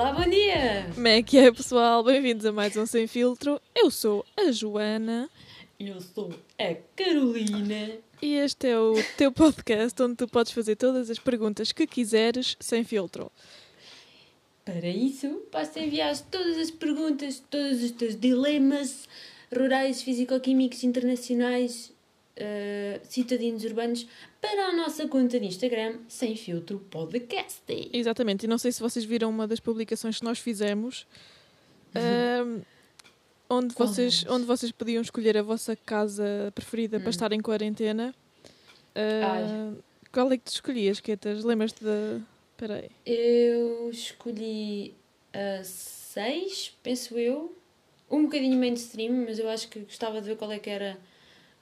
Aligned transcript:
Olá, 0.00 0.12
bom 0.12 0.30
dia! 0.30 0.86
Como 0.94 1.08
é 1.08 1.22
que 1.22 1.36
é, 1.36 1.52
pessoal? 1.52 2.02
Bem-vindos 2.02 2.46
a 2.46 2.52
mais 2.52 2.74
um 2.74 2.86
Sem 2.86 3.06
Filtro. 3.06 3.60
Eu 3.74 3.90
sou 3.90 4.24
a 4.34 4.50
Joana. 4.50 5.28
Eu 5.78 6.00
sou 6.00 6.32
a 6.58 6.74
Carolina. 6.96 7.98
E 8.22 8.32
este 8.36 8.68
é 8.68 8.78
o 8.78 8.94
teu 9.18 9.30
podcast 9.30 10.02
onde 10.02 10.16
tu 10.16 10.26
podes 10.26 10.52
fazer 10.52 10.76
todas 10.76 11.10
as 11.10 11.18
perguntas 11.18 11.70
que 11.70 11.86
quiseres 11.86 12.56
sem 12.58 12.82
filtro. 12.82 13.30
Para 14.64 14.88
isso, 14.88 15.42
basta 15.52 15.78
enviar 15.78 16.18
todas 16.30 16.56
as 16.56 16.70
perguntas, 16.70 17.42
todos 17.50 17.82
os 17.82 17.90
teus 17.90 18.18
dilemas 18.18 19.06
rurais, 19.54 20.00
físico-químicos, 20.00 20.82
internacionais, 20.82 21.92
uh, 22.40 23.00
citadinos 23.04 23.64
urbanos 23.64 24.06
para 24.40 24.68
a 24.68 24.72
nossa 24.72 25.06
conta 25.06 25.38
de 25.38 25.46
Instagram, 25.46 25.98
Sem 26.08 26.34
Filtro 26.36 26.78
Podcast. 26.90 27.62
Exatamente, 27.92 28.44
e 28.44 28.48
não 28.48 28.58
sei 28.58 28.72
se 28.72 28.80
vocês 28.80 29.04
viram 29.04 29.30
uma 29.30 29.46
das 29.46 29.60
publicações 29.60 30.18
que 30.18 30.24
nós 30.24 30.38
fizemos. 30.38 31.06
Uh, 31.94 32.64
onde 33.48 33.74
vocês, 33.74 34.24
onde 34.28 34.46
vocês 34.46 34.70
podiam 34.72 35.02
escolher 35.02 35.36
a 35.36 35.42
vossa 35.42 35.74
casa 35.74 36.52
preferida 36.54 36.98
hum. 36.98 37.00
para 37.00 37.10
estar 37.10 37.32
em 37.32 37.40
quarentena. 37.40 38.14
Uh, 38.90 39.82
qual 40.12 40.30
é 40.32 40.36
que 40.36 40.44
tu 40.44 40.52
escolhias, 40.52 41.00
Quetas? 41.00 41.44
Lembras-te 41.44 41.84
da. 41.84 42.20
Espera 42.52 42.74
aí. 42.76 42.90
Eu 43.06 43.90
escolhi 43.90 44.94
a 45.32 45.60
uh, 45.60 45.64
seis, 45.64 46.76
penso 46.82 47.18
eu. 47.18 47.54
Um 48.10 48.24
bocadinho 48.24 48.58
mainstream, 48.58 49.24
mas 49.24 49.38
eu 49.38 49.48
acho 49.48 49.68
que 49.68 49.80
gostava 49.80 50.20
de 50.20 50.28
ver 50.28 50.36
qual 50.36 50.50
é 50.50 50.58
que 50.58 50.68
era, 50.68 50.98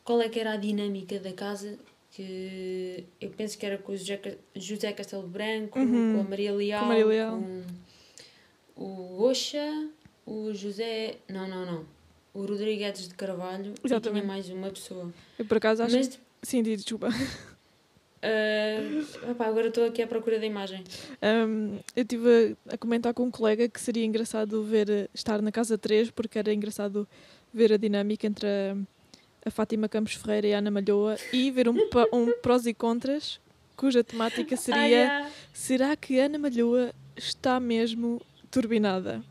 qual 0.09 0.23
é 0.23 0.29
que 0.31 0.41
era 0.41 0.53
a 0.53 0.57
dinâmica 0.57 1.21
da 1.21 1.35
casa. 1.35 1.79
Que 2.11 3.05
eu 3.21 3.29
penso 3.29 3.59
que 3.59 3.67
era 3.67 3.77
com 3.77 3.93
o 3.93 3.97
José, 4.57 4.93
Castelo 4.93 5.29
Branco, 5.29 5.79
uhum. 5.79 6.15
com 6.15 6.21
a 6.23 6.25
Maria 6.25 6.55
Leal, 6.55 6.81
com, 6.81 6.87
Maria 6.87 7.05
Leal. 7.07 7.43
com 8.75 8.83
o 8.83 9.23
Oxa 9.25 9.91
o 10.25 10.55
José. 10.55 11.17
Não, 11.29 11.47
não, 11.47 11.67
não. 11.67 11.85
O 12.33 12.47
Rodrigues 12.47 13.07
de 13.09 13.15
Carvalho 13.15 13.75
Exatamente. 13.85 14.09
e 14.09 14.11
tinha 14.13 14.25
mais 14.25 14.49
uma 14.49 14.71
pessoa. 14.71 15.13
Eu 15.39 15.45
por 15.45 15.59
acaso 15.59 15.83
acho. 15.83 15.95
Mas... 15.95 16.19
Sim, 16.43 16.63
desculpa. 16.63 17.09
Uh, 18.19 19.31
opa, 19.31 19.45
agora 19.45 19.69
estou 19.69 19.85
aqui 19.85 20.01
à 20.01 20.07
procura 20.07 20.39
da 20.39 20.47
imagem. 20.47 20.83
Um, 21.23 21.79
eu 21.95 22.03
estive 22.03 22.57
a, 22.67 22.75
a, 22.75 22.79
comentar 22.79 23.13
com 23.13 23.25
um 23.25 23.31
colega 23.31 23.69
que 23.69 23.81
seria 23.81 24.05
engraçado 24.05 24.63
ver 24.65 25.11
estar 25.13 25.43
na 25.43 25.53
casa 25.53 25.77
3 25.77 26.11
porque 26.11 26.39
era 26.39 26.53
engraçado 26.53 27.07
ver 27.53 27.73
a 27.73 27.77
dinâmica 27.77 28.27
entre 28.27 28.47
a, 28.47 28.77
a 29.45 29.51
Fátima 29.51 29.89
Campos 29.89 30.15
Ferreira 30.15 30.47
e 30.47 30.55
a 30.55 30.59
Ana 30.59 30.71
Malhoa 30.71 31.17
e 31.33 31.51
ver 31.51 31.69
um, 31.69 31.77
um 32.13 32.33
prós 32.41 32.67
e 32.67 32.75
contras 32.75 33.41
cuja 33.77 34.03
temática 34.03 34.57
seria 34.57 34.81
ah, 34.81 34.87
yeah. 34.87 35.31
será 35.53 35.97
que 35.97 36.19
Ana 36.19 36.37
Malhoa 36.37 36.93
está 37.17 37.61
mesmo 37.61 38.21
turbinada? 38.51 39.23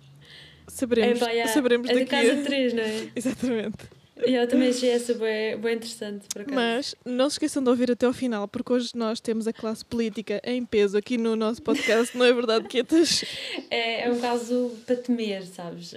Saberemos, 0.67 1.22
é, 1.22 1.31
yeah. 1.31 1.52
saberemos 1.52 1.89
é 1.89 1.94
daqui. 1.94 2.16
É 2.16 2.23
da 2.23 2.30
casa 2.30 2.44
3, 2.44 2.73
não 2.73 2.83
é? 2.83 3.09
Exatamente. 3.16 3.77
Eu 4.17 4.47
também 4.47 4.69
achei 4.69 4.89
essa 4.89 5.14
bem, 5.14 5.58
bem 5.58 5.75
interessante, 5.75 6.25
por 6.33 6.42
acaso. 6.42 6.55
Mas 6.55 6.95
não 7.05 7.30
se 7.30 7.36
esqueçam 7.36 7.64
de 7.64 7.69
ouvir 7.69 7.92
até 7.92 8.05
ao 8.05 8.14
final, 8.14 8.47
porque 8.47 8.73
hoje 8.73 8.92
nós 8.95 9.19
temos 9.19 9.47
a 9.47 9.53
classe 9.53 9.86
política 9.86 10.42
em 10.44 10.66
peso 10.66 10.97
aqui 10.97 11.17
no 11.17 11.36
nosso 11.36 11.61
podcast, 11.61 12.17
não 12.17 12.25
é 12.25 12.33
verdade, 12.33 12.67
Quetas? 12.67 13.23
É, 13.69 14.08
é 14.08 14.11
um 14.11 14.19
caso 14.19 14.71
para 14.86 14.95
temer, 14.95 15.45
sabes? 15.45 15.94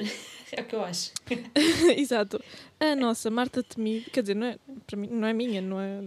É 0.56 0.60
o 0.62 0.64
que 0.64 0.74
eu 0.74 0.82
acho. 0.82 1.12
Exato. 1.96 2.42
A 2.78 2.96
nossa 2.96 3.30
Marta 3.30 3.62
Temido, 3.62 4.10
quer 4.10 4.22
dizer, 4.22 4.34
não 4.34 4.46
é, 4.46 4.58
para 4.86 4.96
mim, 4.96 5.08
não 5.08 5.28
é 5.28 5.32
minha, 5.32 5.60
não 5.60 5.80
é. 5.80 6.02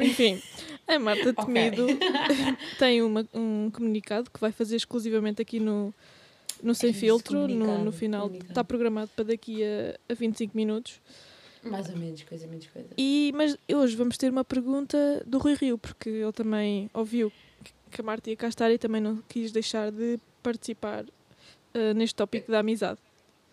Enfim, 0.00 0.42
a 0.88 0.98
Marta 0.98 1.32
Temido 1.32 1.84
okay. 1.84 1.98
tem 2.78 3.02
uma, 3.02 3.26
um 3.32 3.70
comunicado 3.70 4.30
que 4.30 4.40
vai 4.40 4.50
fazer 4.50 4.76
exclusivamente 4.76 5.40
aqui 5.40 5.60
no, 5.60 5.94
no 6.62 6.74
Sem 6.74 6.90
é 6.90 6.92
Filtro, 6.92 7.46
no, 7.46 7.84
no 7.84 7.92
final. 7.92 8.30
Está 8.48 8.64
programado 8.64 9.10
para 9.14 9.24
daqui 9.24 9.62
a, 9.62 9.98
a 10.10 10.14
25 10.14 10.56
minutos. 10.56 11.00
Mais 11.62 11.88
ou 11.88 11.96
menos, 11.96 12.22
coisa 12.22 12.46
menos 12.46 12.66
coisa. 12.66 12.88
E, 12.96 13.32
mas 13.34 13.56
hoje 13.72 13.96
vamos 13.96 14.16
ter 14.16 14.30
uma 14.30 14.44
pergunta 14.44 15.22
do 15.26 15.38
Rui 15.38 15.54
Rio, 15.54 15.76
porque 15.78 16.08
ele 16.08 16.32
também 16.32 16.90
ouviu 16.94 17.32
que 17.90 18.00
a 18.00 18.04
Marta 18.04 18.30
ia 18.30 18.36
cá 18.36 18.48
estar 18.48 18.70
e 18.70 18.78
também 18.78 19.00
não 19.00 19.16
quis 19.28 19.52
deixar 19.52 19.90
de 19.90 20.18
participar 20.42 21.04
uh, 21.04 21.94
neste 21.94 22.14
tópico 22.14 22.50
da 22.50 22.60
amizade. 22.60 22.98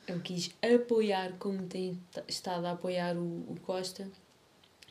Eu 0.08 0.20
quis 0.20 0.52
apoiar 0.62 1.34
como 1.40 1.64
tem 1.64 2.00
estado 2.28 2.66
a 2.66 2.72
apoiar 2.72 3.16
o, 3.16 3.46
o 3.50 3.58
Costa. 3.62 4.10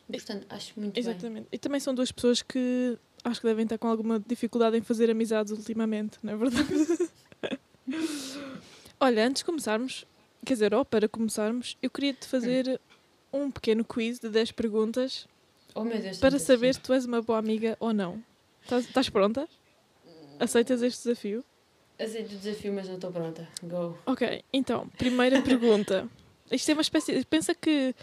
Portanto, 0.07 0.47
acho 0.51 0.79
muito 0.79 0.99
Exatamente. 0.99 1.45
Bem. 1.45 1.49
E 1.53 1.59
também 1.59 1.81
são 1.81 1.95
duas 1.95 2.11
pessoas 2.11 2.43
que 2.43 2.99
acho 3.25 3.41
que 3.41 3.47
devem 3.47 3.65
estar 3.65 3.79
com 3.79 3.89
alguma 3.89 4.19
dificuldade 4.21 4.77
em 4.77 4.83
fazer 4.83 5.11
amizades 5.11 5.53
ultimamente, 5.53 6.19
não 6.23 6.33
é 6.33 6.37
verdade? 6.37 6.69
Olha, 9.01 9.27
antes 9.27 9.41
de 9.41 9.45
começarmos, 9.45 10.07
quer 10.45 10.55
dizer, 10.55 10.75
oh, 10.75 10.85
para 10.85 11.09
começarmos, 11.09 11.77
eu 11.83 11.91
queria 11.91 12.13
te 12.15 12.27
fazer 12.27 12.81
um 13.33 13.51
pequeno 13.51 13.85
quiz 13.85 14.19
de 14.19 14.29
10 14.29 14.53
perguntas 14.53 15.27
oh, 15.75 15.85
Deus, 15.85 16.19
para 16.19 16.39
saber 16.39 16.75
se 16.75 16.81
tu 16.81 16.93
és 16.93 17.05
uma 17.05 17.23
boa 17.23 17.39
amiga 17.39 17.77
ou 17.81 17.93
não. 17.93 18.23
Estás 18.63 19.09
pronta? 19.09 19.49
Aceitas 20.39 20.83
este 20.83 21.05
desafio? 21.05 21.45
Aceito 22.03 22.33
o 22.33 22.39
desafio, 22.39 22.73
mas 22.73 22.89
não 22.89 22.97
estou 22.97 23.13
pronta. 23.13 23.49
Go. 23.63 23.97
Ok, 24.07 24.43
então, 24.53 24.89
primeira 24.99 25.41
pergunta. 25.43 26.09
Isto 26.51 26.71
é 26.71 26.75
uma 26.75 26.83
espécie. 26.83 27.25
Pensa 27.25 27.55
que 27.55 27.95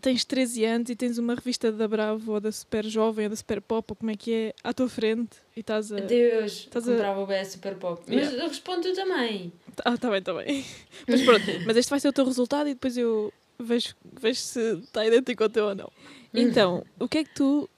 tens 0.00 0.24
13 0.24 0.64
anos 0.64 0.90
e 0.90 0.96
tens 0.96 1.16
uma 1.18 1.34
revista 1.34 1.72
da 1.72 1.88
Bravo 1.88 2.32
ou 2.32 2.40
da 2.40 2.52
Super 2.52 2.84
Jovem 2.84 3.26
ou 3.26 3.30
da 3.30 3.36
Super 3.36 3.60
Pop, 3.60 3.86
ou 3.90 3.96
como 3.96 4.10
é 4.10 4.16
que 4.16 4.32
é, 4.32 4.54
à 4.62 4.72
tua 4.72 4.88
frente 4.88 5.38
e 5.56 5.60
estás 5.60 5.92
a. 5.92 5.96
Deus, 5.96 6.52
estás 6.52 6.88
a... 6.88 6.96
Bravo 6.96 7.30
é 7.32 7.44
Super 7.44 7.76
Pop. 7.76 8.02
Mas 8.06 8.16
yeah. 8.16 8.42
eu 8.42 8.48
respondo 8.48 8.92
também. 8.92 9.52
Ah, 9.84 9.96
tá 9.96 10.10
bem, 10.10 10.18
está 10.18 10.34
bem. 10.34 10.64
Mas 11.08 11.22
pronto, 11.22 11.46
mas 11.64 11.76
este 11.76 11.88
vai 11.88 11.98
ser 11.98 12.08
o 12.08 12.12
teu 12.12 12.24
resultado 12.24 12.68
e 12.68 12.74
depois 12.74 12.96
eu 12.98 13.32
vejo, 13.58 13.94
vejo 14.04 14.40
se 14.40 14.60
está 14.78 15.06
idêntico 15.06 15.42
ao 15.42 15.48
teu 15.48 15.66
ou 15.66 15.74
não. 15.74 15.86
Hum. 15.86 16.40
Então, 16.40 16.84
o 16.98 17.08
que 17.08 17.18
é 17.18 17.24
que 17.24 17.34
tu 17.34 17.68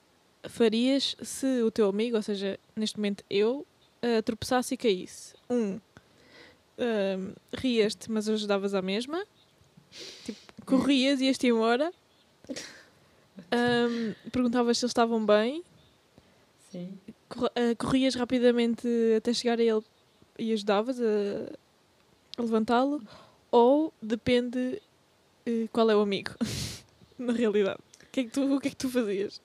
farias 0.49 1.17
se 1.23 1.63
o 1.63 1.71
teu 1.71 1.89
amigo, 1.89 2.17
ou 2.17 2.23
seja, 2.23 2.59
neste 2.75 2.97
momento 2.97 3.23
eu, 3.31 3.65
uh, 4.03 4.23
tropeçasse 4.23 4.75
e 4.75 4.77
caísse? 4.77 5.35
Um, 5.49 5.77
uh, 5.77 7.35
rias-te, 7.55 8.11
mas 8.11 8.29
ajudavas 8.29 8.75
à 8.75 8.83
mesma. 8.83 9.25
Tipo, 10.25 10.39
corrias 10.65 11.21
e 11.21 11.27
ias-te 11.27 11.47
embora. 11.47 11.93
Um, 13.53 14.31
perguntavas 14.31 14.79
se 14.79 14.85
eles 14.85 14.91
estavam 14.91 15.25
bem. 15.25 15.63
Sim. 16.71 16.99
Uh, 17.37 17.77
corrias 17.79 18.15
rapidamente 18.15 18.87
até 19.17 19.33
chegar 19.33 19.59
a 19.59 19.63
ele 19.63 19.83
e 20.39 20.53
ajudavas 20.53 21.01
a, 21.01 21.53
a 22.39 22.43
levantá-lo. 22.43 23.03
Ou 23.51 23.93
depende 24.01 24.81
uh, 25.47 25.69
qual 25.73 25.91
é 25.91 25.97
o 25.97 26.01
amigo, 26.01 26.31
na 27.19 27.33
realidade. 27.33 27.81
O 28.03 28.13
que, 28.13 28.21
é 28.21 28.25
que 28.25 28.31
tu, 28.31 28.57
o 28.57 28.61
que 28.61 28.69
é 28.69 28.71
que 28.71 28.77
tu 28.77 28.89
fazias? 28.89 29.41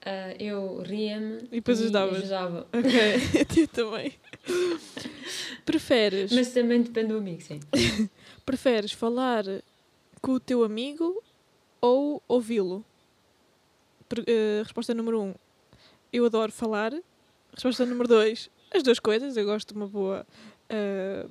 Uh, 0.00 0.34
eu 0.38 0.82
ria-me 0.82 1.42
e 1.52 1.56
depois 1.56 1.80
ajudavas. 1.80 2.18
ajudava. 2.18 2.66
Ok, 2.72 3.60
eu 3.62 3.68
também. 3.68 4.14
Preferes. 5.66 6.32
Mas 6.32 6.52
também 6.52 6.80
depende 6.82 7.08
do 7.08 7.18
amigo, 7.18 7.42
sim. 7.42 7.60
Preferes 8.46 8.92
falar 8.92 9.44
com 10.22 10.32
o 10.32 10.40
teu 10.40 10.64
amigo 10.64 11.22
ou 11.82 12.22
ouvi-lo? 12.26 12.84
Uh, 14.12 14.62
resposta 14.62 14.94
número 14.94 15.20
1. 15.20 15.24
Um, 15.24 15.34
eu 16.12 16.24
adoro 16.24 16.50
falar. 16.50 16.92
Resposta 17.52 17.84
número 17.84 18.08
2. 18.08 18.50
As 18.72 18.82
duas 18.82 18.98
coisas. 18.98 19.36
Eu 19.36 19.44
gosto 19.44 19.74
de 19.74 19.78
uma 19.78 19.86
boa. 19.86 20.26
Uh, 20.70 21.30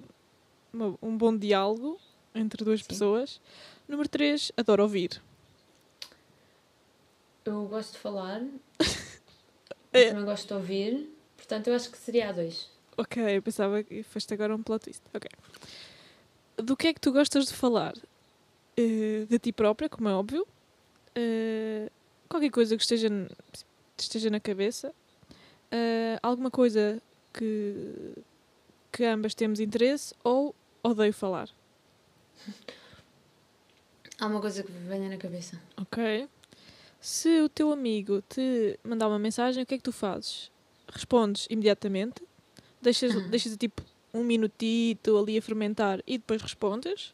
uma, 0.71 0.95
um 1.01 1.17
bom 1.17 1.35
diálogo 1.35 1.99
entre 2.35 2.63
duas 2.63 2.81
Sim. 2.81 2.87
pessoas. 2.87 3.41
Número 3.87 4.07
3. 4.07 4.51
Adoro 4.55 4.83
ouvir. 4.83 5.21
Eu 7.45 7.65
gosto 7.65 7.93
de 7.93 7.99
falar. 7.99 8.41
é. 9.93 10.09
Também 10.09 10.25
gosto 10.25 10.47
de 10.47 10.53
ouvir. 10.53 11.09
Portanto, 11.35 11.67
eu 11.67 11.75
acho 11.75 11.89
que 11.89 11.97
seria 11.97 12.29
a 12.29 12.31
2. 12.31 12.69
Ok, 12.97 13.37
eu 13.37 13.41
pensava 13.41 13.81
que 13.81 14.03
foste 14.03 14.33
agora 14.33 14.55
um 14.55 14.61
plot 14.61 14.83
twist. 14.83 15.03
Ok. 15.13 15.29
Do 16.57 16.75
que 16.75 16.87
é 16.87 16.93
que 16.93 16.99
tu 16.99 17.11
gostas 17.11 17.47
de 17.47 17.53
falar? 17.53 17.93
uh, 18.79 19.25
de 19.25 19.39
ti 19.39 19.51
própria, 19.51 19.89
como 19.89 20.07
é 20.09 20.13
óbvio. 20.13 20.47
Uh, 21.17 21.91
qualquer 22.27 22.49
coisa 22.49 22.75
que 22.77 22.81
esteja, 22.83 23.09
esteja 23.97 24.29
na 24.29 24.39
cabeça. 24.39 24.93
Uh, 25.71 26.17
alguma 26.21 26.49
coisa 26.49 27.01
que, 27.33 28.13
que 28.91 29.03
ambas 29.03 29.35
temos 29.35 29.59
interesse 29.59 30.15
ou 30.23 30.55
odeio 30.83 31.13
falar. 31.13 31.49
Há 34.19 34.25
uma 34.27 34.41
coisa 34.41 34.63
que 34.63 34.71
venha 34.71 35.09
na 35.09 35.17
cabeça. 35.17 35.61
Ok. 35.77 36.27
Se 36.99 37.41
o 37.41 37.47
teu 37.47 37.71
amigo 37.71 38.21
te 38.27 38.77
mandar 38.83 39.07
uma 39.07 39.19
mensagem, 39.19 39.63
o 39.63 39.65
que 39.65 39.75
é 39.75 39.77
que 39.77 39.83
tu 39.83 39.91
fazes? 39.91 40.51
Respondes 40.91 41.47
imediatamente? 41.49 42.21
Deixas, 42.81 43.15
uhum. 43.15 43.29
deixas 43.29 43.55
tipo 43.55 43.81
um 44.13 44.23
minutito 44.23 45.17
ali 45.17 45.37
a 45.37 45.41
fermentar 45.41 46.01
e 46.05 46.17
depois 46.17 46.41
respondes? 46.41 47.13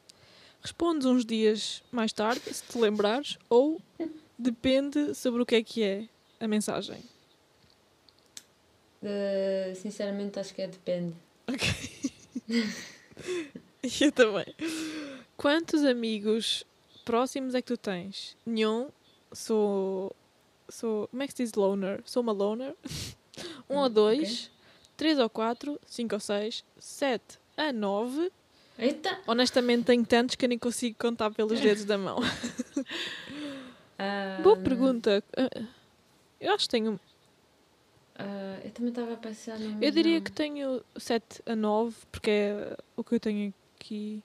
Respondes 0.62 1.06
uns 1.06 1.24
dias 1.24 1.84
mais 1.92 2.12
tarde, 2.12 2.42
se 2.52 2.64
te 2.64 2.78
lembrares, 2.80 3.38
ou 3.50 3.80
depende 4.38 5.14
sobre 5.14 5.42
o 5.44 5.46
que 5.46 5.56
é 5.56 5.64
que 5.64 5.84
é 5.84 6.08
a 6.40 6.48
mensagem. 6.48 7.00
Uh, 9.04 9.76
sinceramente, 9.76 10.40
acho 10.40 10.54
que 10.56 10.64
é 10.64 10.68
depende. 10.68 11.14
Ok. 11.48 11.70
eu 14.02 14.12
também. 14.12 14.56
Quantos 15.38 15.84
amigos 15.84 16.66
próximos 17.04 17.54
é 17.54 17.62
que 17.62 17.68
tu 17.68 17.78
tens? 17.78 18.36
Nenhum. 18.44 18.90
Sou. 19.36 20.16
Sou. 20.70 21.08
Como 21.10 21.22
é 21.22 21.28
que 21.28 21.34
se 21.34 21.44
diz 21.44 21.54
loner? 21.54 22.02
Sou 22.06 22.24
uma 22.24 22.32
loner. 22.32 22.76
um 23.70 23.76
ou 23.78 23.86
Hum, 23.86 23.90
dois. 23.90 24.50
Três 24.98 25.20
ou 25.20 25.30
quatro. 25.30 25.80
Cinco 25.86 26.16
ou 26.16 26.20
seis. 26.22 26.64
Sete 26.80 27.38
a 27.58 27.72
nove. 27.72 28.32
Eita! 28.78 29.20
Honestamente, 29.28 29.86
tenho 29.86 30.06
tantos 30.06 30.36
que 30.36 30.44
eu 30.46 30.50
nem 30.50 30.58
consigo 30.60 30.98
contar 31.00 31.32
pelos 31.32 31.60
dedos 31.62 31.86
da 31.86 31.98
mão. 31.98 32.20
Ah, 33.98 34.42
Boa 34.44 34.58
pergunta. 34.58 35.24
Eu 36.42 36.54
acho 36.54 36.66
que 36.66 36.72
tenho. 36.72 37.00
ah, 38.20 38.60
eu 38.64 38.70
também 38.72 38.90
estava 38.90 39.14
a 39.14 39.18
pensar 39.18 39.58
no. 39.58 39.82
Eu 39.82 39.90
diria 39.90 40.20
que 40.20 40.30
tenho 40.32 40.84
7 40.98 41.42
a 41.46 41.56
9, 41.56 41.96
porque 42.12 42.30
é 42.30 42.78
o 42.98 43.04
que 43.06 43.16
eu 43.16 43.20
tenho 43.22 43.54
aqui. 43.80 44.22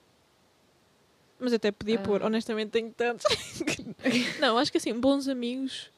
Mas 1.41 1.53
até 1.53 1.71
podia 1.71 1.95
Ah. 1.95 2.03
pôr, 2.03 2.21
honestamente 2.21 2.69
tenho 2.69 2.91
tantos. 2.91 3.25
não, 4.39 4.59
acho 4.59 4.71
que 4.71 4.77
assim, 4.77 4.93
bons 4.93 5.27
amigos. 5.27 5.89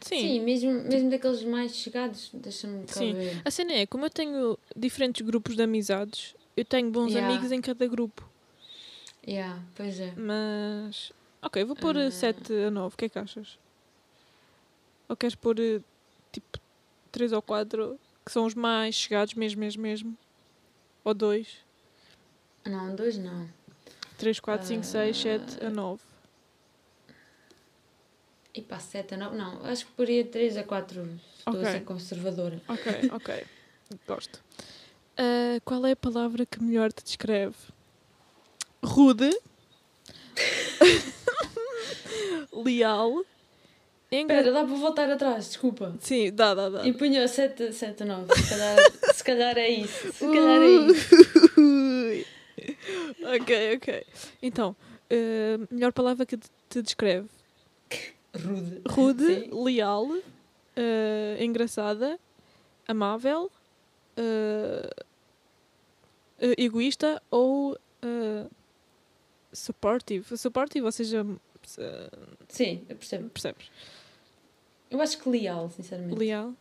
Sim. 0.00 0.20
Sim, 0.20 0.40
mesmo, 0.40 0.72
mesmo 0.84 1.10
daqueles 1.10 1.42
mais 1.44 1.76
chegados, 1.76 2.30
deixa-me 2.32 2.84
Sim. 2.86 3.12
ver. 3.12 3.42
A 3.44 3.50
cena 3.50 3.72
é, 3.74 3.86
como 3.86 4.06
eu 4.06 4.10
tenho 4.10 4.58
diferentes 4.74 5.20
grupos 5.26 5.56
de 5.56 5.62
amizades, 5.62 6.34
eu 6.56 6.64
tenho 6.64 6.90
bons 6.90 7.12
Yeah. 7.12 7.28
amigos 7.28 7.52
em 7.52 7.60
cada 7.60 7.86
grupo. 7.86 8.26
Yeah, 9.28 9.60
pois 9.74 10.00
é. 10.00 10.14
Mas. 10.16 11.12
Ok, 11.42 11.62
vou 11.64 11.76
pôr 11.76 11.96
Ah. 11.98 12.10
7 12.10 12.52
a 12.66 12.70
9, 12.70 12.94
o 12.94 12.96
que 12.96 13.04
é 13.04 13.08
que 13.10 13.18
achas? 13.18 13.58
Ou 15.08 15.16
queres 15.16 15.34
pôr 15.34 15.60
eh, 15.60 15.80
tipo 16.32 16.58
3 17.12 17.32
ou 17.32 17.42
4 17.42 17.98
que 18.24 18.32
são 18.32 18.46
os 18.46 18.54
mais 18.54 18.94
chegados 18.94 19.34
mesmo, 19.34 19.60
mesmo, 19.60 19.82
mesmo? 19.82 20.16
Ou 21.04 21.12
2? 21.12 21.58
Não, 22.64 22.94
dois 22.96 23.18
não. 23.18 23.48
3, 24.18 24.40
4, 24.40 24.66
5, 24.66 24.84
6, 24.84 25.16
Ah. 25.16 25.20
7 25.22 25.64
a 25.66 25.70
9. 25.70 26.00
E 28.54 28.62
pá, 28.62 28.78
7 28.78 29.14
a 29.14 29.16
9. 29.18 29.36
Não, 29.36 29.64
acho 29.66 29.86
que 29.86 29.92
poria 29.92 30.24
3 30.24 30.56
a 30.56 30.64
4. 30.64 31.20
Estou 31.38 31.54
Ok. 31.54 31.68
a 31.68 31.72
ser 31.72 31.84
conservadora. 31.84 32.60
Ok, 32.68 33.08
ok. 33.12 33.44
Gosto. 34.06 34.42
Ah, 35.18 35.60
qual 35.64 35.84
é 35.86 35.92
a 35.92 35.96
palavra 35.96 36.44
que 36.46 36.62
melhor 36.62 36.92
te 36.92 37.02
descreve? 37.04 37.54
Rude. 38.82 39.30
Leal. 42.52 43.24
Engra... 44.10 44.36
Espera, 44.38 44.52
dá 44.52 44.64
para 44.64 44.74
voltar 44.76 45.10
atrás, 45.10 45.48
desculpa. 45.48 45.94
Sim, 46.00 46.32
dá, 46.32 46.54
dá, 46.54 46.68
dá. 46.68 46.86
E 46.86 46.92
punha 46.92 47.26
7, 47.26 47.72
7 47.72 48.04
a 48.04 48.06
9. 48.06 48.34
Se 48.34 48.48
calhar, 48.48 48.76
se 49.14 49.24
calhar 49.24 49.58
é 49.58 49.68
isso. 49.68 50.12
Se 50.12 50.24
calhar 50.26 50.62
é 50.62 50.70
isso. 50.70 51.16
Ok, 53.40 53.76
ok. 53.76 54.06
Então, 54.42 54.76
ah, 55.10 55.66
melhor 55.70 55.92
palavra 55.92 56.24
que 56.26 56.36
te- 56.36 56.82
descreve? 56.82 57.28
Rude. 58.34 58.82
Rude, 58.88 59.24
Sim. 59.24 59.64
leal, 59.64 60.06
ah, 60.76 61.42
engraçada, 61.42 62.18
amável, 62.86 63.50
ah, 64.16 65.04
egoísta 66.58 67.22
ou 67.30 67.76
supportive. 69.52 70.36
Supportive, 70.36 70.84
ou 70.84 70.92
seja, 70.92 71.24
Sim, 72.48 72.84
eu 72.88 72.96
percebo. 72.96 73.28
percebes? 73.30 73.70
Eu 74.90 75.00
acho 75.00 75.18
que 75.18 75.28
leal, 75.28 75.68
sinceramente. 75.70 76.18
Leal. 76.18 76.54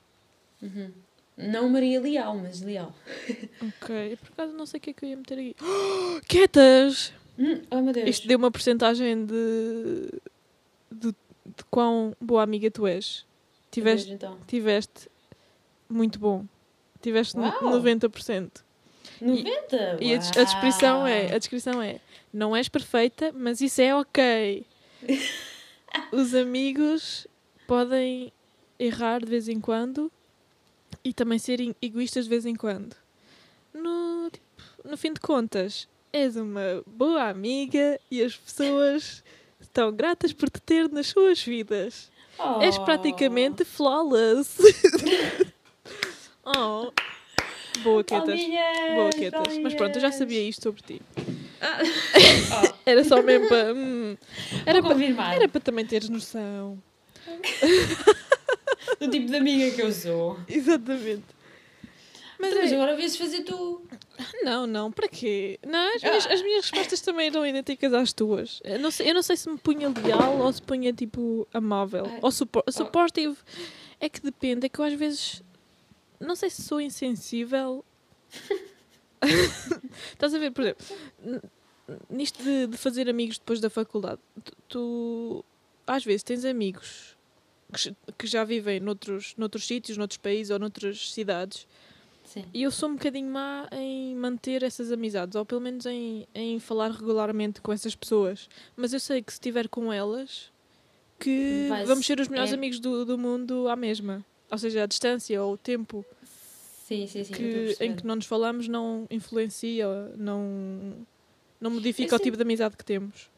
Uhum. 0.62 0.92
Não 1.37 1.67
Maria 1.69 1.99
Leal, 1.99 2.37
mas 2.37 2.61
leal. 2.61 2.93
Ok, 3.61 4.17
por 4.21 4.29
acaso 4.33 4.53
não 4.53 4.65
sei 4.65 4.77
o 4.77 4.81
que 4.81 4.89
é 4.91 4.93
que 4.93 5.05
eu 5.05 5.09
ia 5.09 5.17
meter 5.17 5.33
aqui. 5.39 5.55
Quietas! 6.27 7.13
Hum, 7.37 7.61
oh 7.69 7.81
meu 7.81 7.93
Deus. 7.93 8.09
Isto 8.09 8.27
deu 8.27 8.37
uma 8.37 8.49
porcentagem 8.49 9.25
de, 9.25 10.09
de, 10.91 11.07
de 11.09 11.63
quão 11.69 12.15
boa 12.21 12.41
amiga 12.43 12.71
tu 12.71 12.87
és. 12.87 13.25
Meu 13.75 13.83
Deus, 13.83 14.01
Tiveste, 14.03 14.11
então. 14.13 14.37
tiveste 14.47 15.09
muito 15.89 16.17
bom. 16.17 16.45
Tiveste 17.01 17.37
Uau! 17.37 17.51
90%. 17.61 18.63
90? 19.21 19.97
E 20.01 20.13
a, 20.13 20.17
des- 20.17 20.31
a 20.37 20.43
descrição 20.45 21.05
é, 21.05 21.33
a 21.35 21.37
descrição 21.37 21.81
é, 21.81 21.99
não 22.33 22.55
és 22.55 22.69
perfeita, 22.69 23.31
mas 23.33 23.59
isso 23.59 23.81
é 23.81 23.93
ok. 23.93 24.65
Os 26.11 26.33
amigos 26.33 27.27
podem 27.67 28.31
errar 28.79 29.19
de 29.19 29.25
vez 29.29 29.47
em 29.49 29.59
quando 29.59 30.11
e 31.06 31.13
também 31.13 31.38
serem 31.40 31.75
egoístas 31.81 32.25
de 32.25 32.30
vez 32.30 32.46
em 32.46 32.56
quando. 32.56 32.96
No, 33.74 34.30
tipo, 34.31 34.46
no 34.84 34.98
fim 34.98 35.13
de 35.13 35.19
contas, 35.19 35.88
és 36.12 36.36
uma 36.36 36.84
boa 36.88 37.30
amiga 37.30 38.00
e 38.10 38.22
as 38.24 38.36
pessoas 38.36 39.24
estão 39.62 39.92
gratas 39.94 40.34
por 40.34 40.50
te 40.50 40.60
ter 40.62 40.90
nas 40.90 41.07
suas 41.07 41.42
vidas. 41.44 42.12
És 42.62 42.78
Oh. 42.78 42.84
praticamente 42.84 43.63
flawless. 43.63 44.57
oh. 46.44 46.92
Boa, 47.84 48.04
Quetas. 48.04 48.25
Palminhas, 48.25 48.96
Boa, 48.96 49.10
Quetas. 49.12 49.57
Mas 49.60 49.74
pronto, 49.74 49.96
eu 49.98 50.02
já 50.02 50.12
sabia 50.12 50.42
isto 50.42 50.63
sobre 50.63 50.81
ti. 50.81 51.02
Ah. 51.62 51.80
Era 52.86 53.04
só 53.04 53.22
mesmo 53.22 53.48
para. 53.48 53.74
hum, 53.74 54.16
era 54.66 54.81
para 55.48 55.62
também 55.62 55.86
teres 55.86 56.07
noção. 56.10 56.81
Do 58.99 59.09
tipo 59.09 59.27
de 59.27 59.35
amiga 59.35 59.71
que 59.75 59.81
eu 59.81 59.91
sou. 59.91 60.39
Exatamente. 60.47 61.23
Mas 62.39 62.53
Mas 62.53 62.71
é- 62.71 62.75
agora 62.75 62.95
vês 62.97 63.15
fazer 63.15 63.43
tu. 63.43 63.81
Não, 64.43 64.67
não, 64.67 64.91
para 64.91 65.07
quê? 65.07 65.57
Não, 65.65 65.95
as, 65.95 66.01
minhas, 66.01 66.25
Ah. 66.25 66.33
as 66.33 66.41
minhas 66.41 66.69
respostas 66.69 67.01
também 67.01 67.27
eram 67.27 67.45
idênticas 67.45 67.93
às 67.93 68.11
tuas. 68.13 68.61
Eu 68.63 68.79
não, 68.79 68.91
sei, 68.91 69.09
eu 69.09 69.13
não 69.13 69.21
sei 69.23 69.37
se 69.37 69.49
me 69.49 69.57
punha 69.57 69.87
leal 69.89 70.37
ou 70.39 70.51
se 70.51 70.61
punha 70.61 70.91
tipo 70.91 71.47
amável. 71.53 72.05
Ah. 72.05 72.19
Ou 72.21 72.31
suppor, 72.31 72.63
supportive. 72.69 73.37
É 73.99 74.09
que 74.09 74.21
depende, 74.21 74.65
é 74.65 74.69
que 74.69 74.79
eu 74.79 74.85
às 74.85 74.93
vezes. 74.93 75.41
Não 76.19 76.35
sei 76.35 76.49
se 76.49 76.61
sou 76.61 76.81
insensível. 76.81 77.83
Estás 80.11 80.33
a 80.33 80.37
ver, 80.39 80.51
por 80.51 80.61
exemplo, 80.63 80.85
nisto 82.09 82.43
de, 82.43 82.67
de 82.67 82.77
fazer 82.77 83.09
amigos 83.09 83.37
depois 83.37 83.59
da 83.59 83.69
faculdade, 83.69 84.19
tu, 84.44 84.54
tu, 84.68 85.45
às 85.87 86.04
vezes 86.04 86.23
tens 86.23 86.45
amigos 86.45 87.15
que, 88.18 88.28
já 88.28 88.44
vivem 88.44 88.80
noutros, 88.80 89.34
noutros 89.38 89.66
sítios, 89.66 89.98
noutros 89.98 90.18
países 90.18 90.52
ou 90.52 90.60
noutras 90.60 91.12
cidades 91.12 91.68
Sim. 92.26 92.44
e 92.54 92.64
eu 92.64 92.72
sou 92.72 92.90
um 92.90 92.95
bocadinho 92.95 93.31
má 93.31 93.68
em 93.72 94.16
manter 94.16 94.64
essas 94.64 94.92
amizades, 94.92 95.36
ou 95.36 95.45
pelo 95.45 95.62
menos 95.62 95.86
em, 95.86 96.28
em 96.34 96.60
falar 96.60 96.92
regularmente 96.92 97.62
com 97.62 97.72
essas 97.72 97.95
pessoas. 97.95 98.50
Mas 98.76 98.94
eu 98.94 99.00
sei 99.00 99.22
que 99.22 99.31
se 99.31 99.38
estiver 99.38 99.68
com 99.69 99.92
elas, 99.92 100.52
que 101.19 101.69
vamos 101.86 102.06
ser 102.06 102.19
os 102.19 102.28
melhores 102.28 102.52
é- 102.52 102.56
amigos 102.56 102.80
do, 102.80 103.06
do 103.06 103.18
mundo 103.18 103.68
à 103.69 103.76
mesma. 103.76 104.26
Ou 104.52 104.57
seja, 104.57 104.84
a 104.84 104.86
distância 104.86 105.42
ou 105.42 105.54
o 105.54 105.57
tempo 105.57 106.06
Sim, 106.88 107.07
sim, 107.07 107.24
sim. 107.24 107.34
que, 107.34 107.76
em 107.80 107.95
que 107.95 108.06
não 108.06 108.16
nos 108.16 108.28
falamos 108.28 108.68
não 108.68 109.07
influencia, 109.10 109.88
não, 110.18 111.06
não 111.60 111.72
modifica 111.72 112.14
Eu 112.14 112.19
o 112.19 112.22
tipo 112.22 112.38
de 112.38 112.44
amizade 112.44 112.78
que 112.78 112.86
temos. 112.86 113.30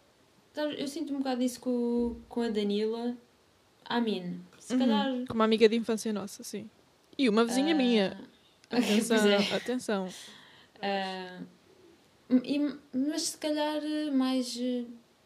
Eu 0.77 0.87
sinto 0.87 1.13
um 1.13 1.19
bocado 1.19 1.43
isso 1.43 1.59
com, 1.59 2.19
com 2.27 2.41
a 2.41 2.49
Danila. 2.49 3.15
A 3.87 3.99
mim. 4.01 4.41
Se 4.59 4.73
Uhum. 4.73 4.79
calhar. 4.79 5.05
Como 5.27 5.39
uma 5.39 5.45
amiga 5.45 5.67
de 5.69 5.75
infância 5.75 6.11
nossa, 6.13 6.43
sim. 6.43 6.69
E 7.17 7.27
uma 7.29 7.43
vizinha 7.45 7.73
ah, 7.73 7.77
minha. 7.77 8.17
Atenção, 8.69 9.27
é. 9.29 9.55
atenção. 9.55 10.09
Ah, 10.81 11.39
e- 12.43 12.73
mas 12.93 13.21
se 13.23 13.37
calhar 13.37 13.81
eh, 13.83 14.11
mais. 14.11 14.57
eh, 14.59 14.83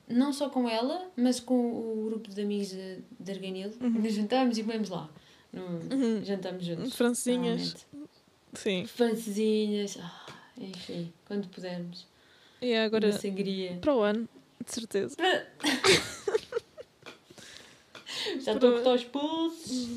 Não 0.08 0.32
só 0.34 0.50
com 0.50 0.68
ela, 0.70 1.10
mas 1.16 1.40
com 1.40 1.56
o 1.56 2.06
grupo 2.10 2.30
de 2.30 2.42
amigos 2.42 2.70
de, 2.70 3.00
de 3.20 3.32
Arganil. 3.32 3.72
Uhum. 3.82 3.90
Nos 3.90 4.14
juntamos 4.14 4.58
e 4.58 4.64
comemos 4.64 4.90
lá. 4.90 5.10
No, 5.52 5.64
Uhum. 5.64 6.24
Jantamos 6.24 6.64
juntos. 6.66 6.94
Francesinhas, 6.94 7.74
normalmente. 7.92 8.12
sim. 8.54 8.86
Francesinhas. 8.86 9.98
ah, 10.02 10.26
enfim, 10.58 11.12
quando 11.26 11.48
pudermos. 11.48 12.06
E 12.62 12.76
agora, 12.76 13.08
Uma 13.08 13.18
sangria. 13.20 13.78
para 13.82 13.96
o 13.96 14.02
ano, 14.02 14.30
de 14.64 14.72
certeza. 14.72 15.16
Já 18.42 18.54
estou 18.54 18.70
a 18.70 18.74
cortar 18.74 18.96
os 18.96 19.04
pulsos. 19.04 19.88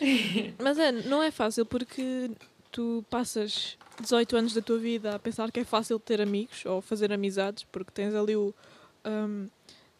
Mas 0.62 0.78
é, 0.78 0.92
não 0.92 1.22
é 1.22 1.30
fácil 1.30 1.66
porque 1.66 2.30
tu 2.70 3.04
passas 3.10 3.76
18 4.00 4.36
anos 4.36 4.54
da 4.54 4.60
tua 4.60 4.78
vida 4.78 5.14
a 5.14 5.18
pensar 5.18 5.50
que 5.50 5.60
é 5.60 5.64
fácil 5.64 5.98
ter 5.98 6.20
amigos 6.20 6.64
ou 6.66 6.80
fazer 6.80 7.12
amizades, 7.12 7.64
porque 7.64 7.90
tens 7.92 8.14
ali 8.14 8.36
o. 8.36 8.54
hum, 9.04 9.48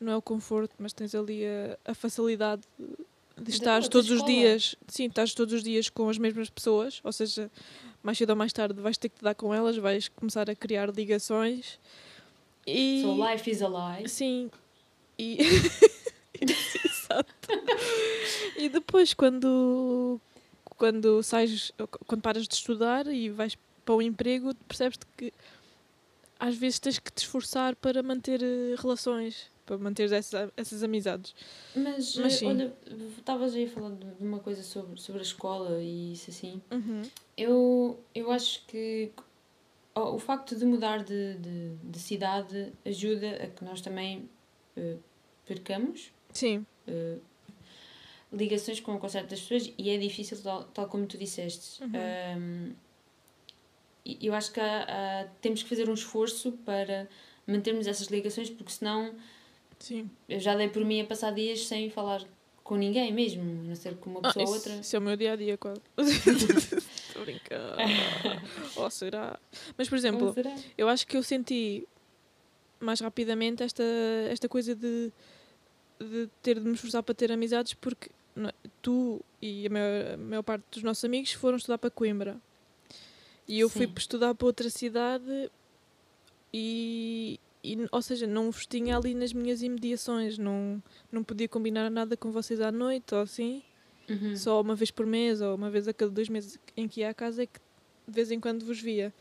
não 0.01 0.13
é 0.13 0.17
o 0.17 0.23
conforto, 0.23 0.75
mas 0.79 0.93
tens 0.93 1.15
ali 1.15 1.45
a, 1.45 1.91
a 1.91 1.95
facilidade 1.95 2.63
de 3.37 3.51
estar 3.51 3.87
todos 3.89 4.11
os 4.11 4.25
dias. 4.25 4.77
Sim, 4.87 5.07
estás 5.07 5.35
todos 5.35 5.55
os 5.55 5.63
dias 5.63 5.89
com 5.89 6.09
as 6.09 6.19
mesmas 6.19 6.49
pessoas, 6.49 7.01
ou 7.03 7.13
seja, 7.13 7.51
mais 8.03 8.19
cedo 8.19 8.31
ou 8.31 8.37
mais 8.37 8.53
tarde 8.53 8.81
vais 8.81 8.97
ter 8.97 9.09
que 9.09 9.17
te 9.17 9.25
dar 9.25 9.35
com 9.35 9.53
elas, 9.53 9.77
vais 9.77 10.09
começar 10.09 10.49
a 10.49 10.55
criar 10.55 10.89
ligações. 10.95 11.79
E... 12.67 13.03
So 13.03 13.15
life 13.15 13.51
is 13.51 13.63
a 13.63 13.69
lie. 13.69 14.09
Sim. 14.09 14.51
E. 15.19 15.39
Exato. 17.19 17.35
E 18.57 18.69
depois, 18.69 19.15
quando, 19.15 20.21
quando 20.77 21.23
sais, 21.23 21.73
quando 22.07 22.23
paras 22.23 22.47
de 22.47 22.55
estudar 22.55 23.07
e 23.07 23.31
vais 23.31 23.57
para 23.85 23.95
o 23.95 24.03
emprego, 24.03 24.53
percebes 24.67 24.99
que 25.17 25.33
às 26.39 26.57
vezes 26.57 26.79
tens 26.79 26.99
que 26.99 27.13
te 27.13 27.19
esforçar 27.19 27.77
para 27.77 28.03
manter 28.03 28.43
eh, 28.43 28.75
relações, 28.77 29.49
para 29.65 29.79
manter 29.79 30.11
essas, 30.13 30.51
essas 30.57 30.83
amizades. 30.83 31.35
Mas, 31.75 32.17
Mas 32.17 32.35
eh, 32.35 32.37
sim. 32.37 32.47
olha, 32.47 32.75
estavas 33.17 33.55
aí 33.55 33.69
falar 33.69 33.91
de 33.91 34.25
uma 34.25 34.41
coisa 34.41 34.63
sobre, 34.63 35.01
sobre 35.01 35.21
a 35.21 35.23
escola 35.23 35.81
e 35.81 36.13
isso 36.13 36.31
assim. 36.31 36.61
Uhum. 36.71 37.03
Eu, 37.37 38.01
eu 38.15 38.31
acho 38.33 38.67
que 38.67 39.13
o, 39.95 40.19
facto 40.19 40.57
de 40.57 40.65
mudar 40.65 41.03
de, 41.03 41.35
de, 41.35 41.77
de 41.77 41.99
cidade 41.99 42.73
ajuda 42.85 43.45
a 43.45 43.47
que 43.47 43.65
nós 43.65 43.81
também 43.81 44.29
eh, 44.77 44.97
percamos 45.47 46.13
Sim, 46.33 46.65
eh, 46.89 47.19
ligações 48.33 48.81
com, 48.81 48.99
com 48.99 49.09
certas 49.09 49.41
pessoas 49.41 49.73
e 49.79 49.91
é 49.91 49.97
difícil, 49.99 50.39
tal, 50.43 50.65
tal 50.65 50.87
como 50.89 51.07
tu 51.07 51.17
disseste. 51.17 51.83
Uhum. 51.83 52.75
E 54.05 54.27
eu 54.27 54.35
acho 54.35 54.53
que 54.53 54.61
há- 54.61 55.29
temos 55.41 55.63
que 55.63 55.69
fazer 55.69 55.89
um 55.89 55.95
esforço 55.95 56.53
para 56.65 57.09
mantermos 57.47 57.87
essas 57.87 58.09
ligações, 58.09 58.49
porque 58.51 58.73
senão 58.73 59.15
sim. 59.79 60.09
eu 60.29 60.41
já 60.41 60.55
dei 60.57 60.69
por 60.69 60.85
mim 60.85 61.01
a 61.01 61.05
passar 61.05 61.33
dias 61.33 61.67
sem 61.67 61.91
falar 61.91 62.23
com 62.65 62.77
ninguém 62.77 63.13
mesmo, 63.13 63.43
a 63.43 63.45
não 63.65 63.75
ser 63.75 63.97
com 63.97 64.11
uma 64.11 64.21
Ah, 64.21 64.23
pessoa 64.25 64.47
ou 64.47 64.57
isso, 64.57 64.69
outra. 64.69 64.81
isso 64.81 64.97
é 64.97 64.99
o 64.99 65.03
meu 65.03 65.17
dia 65.17 65.33
a 65.33 65.37
dia, 65.37 65.57
quase. 65.57 65.81
Estou 65.97 67.23
a 67.23 67.25
brincar. 67.25 67.77
Ou 68.77 68.91
será? 68.91 69.39
Mas, 69.77 69.89
por 69.89 69.97
exemplo, 69.97 70.35
Ou 70.37 70.45
eu 70.77 70.89
acho 70.89 71.07
que 71.07 71.17
eu 71.17 71.23
senti 71.23 71.87
mais 72.81 73.01
rapidamente 73.01 73.63
esta, 73.63 73.83
esta 74.31 74.49
coisa 74.49 74.75
de, 74.75 75.11
de 76.01 76.29
ter 76.43 76.59
de 76.59 76.67
me 76.67 76.75
esforçar 76.75 77.03
para 77.03 77.15
ter 77.15 77.31
amizades 77.33 77.75
porque 77.75 78.11
é, 78.37 78.53
tu 78.83 79.21
e 79.41 79.67
a 79.67 79.71
maior, 79.71 80.15
a 80.15 80.17
maior 80.17 80.43
parte 80.43 80.65
dos 80.73 80.83
nossos 80.83 81.05
amigos 81.05 81.33
foram 81.33 81.57
estudar 81.57 81.79
para 81.79 81.91
Coimbra. 81.91 82.37
E 83.47 83.61
eu 83.61 83.69
fui 83.69 83.87
Sim. 83.87 83.93
para 83.93 84.01
estudar 84.01 84.35
para 84.35 84.47
outra 84.47 84.69
cidade 84.69 85.51
e, 86.53 87.41
e, 87.65 87.77
ou 87.91 88.03
seja, 88.03 88.27
não 88.27 88.51
vos 88.51 88.67
tinha 88.67 88.97
ali 88.97 89.15
nas 89.15 89.33
minhas 89.33 89.63
imediações, 89.63 90.37
não, 90.39 90.83
não 91.11 91.25
podia 91.25 91.49
combinar 91.49 91.91
nada 91.91 92.17
com 92.17 92.31
vocês 92.31 92.61
à 92.61 92.71
noite 92.71 93.15
ou 93.15 93.21
assim 93.21 93.63
Uhum. 94.09 94.35
só 94.35 94.59
uma 94.63 94.75
vez 94.75 94.91
por 94.91 95.05
mês 95.05 95.43
ou 95.43 95.55
uma 95.55 95.69
vez 95.69 95.87
a 95.87 95.93
cada 95.93 96.11
dois 96.11 96.31
meses 96.31 96.59
em 96.75 96.89
que 96.89 97.01
ia 97.01 97.11
à 97.11 97.15
casa 97.15 97.43
é 97.43 97.47
que 97.47 97.61
de 98.07 98.15
vez 98.15 98.31
em 98.31 98.41
quando 98.41 98.65
vos 98.65 98.81
via. 98.81 99.13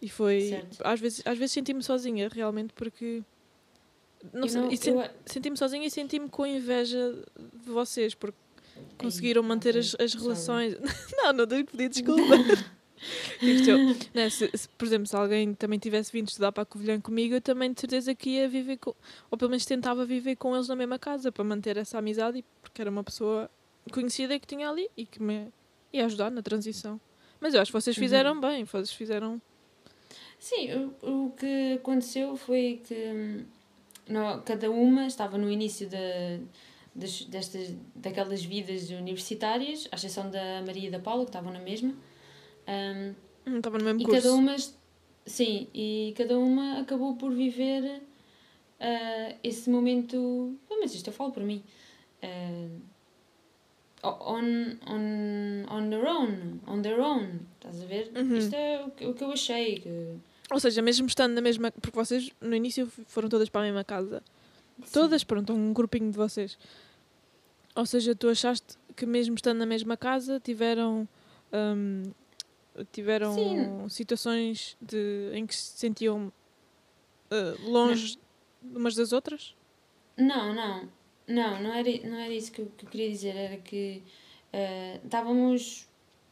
E 0.00 0.08
foi. 0.08 0.40
Certo. 0.42 0.78
Às 0.84 1.00
vezes, 1.00 1.22
às 1.24 1.36
vezes 1.36 1.52
senti-me 1.52 1.82
sozinha, 1.82 2.28
realmente, 2.28 2.72
porque. 2.74 3.22
Não 4.32 4.42
Eu 4.42 4.48
sei, 4.48 4.60
não- 4.60 4.72
e 4.72 4.76
sen- 4.76 4.94
eu- 4.94 5.10
senti-me 5.24 5.56
sozinha 5.56 5.86
e 5.86 5.90
senti-me 5.90 6.28
com 6.28 6.44
inveja 6.46 7.14
de 7.64 7.70
vocês, 7.70 8.14
porque 8.14 8.36
conseguiram 8.98 9.42
manter 9.42 9.70
ok, 9.70 9.80
as, 9.80 9.96
as 10.00 10.14
relações. 10.14 10.76
não, 11.16 11.32
não 11.32 11.46
tenho 11.46 11.64
que 11.64 11.72
pedir 11.76 11.88
desculpa. 11.90 12.34
Se, 14.30 14.50
se, 14.54 14.68
por 14.70 14.84
exemplo, 14.86 15.06
se 15.06 15.14
alguém 15.14 15.54
também 15.54 15.78
tivesse 15.78 16.10
vindo 16.10 16.28
estudar 16.28 16.50
para 16.50 16.62
a 16.62 16.66
Covilhã 16.66 17.00
comigo, 17.00 17.34
eu 17.34 17.40
também 17.40 17.72
de 17.72 17.80
certeza 17.80 18.14
que 18.14 18.30
ia 18.30 18.48
viver 18.48 18.78
com. 18.78 18.94
Ou 19.30 19.36
pelo 19.38 19.50
menos 19.50 19.64
tentava 19.66 20.04
viver 20.04 20.36
com 20.36 20.54
eles 20.54 20.68
na 20.68 20.74
mesma 20.74 20.98
casa 20.98 21.30
para 21.30 21.44
manter 21.44 21.76
essa 21.76 21.98
amizade, 21.98 22.44
porque 22.62 22.80
era 22.80 22.90
uma 22.90 23.04
pessoa 23.04 23.50
conhecida 23.92 24.38
que 24.38 24.46
tinha 24.46 24.68
ali 24.68 24.88
e 24.96 25.04
que 25.06 25.22
me 25.22 25.48
ia 25.92 26.06
ajudar 26.06 26.30
na 26.30 26.42
transição. 26.42 26.98
Mas 27.38 27.54
eu 27.54 27.60
acho 27.60 27.70
que 27.70 27.78
vocês 27.80 27.96
Uhum. 27.96 28.02
fizeram 28.02 28.40
bem, 28.40 28.64
vocês 28.64 28.90
fizeram. 28.92 29.40
Sim, 30.38 30.92
o, 31.02 31.26
o 31.26 31.30
que 31.32 31.74
aconteceu 31.74 32.34
foi 32.36 32.80
que 32.86 33.44
nó- 34.08 34.38
cada 34.40 34.70
uma 34.70 35.06
estava 35.06 35.36
no 35.38 35.50
início 35.50 35.88
da, 35.88 35.98
das, 36.94 37.22
destas, 37.24 37.74
daquelas 37.94 38.44
vidas 38.44 38.90
universitárias, 38.90 39.88
à 39.92 39.96
exceção 39.96 40.30
da 40.30 40.62
Maria 40.66 40.88
e 40.88 40.90
da 40.90 40.98
Paula, 40.98 41.24
que 41.24 41.30
estavam 41.30 41.52
na 41.52 41.60
mesma. 41.60 41.90
Hum, 42.68 43.14
Hum, 43.46 43.58
Estava 43.58 43.78
no 43.78 43.84
mesmo 43.84 44.00
e 44.00 44.04
curso. 44.04 44.22
cada 44.22 44.34
uma, 44.34 44.56
sim, 45.24 45.68
e 45.72 46.12
cada 46.16 46.36
uma 46.36 46.80
acabou 46.80 47.14
por 47.14 47.32
viver 47.32 48.02
ah, 48.80 49.34
esse 49.44 49.70
momento. 49.70 50.56
Menos 50.68 50.92
isto 50.94 51.08
eu 51.10 51.12
falo 51.14 51.30
por 51.30 51.44
mim. 51.44 51.62
ah, 52.22 52.68
on, 54.02 54.78
on, 54.86 55.66
on 55.68 55.90
their 55.90 56.06
own, 56.06 56.60
on 56.66 56.82
their 56.82 57.00
own, 57.00 57.40
estás 57.58 57.82
a 57.82 57.86
ver? 57.86 58.10
Uhum. 58.16 58.36
Isto 58.36 58.54
é 58.54 58.84
o 58.84 58.90
que, 58.90 59.06
o 59.06 59.14
que 59.14 59.24
eu 59.24 59.30
achei. 59.32 59.78
Que, 59.78 60.14
Ou 60.50 60.60
seja, 60.60 60.80
mesmo 60.82 61.06
estando 61.06 61.34
na 61.34 61.40
mesma. 61.40 61.70
Porque 61.72 61.96
vocês 61.96 62.30
no 62.40 62.54
início 62.54 62.90
foram 63.06 63.28
todas 63.28 63.48
para 63.48 63.62
a 63.62 63.64
mesma 63.64 63.84
casa. 63.84 64.22
Todas, 64.92 65.24
pronto, 65.24 65.52
um 65.52 65.72
grupinho 65.72 66.10
de 66.10 66.16
vocês. 66.16 66.58
Ou 67.74 67.84
seja, 67.84 68.14
tu 68.14 68.28
achaste 68.28 68.76
que 68.94 69.04
mesmo 69.04 69.34
estando 69.34 69.58
na 69.58 69.66
mesma 69.66 69.96
casa 69.96 70.40
tiveram. 70.40 71.08
hum, 71.52 72.02
tiveram 72.92 73.34
Sim. 73.34 73.88
situações 73.88 74.76
de, 74.80 75.30
em 75.32 75.46
que 75.46 75.54
se 75.54 75.78
sentiam 75.78 76.30
uh, 77.30 77.70
longe 77.70 78.18
umas 78.62 78.94
das 78.94 79.12
outras? 79.12 79.54
Não, 80.16 80.54
não. 80.54 80.88
Não, 81.26 81.62
não 81.62 81.72
era, 81.72 81.90
não 82.08 82.18
era 82.18 82.32
isso 82.32 82.52
que 82.52 82.60
eu, 82.60 82.70
que 82.76 82.84
eu 82.84 82.90
queria 82.90 83.10
dizer. 83.10 83.34
Era 83.34 83.56
que 83.56 84.02
eh, 84.52 85.00
estávamos 85.04 85.88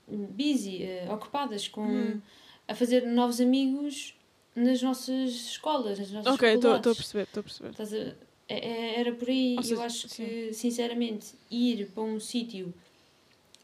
busy, 0.06 0.84
eh, 0.84 1.06
ocupadas 1.10 1.66
com 1.66 1.82
Hum. 1.82 2.20
A 2.68 2.74
fazer 2.74 3.06
novos 3.06 3.40
amigos 3.40 4.14
nas 4.56 4.80
nossas 4.82 5.30
escolas, 5.32 5.98
nas 5.98 6.10
nossas 6.10 6.32
ok, 6.34 6.54
estou 6.54 6.72
a 6.74 6.80
perceber, 6.80 7.22
estou 7.24 7.40
a 7.40 7.44
perceber. 7.44 7.70
Estás 7.70 7.92
a- 7.94 8.14
é- 8.48 8.68
é- 8.68 9.00
era 9.00 9.12
por 9.12 9.28
aí. 9.28 9.52
Ou 9.52 9.58
eu 9.58 9.62
seja, 9.64 9.82
acho 9.84 10.08
que, 10.08 10.52
sinceramente, 10.52 11.28
ir 11.50 11.86
para 11.92 12.02
um 12.02 12.20
sítio 12.20 12.72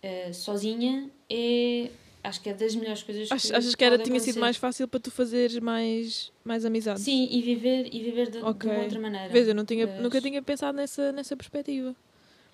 eh, 0.03 0.33
sozinha 0.33 1.11
é. 1.29 1.91
Acho 2.23 2.43
que 2.43 2.51
é 2.51 2.55
das 2.55 2.75
melhores 2.75 3.03
coisas 3.03 3.29
Ach- 3.33 3.41
que 3.41 3.55
achas 3.55 3.75
que 3.75 3.83
era, 3.83 3.97
tinha 3.99 4.21
sido 4.21 4.39
mais 4.39 4.55
fácil 4.59 4.87
para 4.87 5.01
tu 5.01 5.11
fazeres 5.11 5.59
mais, 5.59 6.31
mais 6.45 6.67
amizades? 6.67 7.03
Sim, 7.03 7.27
e 7.31 7.41
viver, 7.41 7.89
e 7.91 7.99
viver 8.03 8.27
de, 8.31 8.39
de 8.41 8.45
Ok. 8.45 8.71
uma 8.71 8.83
outra 8.83 9.01
maneira. 9.01 9.29
Vês, 9.31 9.49
eu 9.49 9.55
não 9.55 9.65
tinha, 9.65 9.87
Mas- 9.87 10.01
nunca 10.03 10.21
tinha 10.21 10.43
pensado 10.43 10.77
nessa, 10.77 11.13
nessa 11.13 11.35
perspectiva. 11.35 11.97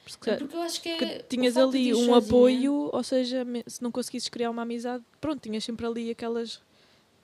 Porque, 0.07 0.37
porque 0.37 0.57
eu 0.57 0.61
acho 0.63 0.81
que 0.81 0.89
é. 0.89 1.19
tinhas 1.29 1.57
ali 1.57 1.93
um 1.93 1.97
sozinha- 1.97 2.17
apoio, 2.19 2.91
ou 2.93 3.03
seja, 3.03 3.45
se 3.67 3.83
não 3.83 3.91
conseguisses 3.91 4.29
criar 4.29 4.51
uma 4.51 4.63
amizade, 4.63 5.03
pronto, 5.21 5.41
tinhas 5.43 5.65
sempre 5.65 5.85
ali 5.85 6.11
aquelas 6.11 6.61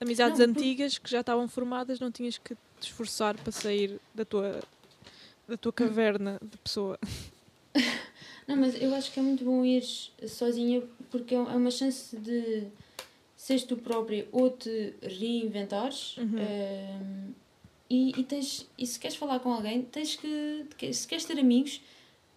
amizades 0.00 0.40
Não, 0.40 0.46
antigas 0.46 0.98
que 0.98 1.08
já 1.08 1.20
estavam 1.20 1.46
formadas, 1.46 2.00
não 2.00 2.10
tinhas 2.10 2.38
que 2.38 2.54
te 2.54 2.88
esforçar 2.88 3.36
para 3.36 3.52
sair 3.52 4.00
da 4.12 4.24
tua, 4.24 4.60
da 5.46 5.56
tua 5.56 5.72
caverna 5.72 6.40
de 6.42 6.58
pessoa. 6.58 6.98
Não, 8.48 8.56
mas 8.56 8.74
eu 8.82 8.92
acho 8.94 9.12
que 9.12 9.20
é 9.20 9.22
muito 9.22 9.44
bom 9.44 9.64
ir 9.64 9.82
sozinha 10.28 10.82
porque 11.10 11.32
é 11.34 11.38
é 11.38 11.40
uma 11.40 11.70
chance 11.70 12.16
de 12.16 12.64
seres 13.36 13.62
tu 13.62 13.76
própria 13.76 14.26
ou 14.32 14.50
te 14.50 14.94
reinventares. 15.00 16.16
Uhum. 16.16 16.38
ehm, 16.38 17.32
e, 17.88 18.20
e, 18.20 18.24
tens, 18.24 18.68
e 18.76 18.86
se 18.86 18.98
queres 18.98 19.16
falar 19.16 19.38
com 19.38 19.52
alguém, 19.52 19.82
tens 19.82 20.16
que. 20.16 20.66
Se 20.92 21.06
queres 21.06 21.24
ter 21.24 21.38
amigos, 21.38 21.80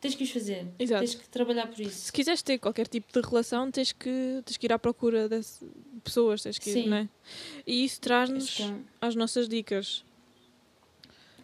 tens 0.08 0.16
que 0.16 0.24
os 0.24 0.32
fazer. 0.32 0.68
Exato. 0.80 1.00
Tens 1.06 1.16
que 1.16 1.30
trabalhar 1.30 1.68
por 1.68 1.80
isso. 1.80 2.06
Se 2.06 2.12
quiseres 2.12 2.42
ter 2.42 2.58
qualquer 2.60 2.88
tipo 2.88 3.12
de 3.14 3.28
relação, 3.28 3.70
tens 3.72 3.92
que, 3.92 4.42
tens 4.46 4.58
que 4.58 4.66
ir 4.68 4.74
à 4.74 4.80
procura 4.80 5.28
de 5.30 5.40
pessoas, 6.04 6.42
tens 6.44 6.58
que 6.60 6.70
ir, 6.70 6.74
Sim. 6.74 6.88
não 6.90 6.98
é? 6.98 7.10
E 7.66 7.84
isso 7.86 8.00
traz-nos 8.02 8.60
é- 8.60 8.74
às 9.02 9.16
nossas 9.16 9.48
dicas. 9.50 10.04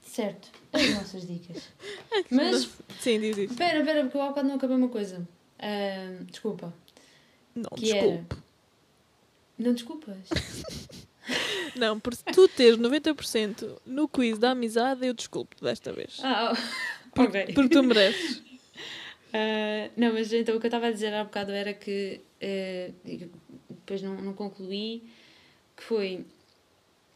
Certo. 0.05 0.49
As 0.73 0.89
nossas 0.93 1.25
dicas. 1.27 1.63
Mas, 2.29 2.69
Sim, 2.99 3.19
diz 3.19 3.37
isso. 3.37 3.53
espera, 3.53 3.79
espera, 3.79 4.01
porque 4.03 4.17
eu 4.17 4.21
há 4.21 4.27
bocado 4.29 4.47
não 4.47 4.55
acabei 4.55 4.75
uma 4.77 4.89
coisa. 4.89 5.27
Ahm, 5.59 6.25
desculpa. 6.25 6.73
Não, 7.55 7.69
Que 7.71 7.81
desculpe. 7.85 8.35
era. 8.35 8.43
Não 9.57 9.73
desculpas. 9.73 10.17
Não, 11.75 11.97
por 11.99 12.13
tu 12.17 12.47
teres 12.49 12.77
90% 12.77 13.77
no 13.85 14.07
quiz 14.07 14.37
da 14.37 14.51
amizade, 14.51 15.05
eu 15.07 15.13
desculpo 15.13 15.55
desta 15.63 15.93
vez. 15.93 16.19
Ah, 16.23 16.51
Por- 17.15 17.27
ok. 17.29 17.53
Porque 17.53 17.69
tu 17.69 17.83
mereces. 17.83 18.41
Ah, 19.33 19.89
não, 19.95 20.13
mas 20.13 20.31
então 20.33 20.55
o 20.55 20.59
que 20.59 20.65
eu 20.65 20.69
estava 20.69 20.87
a 20.87 20.91
dizer 20.91 21.13
há 21.13 21.23
bocado 21.23 21.51
era 21.51 21.73
que 21.73 22.19
eh, 22.39 22.91
depois 23.69 24.01
não, 24.01 24.21
não 24.21 24.33
concluí 24.33 25.03
que 25.77 25.83
foi 25.83 26.25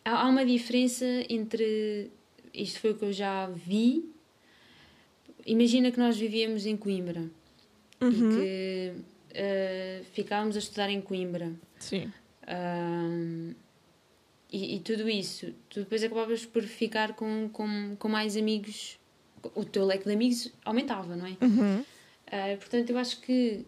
há, 0.03 0.21
há 0.23 0.29
uma 0.29 0.45
diferença 0.45 1.05
entre 1.29 2.09
isto 2.53 2.79
foi 2.79 2.91
o 2.91 2.95
que 2.95 3.03
eu 3.05 3.11
já 3.13 3.47
vi 3.47 4.09
imagina 5.45 5.91
que 5.91 5.99
nós 5.99 6.17
vivíamos 6.17 6.65
em 6.65 6.77
Coimbra 6.77 7.29
Uhum. 8.01 8.09
e 8.09 8.35
que 8.35 8.93
eh, 9.33 10.01
ficávamos 10.13 10.55
a 10.55 10.59
estudar 10.59 10.89
em 10.89 11.01
Coimbra 11.01 11.51
Sim. 11.79 12.11
E, 14.51 14.75
e 14.75 14.79
tudo 14.79 15.09
isso, 15.09 15.53
tu 15.69 15.79
depois 15.81 16.03
acabavas 16.03 16.45
por 16.45 16.61
ficar 16.63 17.13
com, 17.15 17.49
com, 17.51 17.95
com 17.97 18.07
mais 18.07 18.37
amigos, 18.37 18.97
o 19.53 19.65
teu 19.65 19.85
leque 19.85 20.05
de 20.05 20.13
amigos 20.13 20.51
aumentava, 20.63 21.15
não 21.15 21.25
é? 21.25 21.35
Uhum. 21.41 21.83
Ah, 22.35 22.57
portanto, 22.57 22.89
eu 22.89 22.97
acho 22.97 23.21
que 23.21 23.65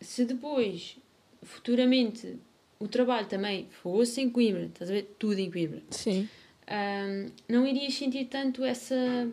se 0.00 0.24
depois, 0.24 0.96
futuramente, 1.42 2.38
o 2.78 2.86
trabalho 2.86 3.26
também 3.26 3.66
fosse 3.82 4.20
em 4.20 4.30
Coimbra, 4.30 4.66
estás 4.66 4.88
a 4.88 4.94
ver? 4.94 5.16
Tudo 5.18 5.40
em 5.40 5.50
Coimbra, 5.50 5.82
Sim. 5.90 6.28
ahm, 6.68 7.30
não 7.48 7.66
irias 7.66 7.94
sentir 7.94 8.26
tanto 8.26 8.62
essa 8.62 9.28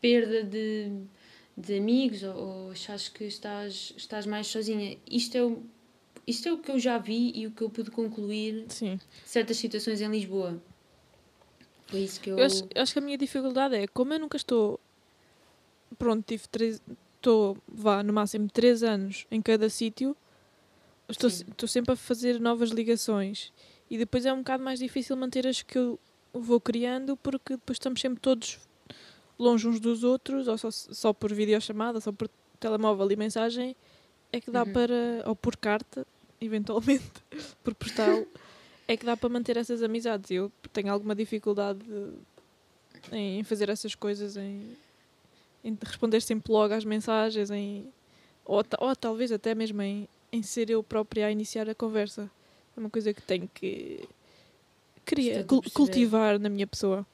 perda 0.00 0.44
de, 0.44 0.92
de 1.56 1.78
amigos 1.78 2.22
ou, 2.22 2.36
ou 2.36 2.70
achas 2.70 3.08
que 3.08 3.24
estás, 3.24 3.92
estás 3.96 4.24
mais 4.24 4.46
sozinha. 4.46 4.96
Isto 5.10 5.36
é 5.36 5.42
o, 5.42 5.60
isto 6.24 6.48
é 6.48 6.52
o 6.52 6.58
que 6.58 6.70
eu 6.70 6.78
já 6.78 6.96
vi 6.96 7.32
e 7.34 7.48
o 7.48 7.50
que 7.50 7.62
eu 7.62 7.70
pude 7.70 7.90
concluir 7.90 8.66
Sim. 8.68 9.00
certas 9.24 9.56
situações 9.56 10.00
em 10.00 10.08
Lisboa. 10.08 10.62
Foi 11.88 12.02
isso 12.02 12.20
que 12.20 12.30
eu. 12.30 12.38
Eu 12.38 12.44
acho, 12.44 12.68
eu 12.72 12.82
acho 12.82 12.92
que 12.92 13.00
a 13.00 13.02
minha 13.02 13.18
dificuldade 13.18 13.74
é, 13.74 13.88
como 13.88 14.12
eu 14.14 14.20
nunca 14.20 14.36
estou. 14.36 14.78
Pronto, 15.98 16.24
tive 16.24 16.46
três. 16.46 16.80
Estou, 17.20 17.58
vá, 17.68 18.02
no 18.02 18.14
máximo 18.14 18.48
três 18.48 18.82
anos 18.82 19.26
em 19.30 19.42
cada 19.42 19.68
sítio. 19.68 20.16
Estou, 21.06 21.28
estou 21.28 21.68
sempre 21.68 21.92
a 21.92 21.96
fazer 21.96 22.40
novas 22.40 22.70
ligações. 22.70 23.52
E 23.90 23.98
depois 23.98 24.24
é 24.24 24.32
um 24.32 24.38
bocado 24.38 24.64
mais 24.64 24.78
difícil 24.78 25.14
manter 25.16 25.46
as 25.46 25.60
que 25.60 25.76
eu 25.76 26.00
vou 26.32 26.58
criando, 26.58 27.18
porque 27.18 27.56
depois 27.56 27.76
estamos 27.76 28.00
sempre 28.00 28.20
todos 28.20 28.58
longe 29.38 29.68
uns 29.68 29.78
dos 29.80 30.02
outros, 30.02 30.48
ou 30.48 30.56
só, 30.56 30.70
só 30.70 31.12
por 31.12 31.30
videochamada, 31.34 32.00
só 32.00 32.10
por 32.10 32.26
telemóvel 32.58 33.10
e 33.12 33.16
mensagem, 33.16 33.76
é 34.32 34.40
que 34.40 34.50
dá 34.50 34.64
Uhum. 34.64 34.72
para. 34.72 35.22
ou 35.26 35.36
por 35.36 35.56
carta, 35.56 36.06
eventualmente, 36.40 37.04
por 37.62 37.74
postal, 37.74 38.26
é 38.88 38.96
que 38.96 39.04
dá 39.04 39.14
para 39.14 39.28
manter 39.28 39.58
essas 39.58 39.82
amizades. 39.82 40.30
Eu 40.30 40.50
tenho 40.72 40.90
alguma 40.90 41.14
dificuldade 41.14 41.84
em 43.12 43.42
fazer 43.44 43.68
essas 43.68 43.94
coisas, 43.94 44.38
em, 44.38 44.74
em 45.64 45.76
responder 45.84 46.20
sempre 46.20 46.52
logo 46.52 46.74
às 46.74 46.84
mensagens, 46.84 47.50
em, 47.50 47.86
ou, 48.44 48.64
ou 48.78 48.96
talvez 48.96 49.32
até 49.32 49.54
mesmo 49.54 49.80
em, 49.82 50.08
em 50.32 50.42
ser 50.42 50.70
eu 50.70 50.82
própria 50.82 51.26
a 51.26 51.30
iniciar 51.30 51.68
a 51.68 51.74
conversa. 51.74 52.30
É 52.76 52.80
uma 52.80 52.90
coisa 52.90 53.12
que 53.12 53.22
tenho 53.22 53.48
que 53.52 54.08
queria 55.04 55.44
cultivar 55.44 56.38
na 56.38 56.48
minha 56.48 56.66
pessoa. 56.66 57.06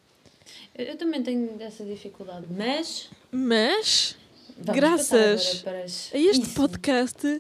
Eu, 0.76 0.86
eu 0.86 0.96
também 0.96 1.22
tenho 1.22 1.56
essa 1.60 1.84
dificuldade, 1.84 2.46
mas. 2.50 3.10
Mas 3.32 4.16
Graças 4.58 5.64
a 5.66 6.18
este 6.18 6.46
Isso. 6.46 6.54
podcast 6.54 7.38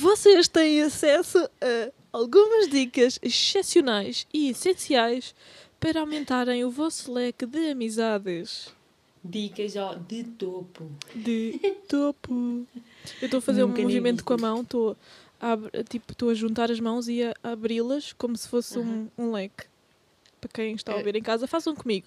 vocês 0.00 0.48
têm 0.48 0.82
acesso 0.82 1.38
a 1.60 1.92
algumas 2.12 2.68
dicas 2.68 3.20
excepcionais 3.22 4.26
e 4.34 4.50
essenciais 4.50 5.32
para 5.78 6.00
aumentarem 6.00 6.64
o 6.64 6.70
vosso 6.70 7.12
leque 7.12 7.46
de 7.46 7.70
amizades. 7.70 8.74
Dicas 9.28 9.76
ó, 9.76 9.94
de 9.94 10.24
topo. 10.24 10.90
de 11.14 11.58
topo. 11.88 12.66
Eu 13.20 13.26
estou 13.26 13.38
a 13.38 13.40
fazer 13.42 13.64
Nunca 13.64 13.80
um 13.80 13.84
movimento 13.84 14.18
vi 14.18 14.22
com 14.24 14.34
a 14.34 14.38
mão, 14.38 14.62
estou 14.62 14.96
a, 15.40 15.56
tipo, 15.88 16.28
a 16.30 16.34
juntar 16.34 16.70
as 16.70 16.80
mãos 16.80 17.08
e 17.08 17.22
a 17.22 17.34
abri-las 17.42 18.12
como 18.12 18.36
se 18.36 18.48
fosse 18.48 18.78
um, 18.78 19.08
um 19.18 19.32
leque. 19.32 19.64
Para 20.40 20.50
quem 20.52 20.74
está 20.74 20.92
a 20.92 20.94
Eh, 20.96 20.98
ouvir 20.98 21.16
em 21.16 21.22
casa, 21.22 21.46
façam 21.46 21.74
comigo. 21.74 22.06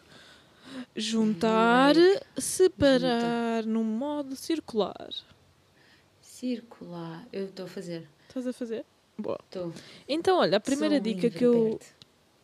Juntar, 0.96 1.96
separar 2.38 3.66
num 3.66 3.84
modo 3.84 4.36
circular. 4.36 5.10
Circular. 6.22 7.28
Eu 7.34 7.46
estou 7.46 7.66
a 7.66 7.68
fazer. 7.68 8.08
Estás 8.28 8.48
a 8.48 8.54
fazer? 8.54 8.86
Boa. 9.18 9.40
Estou. 9.46 9.74
Então, 10.08 10.38
olha, 10.38 10.58
a 10.58 10.60
primeira 10.60 10.96
Sou 10.96 11.04
dica 11.04 11.30
que 11.30 11.44
eu 11.44 11.66
aberto. 11.68 11.86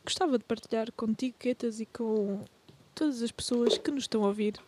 gostava 0.03 0.37
de 0.37 0.43
partilhar 0.43 0.91
contigo, 0.93 1.35
Quetas, 1.39 1.79
e 1.79 1.85
com 1.85 2.43
todas 2.95 3.21
as 3.21 3.31
pessoas 3.31 3.77
que 3.77 3.91
nos 3.91 4.05
estão 4.05 4.23
a 4.23 4.27
ouvir 4.27 4.59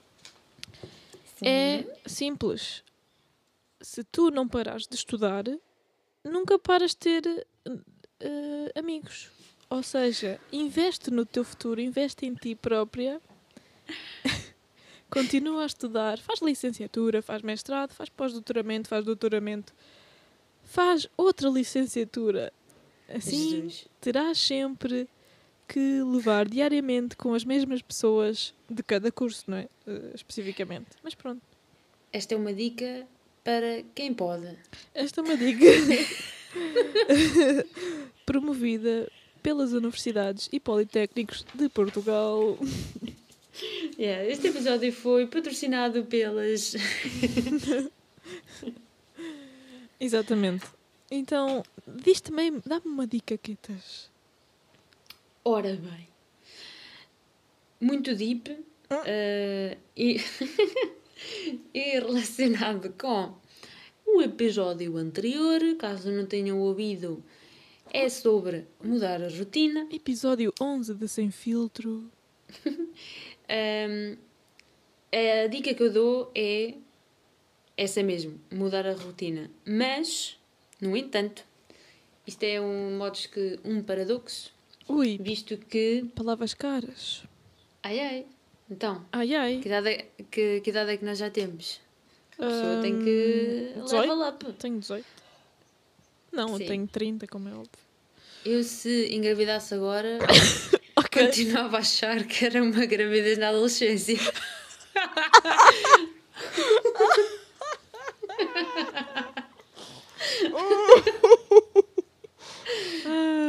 Sim. 1.38 1.46
É 1.46 1.86
simples. 2.06 2.84
Se 3.80 4.04
tu 4.04 4.32
não 4.32 4.48
parares 4.48 4.88
de 4.88 4.96
estudar, 4.96 5.44
nunca 6.24 6.58
paras 6.58 6.92
de 6.92 6.98
ter 6.98 7.48
eh, 8.20 8.72
amigos. 8.76 9.30
Ou 9.70 9.84
seja, 9.84 10.40
investe 10.52 11.12
no 11.12 11.26
teu 11.26 11.44
futuro, 11.44 11.80
investe 11.80 12.26
em 12.26 12.34
ti 12.34 12.56
própria. 12.56 13.22
Continua 15.12 15.64
a 15.64 15.66
estudar, 15.68 16.18
faz 16.18 16.42
licenciatura, 16.42 17.22
faz 17.22 17.42
mestrado, 17.42 17.94
faz 17.94 18.10
pós-doutoramento, 18.10 18.90
faz 18.90 19.06
doutoramento, 19.06 19.74
faz 20.64 21.08
outra 21.16 21.50
licenciatura. 21.50 22.52
Assim 23.08 23.62
Jesus. 23.62 23.88
terás 24.02 24.38
sempre 24.38 25.08
que 25.68 26.02
levar 26.04 26.48
diariamente 26.48 27.16
com 27.16 27.34
as 27.34 27.44
mesmas 27.44 27.82
pessoas 27.82 28.54
de 28.70 28.84
cada 28.84 29.12
curso, 29.12 29.44
não 29.48 29.58
é? 29.58 29.68
Eh, 29.86 30.12
especificamente. 30.16 30.88
Mas 31.04 31.14
pronto, 31.16 31.42
Esta 32.12 32.36
é 32.36 32.38
uma 32.38 32.54
dica 32.54 33.06
para 33.44 33.84
quem 33.96 34.14
pode. 34.14 34.58
esta 34.94 35.22
é 35.22 35.24
uma 35.24 35.38
dica 35.38 35.66
promovida 38.26 39.10
pelas 39.44 39.74
universidades 39.74 40.50
e 40.52 40.60
politécnicos 40.60 41.46
de 41.54 41.70
Portugal. 41.70 42.58
Yeah, 43.98 44.26
este 44.26 44.48
episódio 44.48 44.92
foi 44.94 45.28
patrocinado 45.28 46.04
pelas. 46.06 46.76
Exatamente. 50.00 50.66
Então, 51.10 51.64
diz 51.88 52.22
também, 52.22 52.62
dá-me 52.66 52.86
uma 52.86 53.08
dica, 53.08 53.38
Quetas. 53.38 54.10
Ora 55.50 55.78
bem. 55.78 56.10
Muito 57.80 58.14
deep. 58.14 58.66
Ah. 58.90 59.02
eh, 59.06 59.78
e, 59.96 60.18
e 61.74 62.00
relacionado 62.00 62.94
com 63.00 63.34
o 64.06 64.22
episódio 64.22 64.98
anterior, 64.98 65.62
caso 65.80 66.12
não 66.12 66.26
tenham 66.26 66.60
ouvido, 66.60 67.24
é 67.94 68.10
sobre 68.10 68.66
mudar 68.84 69.24
a 69.24 69.30
rotina. 69.30 69.88
Episódio 69.90 70.54
11 70.60 70.96
de 70.96 71.08
Sem 71.08 71.32
Filtro. 71.32 72.12
A 73.50 75.48
dica 75.48 75.74
que 75.74 75.82
eu 75.82 75.94
dou 75.94 76.30
é 76.36 76.74
essa 77.78 78.04
mesmo, 78.04 78.38
mudar 78.52 78.86
a 78.86 78.94
rotina. 78.94 79.50
Mas, 79.66 80.38
no 80.82 80.98
entanto, 80.98 81.46
isto 82.28 82.44
é 82.44 82.60
um 82.60 82.98
modos 82.98 83.28
que 83.28 83.58
um 83.64 83.82
paradoxo, 83.82 84.57
Ui, 84.90 85.18
visto 85.18 85.58
que 85.58 86.06
palavras 86.16 86.54
caras. 86.54 87.24
ai 87.84 88.00
ai, 88.00 88.26
então, 88.70 89.06
Ai 89.12 89.36
ai. 89.36 89.60
que 89.62 89.68
idade 89.68 89.90
é 89.90 90.08
que, 90.32 90.62
que, 90.62 90.70
idade 90.70 90.92
é 90.92 90.98
que 90.98 91.06
nós 91.06 91.18
já 91.18 91.30
temos? 91.30 91.82
A 92.40 92.46
pessoa 92.46 92.78
tem 92.82 93.00
que 93.00 93.74
Hum, 93.76 93.84
18? 93.84 94.02
level 94.02 94.28
up. 94.28 94.54
Tenho 94.54 94.80
18. 94.80 95.06
Não, 96.32 96.50
eu 96.54 96.58
Sim. 96.58 96.66
tenho 96.66 96.88
30, 96.88 97.28
como 97.28 97.50
é 97.50 97.54
óbvio. 97.54 97.70
Eu 98.46 98.64
se 98.64 99.14
engravidasse 99.14 99.74
agora, 99.74 100.20
Ok. 100.96 101.26
continuava 101.28 101.78
a 101.78 101.80
achar 101.80 102.24
que 102.26 102.46
era 102.46 102.62
uma 102.64 102.86
gravidez 102.86 103.38
na 103.38 103.50
adolescência. 103.50 104.18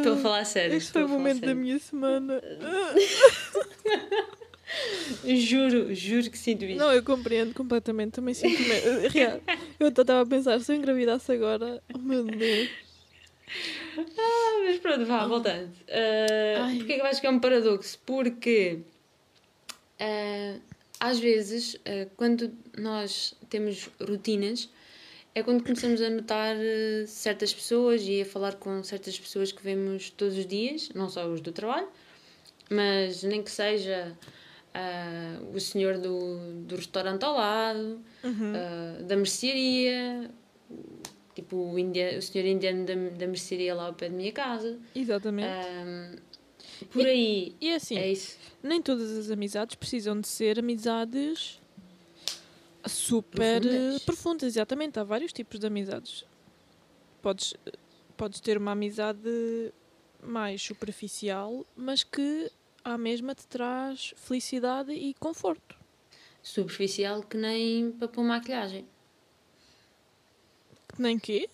Estou 0.08 0.18
a 0.18 0.22
falar 0.22 0.44
sério. 0.44 0.76
Este 0.76 0.92
foi 0.92 1.04
o 1.04 1.08
momento 1.08 1.40
da 1.40 1.54
minha 1.54 1.78
semana. 1.78 2.40
Juro, 5.24 5.94
juro 5.94 6.30
que 6.30 6.36
sinto 6.36 6.64
isto. 6.64 6.78
Não, 6.78 6.92
eu 6.92 7.02
compreendo 7.02 7.54
completamente. 7.54 8.12
Também 8.12 8.34
sinto 8.34 8.60
medo. 8.62 9.08
Real. 9.08 9.40
Eu 9.80 9.88
estava 9.88 10.20
a 10.20 10.26
pensar, 10.26 10.60
se 10.60 10.72
eu 10.72 10.76
engravidasse 10.76 11.32
agora, 11.32 11.82
oh 11.94 11.98
meu 11.98 12.24
Deus. 12.24 12.68
Ah, 13.96 14.62
mas 14.66 14.78
pronto, 14.78 15.06
vá, 15.06 15.26
voltando. 15.26 15.70
Uh, 15.88 16.62
Ai. 16.62 16.76
Porquê 16.76 16.94
que 16.94 17.00
eu 17.00 17.06
acho 17.06 17.20
que 17.20 17.26
é 17.26 17.30
um 17.30 17.38
paradoxo? 17.38 17.98
Porque 18.04 18.80
uh, 20.00 20.60
às 21.00 21.18
vezes, 21.18 21.74
uh, 21.74 22.10
quando 22.16 22.52
nós 22.76 23.34
temos 23.48 23.88
rotinas, 24.00 24.68
é 25.38 25.42
quando 25.42 25.62
começamos 25.62 26.00
a 26.02 26.10
notar 26.10 26.56
uh, 26.56 27.06
certas 27.06 27.52
pessoas 27.54 28.02
e 28.06 28.20
a 28.22 28.26
falar 28.26 28.54
com 28.56 28.82
certas 28.82 29.18
pessoas 29.18 29.52
que 29.52 29.62
vemos 29.62 30.10
todos 30.10 30.36
os 30.36 30.46
dias, 30.46 30.90
não 30.94 31.08
só 31.08 31.26
os 31.26 31.40
do 31.40 31.52
trabalho, 31.52 31.88
mas 32.70 33.22
nem 33.22 33.42
que 33.42 33.50
seja 33.50 34.16
uh, 34.74 35.56
o 35.56 35.60
senhor 35.60 35.98
do, 35.98 36.38
do 36.66 36.76
restaurante 36.76 37.24
ao 37.24 37.34
lado, 37.34 38.00
Uhum. 38.24 38.52
uh, 38.52 39.04
da 39.04 39.16
mercearia, 39.16 40.30
tipo 41.34 41.56
o, 41.56 41.78
india, 41.78 42.18
o 42.18 42.22
senhor 42.22 42.46
indiano 42.46 42.84
da, 42.84 42.94
da 42.94 43.26
mercearia 43.26 43.74
lá 43.74 43.86
ao 43.86 43.94
pé 43.94 44.08
da 44.08 44.16
minha 44.16 44.32
casa. 44.32 44.78
Exatamente. 44.94 45.48
Um, 45.48 46.16
por 46.90 47.06
aí, 47.06 47.54
e 47.60 47.70
é 47.70 47.74
assim, 47.76 47.96
é 47.96 48.10
isso. 48.10 48.36
nem 48.62 48.80
todas 48.82 49.16
as 49.16 49.30
amizades 49.30 49.74
precisam 49.76 50.20
de 50.20 50.28
ser 50.28 50.58
amizades 50.58 51.60
super 52.86 53.60
Profundas. 53.60 53.96
eh, 53.96 54.04
profundas. 54.04 54.42
Exatamente, 54.56 54.98
há 54.98 55.04
vários 55.04 55.32
tipos 55.32 55.58
de 55.58 55.66
amizades. 55.66 56.24
Podes, 57.22 57.54
podes 58.16 58.40
ter 58.40 58.56
uma 58.58 58.72
amizade 58.72 59.72
mais 60.22 60.62
superficial, 60.62 61.64
mas 61.76 62.02
que 62.04 62.50
à 62.84 62.96
mesma 62.96 63.34
te 63.34 63.46
traz 63.46 64.14
felicidade 64.16 64.92
e 64.92 65.14
conforto. 65.14 65.76
Superficial 66.42 67.22
que 67.22 67.36
nem 67.36 67.90
pôr 67.92 68.24
maquilhagem. 68.24 68.86
Que 70.94 71.02
Nem 71.02 71.18
quê? 71.18 71.48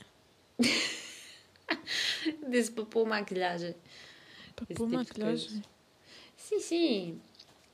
Disse 2.49 2.71
para 2.71 2.85
pôr 2.85 3.07
maquilhagem. 3.07 3.75
Pôr 4.55 4.67
tipo 4.67 4.87
maquilhagem. 4.87 5.49
coisas. 5.49 5.69
Sim, 6.37 6.61
sim. 6.61 7.21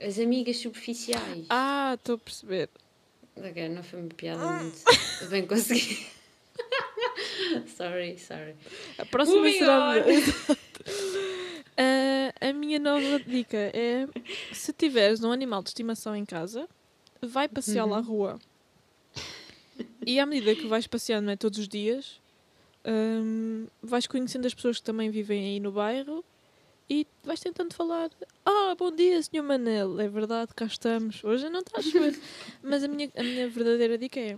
As 0.00 0.18
amigas 0.18 0.56
superficiais. 0.56 1.46
Ah, 1.50 1.92
estou 1.94 2.14
a 2.14 2.18
perceber. 2.18 2.70
Ok, 3.42 3.68
não 3.70 3.82
foi 3.82 4.00
uma 4.00 4.08
piada 4.08 4.44
muito 4.46 4.78
bem 5.30 5.46
conseguida. 5.46 6.00
sorry, 7.76 8.18
sorry. 8.18 8.54
A 8.98 9.04
próxima 9.06 9.38
Moving 9.38 9.58
será. 9.58 9.94
Ah, 11.76 12.48
a 12.48 12.52
minha 12.52 12.78
nova 12.78 13.18
dica 13.26 13.56
é: 13.56 14.06
se 14.52 14.72
tiveres 14.72 15.22
um 15.24 15.32
animal 15.32 15.62
de 15.62 15.70
estimação 15.70 16.14
em 16.14 16.24
casa, 16.26 16.68
vai 17.22 17.48
passeá-lo 17.48 17.94
à 17.94 17.98
Uhum. 17.98 18.04
rua. 18.04 18.38
E 20.04 20.18
à 20.20 20.26
medida 20.26 20.54
que 20.54 20.66
vais 20.66 20.86
passeando 20.86 21.26
não 21.26 21.32
é, 21.32 21.36
todos 21.36 21.58
os 21.58 21.68
dias, 21.68 22.20
hum, 22.84 23.66
vais 23.82 24.06
conhecendo 24.06 24.46
as 24.46 24.52
pessoas 24.54 24.78
que 24.78 24.82
também 24.84 25.10
vivem 25.10 25.42
aí 25.44 25.60
no 25.60 25.72
bairro 25.72 26.24
e 26.90 27.06
vais 27.22 27.38
tentando 27.40 27.72
falar: 27.72 28.10
Ah, 28.44 28.74
bom 28.76 28.90
dia, 28.90 29.22
Sr. 29.22 29.42
Manel. 29.42 30.00
É 30.00 30.08
verdade, 30.08 30.52
cá 30.54 30.64
estamos. 30.66 31.22
Hoje 31.22 31.48
não 31.48 31.60
está 31.60 31.78
a 31.78 31.82
chover. 31.82 32.18
Mas 32.62 32.82
a 32.82 32.88
minha, 32.88 33.08
a 33.16 33.22
minha 33.22 33.48
verdadeira 33.48 33.96
dica 33.96 34.18
é: 34.18 34.36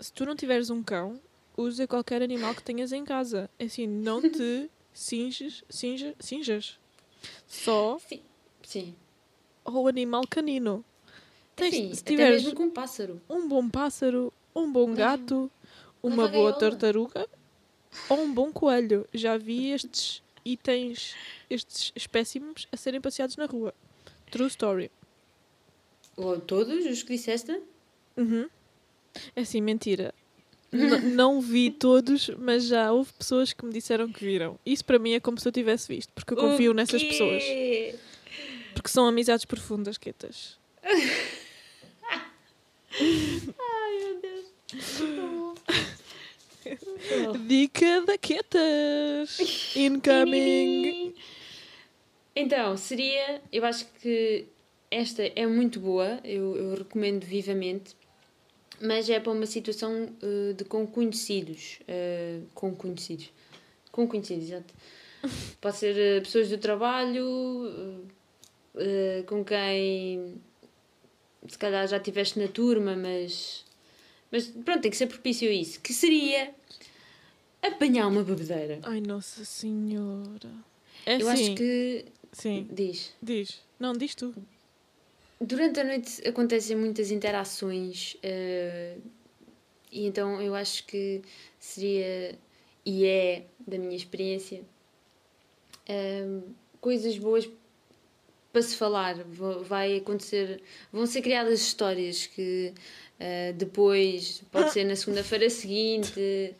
se 0.00 0.12
tu 0.12 0.26
não 0.26 0.34
tiveres 0.34 0.68
um 0.68 0.82
cão, 0.82 1.20
usa 1.56 1.86
qualquer 1.86 2.20
animal 2.22 2.54
que 2.54 2.62
tenhas 2.62 2.90
em 2.92 3.04
casa. 3.04 3.48
É 3.58 3.64
Assim, 3.66 3.86
não 3.86 4.20
te 4.20 4.68
cinges, 4.92 5.62
cinjas 5.70 6.78
só 7.46 7.98
Sim. 7.98 8.20
Sim. 8.62 8.94
ao 9.64 9.86
animal 9.86 10.22
canino. 10.28 10.84
Tens- 11.54 11.74
Sim, 11.74 11.94
se 11.94 12.02
tiveres 12.04 12.42
mesmo 12.42 12.56
com 12.56 12.64
um 12.64 12.70
pássaro. 12.70 13.20
um 13.30 13.48
bom 13.48 13.68
pássaro, 13.68 14.32
um 14.54 14.70
bom 14.70 14.92
gato, 14.92 15.50
uma 16.02 16.24
leva 16.24 16.36
boa 16.36 16.52
tartaruga 16.52 17.26
ou 18.10 18.18
um 18.20 18.32
bom 18.34 18.52
coelho. 18.52 19.06
Já 19.14 19.38
vi 19.38 19.70
estes 19.70 20.22
itens, 20.52 21.14
estes 21.50 21.92
espécimes 21.96 22.66
a 22.72 22.76
serem 22.76 23.00
passeados 23.00 23.36
na 23.36 23.46
rua. 23.46 23.74
True 24.30 24.48
story. 24.48 24.90
Ou 26.16 26.40
todos 26.40 26.86
os 26.86 27.02
que 27.02 27.14
disseste? 27.16 27.60
Uhum. 28.16 28.48
É 29.34 29.40
assim, 29.42 29.60
mentira. 29.60 30.14
N- 30.72 30.98
não 31.14 31.40
vi 31.40 31.70
todos, 31.70 32.28
mas 32.38 32.66
já 32.66 32.90
houve 32.92 33.12
pessoas 33.12 33.52
que 33.52 33.64
me 33.64 33.72
disseram 33.72 34.10
que 34.12 34.24
viram. 34.24 34.58
Isso 34.64 34.84
para 34.84 34.98
mim 34.98 35.12
é 35.12 35.20
como 35.20 35.38
se 35.38 35.46
eu 35.48 35.52
tivesse 35.52 35.88
visto, 35.88 36.12
porque 36.12 36.32
eu 36.34 36.36
confio 36.38 36.72
nessas 36.74 37.00
quê? 37.02 37.08
pessoas. 37.08 37.42
Porque 38.74 38.88
são 38.90 39.06
amizades 39.06 39.44
profundas, 39.44 39.96
quetas. 39.98 40.58
Ai, 42.98 43.98
meu 43.98 44.20
Deus. 44.20 44.46
Dica 47.46 48.02
da 48.02 48.18
quetas! 48.18 49.74
Incoming! 49.76 51.14
Então, 52.34 52.76
seria. 52.76 53.40
Eu 53.52 53.64
acho 53.64 53.86
que 54.00 54.46
esta 54.90 55.22
é 55.22 55.46
muito 55.46 55.80
boa, 55.80 56.20
eu, 56.24 56.56
eu 56.56 56.74
recomendo 56.74 57.24
vivamente, 57.24 57.96
mas 58.80 59.08
é 59.08 59.18
para 59.18 59.32
uma 59.32 59.46
situação 59.46 60.08
eh, 60.22 60.52
de 60.52 60.64
com 60.64 60.86
conhecidos. 60.86 61.78
eh, 61.88 62.40
com 62.54 62.74
conhecidos. 62.74 63.32
Com 63.90 64.06
conhecidos, 64.06 64.44
exato. 64.50 64.74
Pode 65.60 65.76
ser 65.76 65.96
eh, 65.96 66.20
pessoas 66.20 66.48
do 66.48 66.58
trabalho, 66.58 68.06
com 69.26 69.42
quem 69.42 70.40
se 71.48 71.58
calhar 71.58 71.86
já 71.86 71.96
estiveste 71.96 72.38
na 72.38 72.48
turma, 72.48 72.96
mas. 72.96 73.64
Mas 74.36 74.48
pronto, 74.48 74.82
tem 74.82 74.90
que 74.90 74.96
ser 74.98 75.06
propício 75.06 75.48
a 75.48 75.52
isso. 75.52 75.80
Que 75.80 75.94
seria 75.94 76.54
apanhar 77.62 78.06
uma 78.06 78.22
bebedeira. 78.22 78.80
Ai, 78.82 79.00
Nossa 79.00 79.46
Senhora. 79.46 80.50
É 81.06 81.14
Eu 81.22 81.26
assim. 81.30 81.44
acho 81.44 81.54
que. 81.54 82.04
Sim, 82.32 82.68
Diz. 82.70 83.14
diz. 83.22 83.62
Não, 83.80 83.94
diz 83.94 84.14
tu. 84.14 84.34
Durante 85.40 85.80
a 85.80 85.84
noite 85.84 86.26
acontecem 86.28 86.76
muitas 86.76 87.10
interações 87.10 88.16
eh, 88.22 88.98
e 89.90 90.06
então 90.06 90.40
eu 90.42 90.54
acho 90.54 90.84
que 90.86 91.22
seria 91.58 92.38
e 92.84 93.06
é 93.06 93.46
da 93.66 93.78
minha 93.78 93.96
experiência 93.96 94.62
eh, 95.88 96.40
coisas 96.80 97.16
boas 97.18 97.48
para 98.56 98.62
se 98.62 98.74
falar. 98.74 99.16
Va- 99.24 99.58
Vai 99.58 99.98
acontecer, 99.98 100.62
vão 100.90 101.04
ser 101.06 101.20
criadas 101.20 101.60
histórias 101.60 102.26
que 102.26 102.72
eh, 103.20 103.52
depois 103.52 104.42
pode 104.50 104.72
ser 104.72 104.84
na 104.84 104.96
segunda-feira 104.96 105.50
seguinte. 105.50 106.54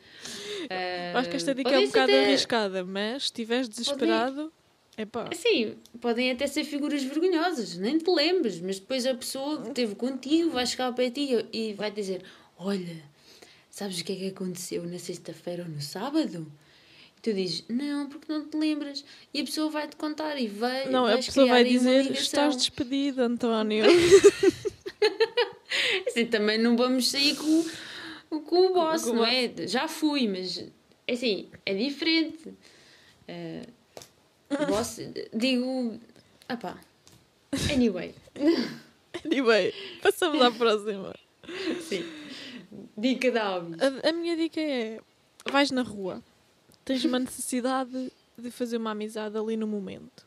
Eu 1.12 1.18
acho 1.18 1.30
que 1.30 1.36
esta 1.36 1.54
dica 1.54 1.70
é 1.70 1.78
um 1.78 1.86
bocado 1.86 2.12
até- 2.12 2.24
arriscada, 2.26 2.84
mas 2.84 3.22
se 3.22 3.26
estiveres 3.28 3.66
desesperado, 3.68 4.52
é 4.94 5.06
pá. 5.06 5.30
Assim, 5.32 5.74
podem 6.00 6.30
até 6.30 6.46
ser 6.46 6.64
figuras 6.64 7.02
vergonhosas, 7.02 7.76
nem 7.78 7.96
te 7.96 8.10
lembres, 8.10 8.60
mas 8.60 8.78
depois 8.78 9.06
a 9.06 9.14
pessoa 9.14 9.62
que 9.62 9.68
esteve 9.68 9.94
contigo 9.94 10.50
vai 10.50 10.66
chegar 10.66 10.92
para 10.92 11.10
ti 11.10 11.30
e 11.50 11.72
vai 11.72 11.90
dizer: 11.90 12.22
Olha, 12.58 13.02
sabes 13.70 14.00
o 14.00 14.04
que 14.04 14.12
é 14.12 14.16
que 14.16 14.26
aconteceu 14.28 14.84
na 14.84 14.98
sexta-feira 14.98 15.62
ou 15.62 15.68
no 15.70 15.80
sábado? 15.80 16.46
Tu 17.26 17.34
dizes: 17.34 17.64
Não, 17.68 18.08
porque 18.08 18.32
não 18.32 18.46
te 18.46 18.56
lembras. 18.56 19.04
E 19.34 19.40
a 19.40 19.44
pessoa 19.44 19.68
vai-te 19.68 19.96
contar 19.96 20.40
e 20.40 20.46
vai. 20.46 20.88
Não, 20.88 21.06
a 21.06 21.16
pessoa 21.16 21.48
vai 21.48 21.64
dizer. 21.64 22.08
Estás 22.12 22.56
despedido, 22.56 23.20
António. 23.20 23.84
Assim, 26.06 26.26
também 26.26 26.56
não 26.56 26.76
vamos 26.76 27.10
sair 27.10 27.34
com, 27.34 27.64
com 28.42 28.68
o 28.68 28.74
boss, 28.74 29.02
Com 29.02 29.14
não 29.14 29.24
é? 29.24 29.52
Já 29.66 29.88
fui, 29.88 30.28
mas 30.28 30.64
assim, 31.10 31.48
é 31.66 31.74
diferente. 31.74 32.54
Eh, 33.26 33.62
boss, 34.68 35.00
digo. 35.34 35.98
Ah 36.48 36.56
pá. 36.56 36.78
Anyway. 37.72 38.14
anyway, 39.24 39.74
passamos 40.00 40.40
à 40.40 40.52
próxima. 40.52 41.12
Sim. 41.88 42.04
Dica 42.96 43.32
da 43.32 43.46
Alves. 43.46 43.76
A, 43.82 44.10
a 44.10 44.12
minha 44.12 44.36
dica 44.36 44.60
é: 44.60 45.00
vais 45.50 45.72
na 45.72 45.82
rua, 45.82 46.22
tens 46.86 47.04
uma 47.04 47.18
necessidade 47.20 48.10
de 48.38 48.50
fazer 48.50 48.78
uma 48.78 48.92
amizade 48.92 49.36
ali 49.36 49.56
no 49.56 49.66
momento. 49.66 50.24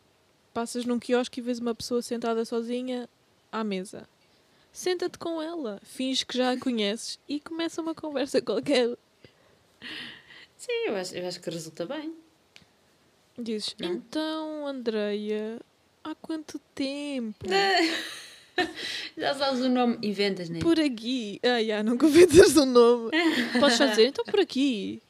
Passas 0.54 0.86
num 0.86 1.00
quiosque 1.00 1.40
e 1.40 1.44
vês 1.44 1.58
uma 1.60 1.74
pessoa 1.74 2.02
sentada 2.04 2.46
sozinha 2.46 3.10
à 3.52 3.64
mesa. 3.64 4.08
Senta-te 4.72 5.18
com 5.18 5.42
ela, 5.42 5.80
finge 5.84 6.24
que 6.26 6.38
já 6.38 6.52
a 6.52 6.60
conheces 6.60 7.20
e 7.28 7.40
começa 7.40 7.82
uma 7.82 7.96
conversa 7.96 8.40
qualquer. 8.42 8.96
Sim, 10.58 10.88
eu 10.88 10.96
acho, 10.96 11.16
eu 11.16 11.28
acho 11.28 11.40
que 11.40 11.50
resulta 11.50 11.86
bem. 11.86 12.14
Dizes: 13.38 13.76
Não? 13.80 13.94
Então, 13.94 14.68
Andreia, 14.68 15.60
há 16.04 16.14
quanto 16.16 16.60
tempo? 16.76 17.48
Já 19.18 19.34
sabes 19.36 19.62
o 19.62 19.70
nome, 19.70 19.98
inventas, 20.02 20.50
né? 20.50 20.60
Por 20.60 20.78
aqui. 20.78 21.40
Ah, 21.44 21.64
já, 21.64 21.82
nunca 21.82 22.08
dizer 22.12 22.60
o 22.60 22.66
nome. 22.66 23.12
Podes 23.58 23.78
só 23.78 23.86
dizer, 23.86 24.08
então 24.08 24.26
por 24.26 24.40
aqui. 24.40 25.02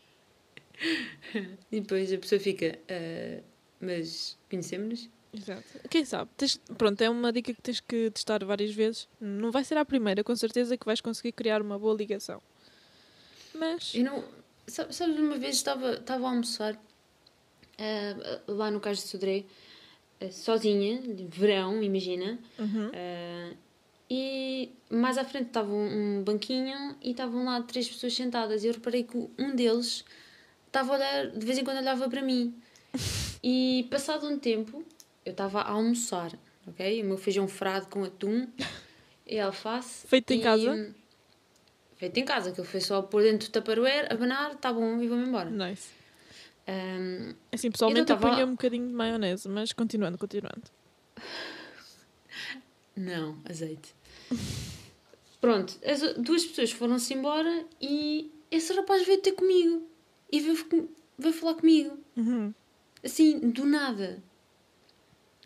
E 1.71 1.79
depois 1.81 2.11
a 2.11 2.17
pessoa 2.17 2.39
fica, 2.39 2.77
"Ah, 2.89 3.41
mas 3.79 4.37
conhecemos-nos? 4.49 5.09
Exato. 5.31 5.63
Quem 5.89 6.03
sabe? 6.05 6.29
Tens- 6.35 6.59
pronto, 6.77 6.99
é 7.01 7.09
uma 7.09 7.31
dica 7.31 7.53
que 7.53 7.61
tens 7.61 7.79
que 7.79 8.09
testar 8.09 8.43
várias 8.43 8.73
vezes. 8.73 9.07
Não 9.21 9.51
vai 9.51 9.63
ser 9.63 9.77
a 9.77 9.85
primeira, 9.85 10.23
com 10.23 10.35
certeza 10.35 10.75
que 10.75 10.85
vais 10.85 11.01
conseguir 11.01 11.33
criar 11.33 11.61
uma 11.61 11.77
boa 11.77 11.93
ligação. 11.95 12.41
Mas. 13.53 13.93
Eu 13.93 14.03
não. 14.05 14.23
Sabes, 14.67 14.99
uma 14.99 15.37
vez 15.37 15.55
estava, 15.55 15.93
estava 15.93 16.27
a 16.27 16.29
almoçar 16.29 16.79
ah, 17.77 18.39
lá 18.47 18.71
no 18.71 18.79
Cais 18.79 18.97
de 18.99 19.03
Sodré, 19.07 19.43
ah, 20.21 20.31
sozinha, 20.31 20.99
de 21.01 21.25
verão, 21.25 21.81
imagina. 21.81 22.39
Uhum. 22.57 22.91
ah, 22.93 23.53
e 24.11 24.71
mais 24.89 25.19
à 25.19 25.23
frente 25.23 25.47
estava 25.47 25.71
um, 25.71 26.19
um 26.19 26.23
banquinho 26.23 26.95
e 27.01 27.11
estavam 27.11 27.45
lá 27.45 27.61
três 27.61 27.87
pessoas 27.87 28.13
sentadas. 28.15 28.63
E 28.63 28.67
eu 28.67 28.73
reparei 28.73 29.03
que 29.03 29.15
um 29.37 29.55
deles 29.55 30.03
estava 30.69 30.93
a 30.93 30.95
olhar, 30.95 31.27
de 31.31 31.45
vez 31.45 31.57
em 31.57 31.63
quando 31.63 31.77
olhava 31.77 32.09
para 32.09 32.21
mim. 32.21 32.53
E 33.41 33.87
passado 33.89 34.27
um 34.27 34.37
tempo, 34.37 34.83
eu 35.25 35.31
estava 35.31 35.61
a 35.61 35.69
almoçar, 35.69 36.37
ok? 36.67 37.01
O 37.01 37.05
meu 37.05 37.17
feijão 37.17 37.47
frado 37.47 37.87
com 37.87 38.03
atum 38.03 38.45
e 39.25 39.39
alface. 39.39 40.05
Feito 40.07 40.33
em 40.33 40.39
e- 40.39 40.43
casa? 40.43 40.93
Feito 41.95 42.17
em 42.19 42.25
casa, 42.25 42.51
que 42.51 42.59
ele 42.59 42.67
foi 42.67 42.81
só 42.81 43.01
pôr 43.01 43.23
dentro 43.23 43.47
do 43.47 43.51
tupperware, 43.53 44.11
abanar, 44.11 44.55
tá 44.55 44.73
bom, 44.73 45.01
e 45.01 45.07
vou-me 45.07 45.25
embora. 45.25 45.49
Nice. 45.49 45.87
Ahm, 46.67 47.33
Assim, 47.49 47.71
pessoalmente 47.71 48.11
eu 48.11 48.17
tava- 48.17 48.29
punha 48.29 48.45
um 48.45 48.51
bocadinho 48.51 48.87
de 48.89 48.93
maionese, 48.93 49.47
mas 49.47 49.71
continuando, 49.71 50.17
continuando. 50.17 50.63
não, 52.95 53.37
azeite. 53.49 53.95
Pronto, 55.39 55.79
as 55.85 56.01
duas 56.15 56.43
pessoas 56.45 56.71
foram-se 56.71 57.13
embora 57.13 57.65
e 57.81 58.29
esse 58.51 58.73
rapaz 58.73 59.05
veio 59.05 59.21
ter 59.21 59.31
comigo. 59.31 59.87
E 60.31 60.39
veio, 60.39 60.89
veio 61.17 61.33
falar 61.33 61.55
comigo. 61.55 61.97
Uhum. 62.15 62.53
Assim, 63.03 63.39
do 63.39 63.65
nada. 63.65 64.21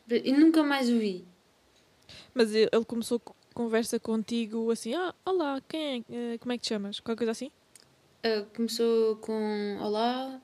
E 0.10 0.32
nunca 0.32 0.63
mais 0.63 0.89
o 0.89 0.98
vi. 1.00 1.26
Mas 2.34 2.54
ele 2.54 2.69
começou 2.86 3.19
co- 3.19 3.36
conversa 3.54 4.00
contigo 4.00 4.69
assim: 4.72 4.93
Ah, 4.93 5.13
olá, 5.26 5.62
quem 5.67 6.06
é? 6.10 6.34
Eh, 6.34 6.38
Como 6.39 6.52
é 6.52 6.58
que 6.58 6.63
te 6.63 6.69
chamas? 6.69 7.00
Qualquer 7.00 7.19
coisa 7.19 7.32
assim? 7.32 7.50
Ah, 8.24 8.46
começou 8.56 9.15
com 9.17 9.78
Olá, 9.82 10.41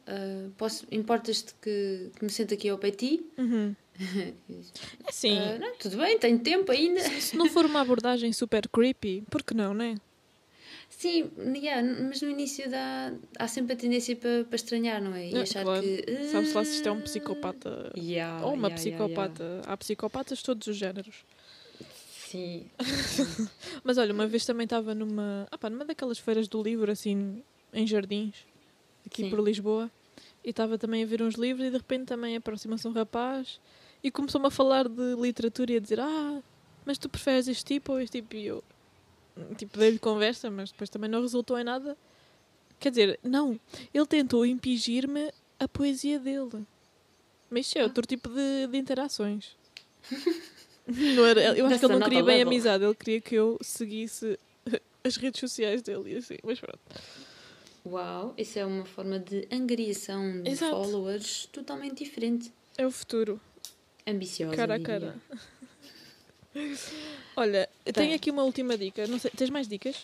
posso, 0.57 0.85
importas-te 0.91 1.53
que, 1.61 2.09
que 2.17 2.23
me 2.25 2.29
sente 2.29 2.53
aqui 2.53 2.67
ao 2.69 2.77
pé 2.77 2.91
de 2.91 2.97
ti? 2.97 3.25
Uhum. 3.37 3.75
Assim, 5.07 5.37
Ah, 5.37 5.57
não, 5.59 5.75
tudo 5.77 5.97
bem, 5.97 6.17
tenho 6.17 6.39
tempo 6.39 6.71
ainda. 6.71 7.01
se 7.19 7.35
não 7.37 7.49
for 7.49 7.65
uma 7.65 7.81
abordagem 7.81 8.31
super 8.31 8.67
creepy, 8.69 9.23
por 9.29 9.43
que 9.43 9.53
não, 9.53 9.73
né? 9.73 9.95
Sim, 10.89 11.31
yeah, 11.55 11.81
mas 12.03 12.21
no 12.21 12.29
início 12.29 12.69
dá, 12.69 13.13
há 13.37 13.47
sempre 13.47 13.73
a 13.73 13.75
tendência 13.75 14.15
para, 14.15 14.43
para 14.43 14.55
estranhar, 14.55 15.01
não 15.01 15.13
é? 15.15 15.29
E 15.29 15.37
achar 15.37 15.63
claro. 15.63 15.81
que. 15.83 16.25
Sabe-se 16.31 16.53
lá 16.53 16.65
se 16.65 16.75
isto 16.75 16.89
é 16.89 16.91
um 16.91 16.97
"Ah, 16.97 17.01
psicopata 17.01 17.93
yeah, 17.95 18.45
ou 18.45 18.53
uma 18.53 18.67
yeah, 18.67 18.81
yeah, 18.83 19.05
psicopata. 19.05 19.61
Há 19.65 19.77
psicopatas 19.77 20.39
de 20.39 20.43
todos 20.43 20.67
os 20.67 20.75
géneros. 20.75 21.23
yeah. 21.79 21.95
Sim. 22.29 22.69
Mas 23.83 23.97
olha, 23.97 24.13
uma 24.13 24.27
vez 24.27 24.45
também 24.45 24.65
estava 24.65 24.93
numa, 24.93 25.47
ah 25.51 25.57
pá, 25.57 25.69
numa 25.69 25.85
daquelas 25.85 26.19
feiras 26.19 26.47
do 26.47 26.61
livro, 26.61 26.91
assim, 26.91 27.43
em 27.73 27.87
jardins, 27.87 28.35
aqui 29.05 29.23
Sim. 29.23 29.29
por 29.29 29.39
Lisboa, 29.43 29.89
e 30.43 30.49
estava 30.51 30.77
também 30.77 31.03
a 31.03 31.05
ver 31.07 31.21
uns 31.23 31.35
livros 31.35 31.65
e 31.65 31.71
de 31.71 31.77
repente 31.77 32.05
também 32.05 32.35
aproxima-se 32.35 32.87
um 32.87 32.91
rapaz 32.91 33.59
e 34.03 34.11
começou-me 34.11 34.47
a 34.47 34.51
falar 34.51 34.87
de 34.87 35.15
literatura 35.15 35.73
e 35.73 35.77
a 35.77 35.79
dizer, 35.79 35.99
ah, 35.99 36.39
mas 36.85 36.97
tu 36.97 37.09
preferes 37.09 37.47
este 37.47 37.65
tipo 37.65 37.93
ou 37.93 37.99
este 37.99 38.21
tipo? 38.21 38.35
E 38.35 38.45
eu, 38.45 38.63
tipo, 39.55 39.77
dei-lhe 39.77 39.99
conversa, 39.99 40.49
mas 40.49 40.71
depois 40.71 40.89
também 40.89 41.09
não 41.09 41.21
resultou 41.21 41.57
em 41.59 41.63
nada. 41.63 41.97
Quer 42.79 42.89
dizer, 42.91 43.19
não, 43.23 43.59
ele 43.93 44.05
tentou 44.05 44.45
impingir-me 44.45 45.31
a 45.59 45.67
poesia 45.67 46.19
dele. 46.19 46.65
Mas 47.49 47.65
isso 47.67 47.77
é 47.77 47.81
Ah. 47.81 47.85
outro 47.85 48.05
tipo 48.05 48.29
de, 48.29 48.67
de 48.67 48.77
interações. 48.77 49.55
Não 50.87 51.23
era, 51.23 51.41
eu 51.55 51.67
acho 51.67 51.75
That's 51.75 51.79
que 51.81 51.85
ele 51.85 51.93
não 51.93 52.01
queria 52.01 52.23
bem 52.23 52.37
level. 52.37 52.47
amizade, 52.51 52.83
ele 52.83 52.95
queria 52.95 53.21
que 53.21 53.35
eu 53.35 53.59
seguisse 53.61 54.39
as 55.03 55.17
redes 55.17 55.39
sociais 55.39 55.83
dele 55.83 56.13
e 56.13 56.17
assim, 56.17 56.37
mas 56.43 56.59
pronto. 56.59 56.79
Uau, 57.85 58.33
isso 58.35 58.57
é 58.57 58.65
uma 58.65 58.85
forma 58.85 59.19
de 59.19 59.47
angariação 59.51 60.41
de 60.41 60.49
Exato. 60.49 60.71
followers 60.71 61.47
totalmente 61.51 62.03
diferente. 62.03 62.51
É 62.75 62.87
o 62.87 62.91
futuro, 62.91 63.39
Ambiciosa. 64.07 64.55
cara 64.55 64.75
a 64.75 64.79
cara. 64.79 65.15
Olha, 67.35 67.69
eu 67.85 67.93
Tá. 67.93 68.01
tenho 68.01 68.15
aqui 68.15 68.31
uma 68.31 68.43
última 68.43 68.77
dica. 68.77 69.05
Não 69.07 69.19
sei, 69.19 69.31
tens 69.31 69.49
mais 69.49 69.67
dicas? 69.67 69.95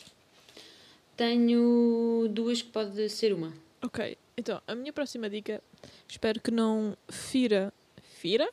Tenho 1.17 2.27
duas 2.29 2.62
que 2.62 2.69
pode 2.69 3.10
ser 3.10 3.34
uma. 3.34 3.53
Ok, 3.81 4.17
então 4.36 4.62
a 4.67 4.75
minha 4.75 4.91
próxima 4.91 5.29
dica, 5.29 5.62
espero 6.08 6.41
que 6.41 6.51
não 6.51 6.97
fira, 7.10 7.71
fira? 8.17 8.49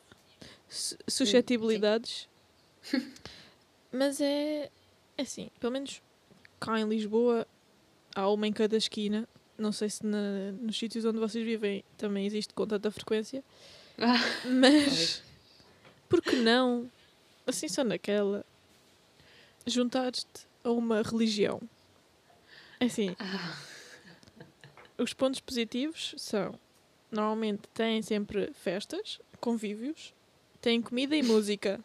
Su- 0.69 0.97
suscetibilidades, 1.07 2.27
mas 3.91 4.19
é, 4.21 4.69
é 5.17 5.21
assim, 5.21 5.49
pelo 5.59 5.73
menos 5.73 6.01
cá 6.59 6.79
em 6.79 6.87
Lisboa 6.87 7.45
há 8.15 8.27
uma 8.29 8.47
em 8.47 8.53
cada 8.53 8.75
esquina, 8.77 9.27
não 9.57 9.71
sei 9.71 9.89
se 9.89 10.05
na- 10.05 10.51
nos 10.61 10.77
sítios 10.77 11.05
onde 11.05 11.19
vocês 11.19 11.45
vivem 11.45 11.83
também 11.97 12.25
existe 12.25 12.53
com 12.53 12.65
tanta 12.65 12.89
frequência, 12.91 13.43
Ah, 13.97 14.17
mas 14.45 15.21
por 16.09 16.21
que 16.21 16.35
não, 16.37 16.89
assim 17.45 17.67
só 17.67 17.83
naquela, 17.83 18.45
juntar-te 19.65 20.25
a 20.63 20.71
uma 20.71 21.01
religião? 21.01 21.61
É 22.79 22.85
Assim, 22.85 23.15
ah, 23.19 23.57
os 24.97 25.13
pontos 25.13 25.39
positivos 25.39 26.13
são, 26.17 26.59
normalmente 27.11 27.67
têm 27.73 28.01
sempre 28.01 28.51
festas, 28.53 29.19
convívios, 29.39 30.13
têm 30.61 30.81
comida 30.81 31.15
e 31.15 31.23
música. 31.23 31.79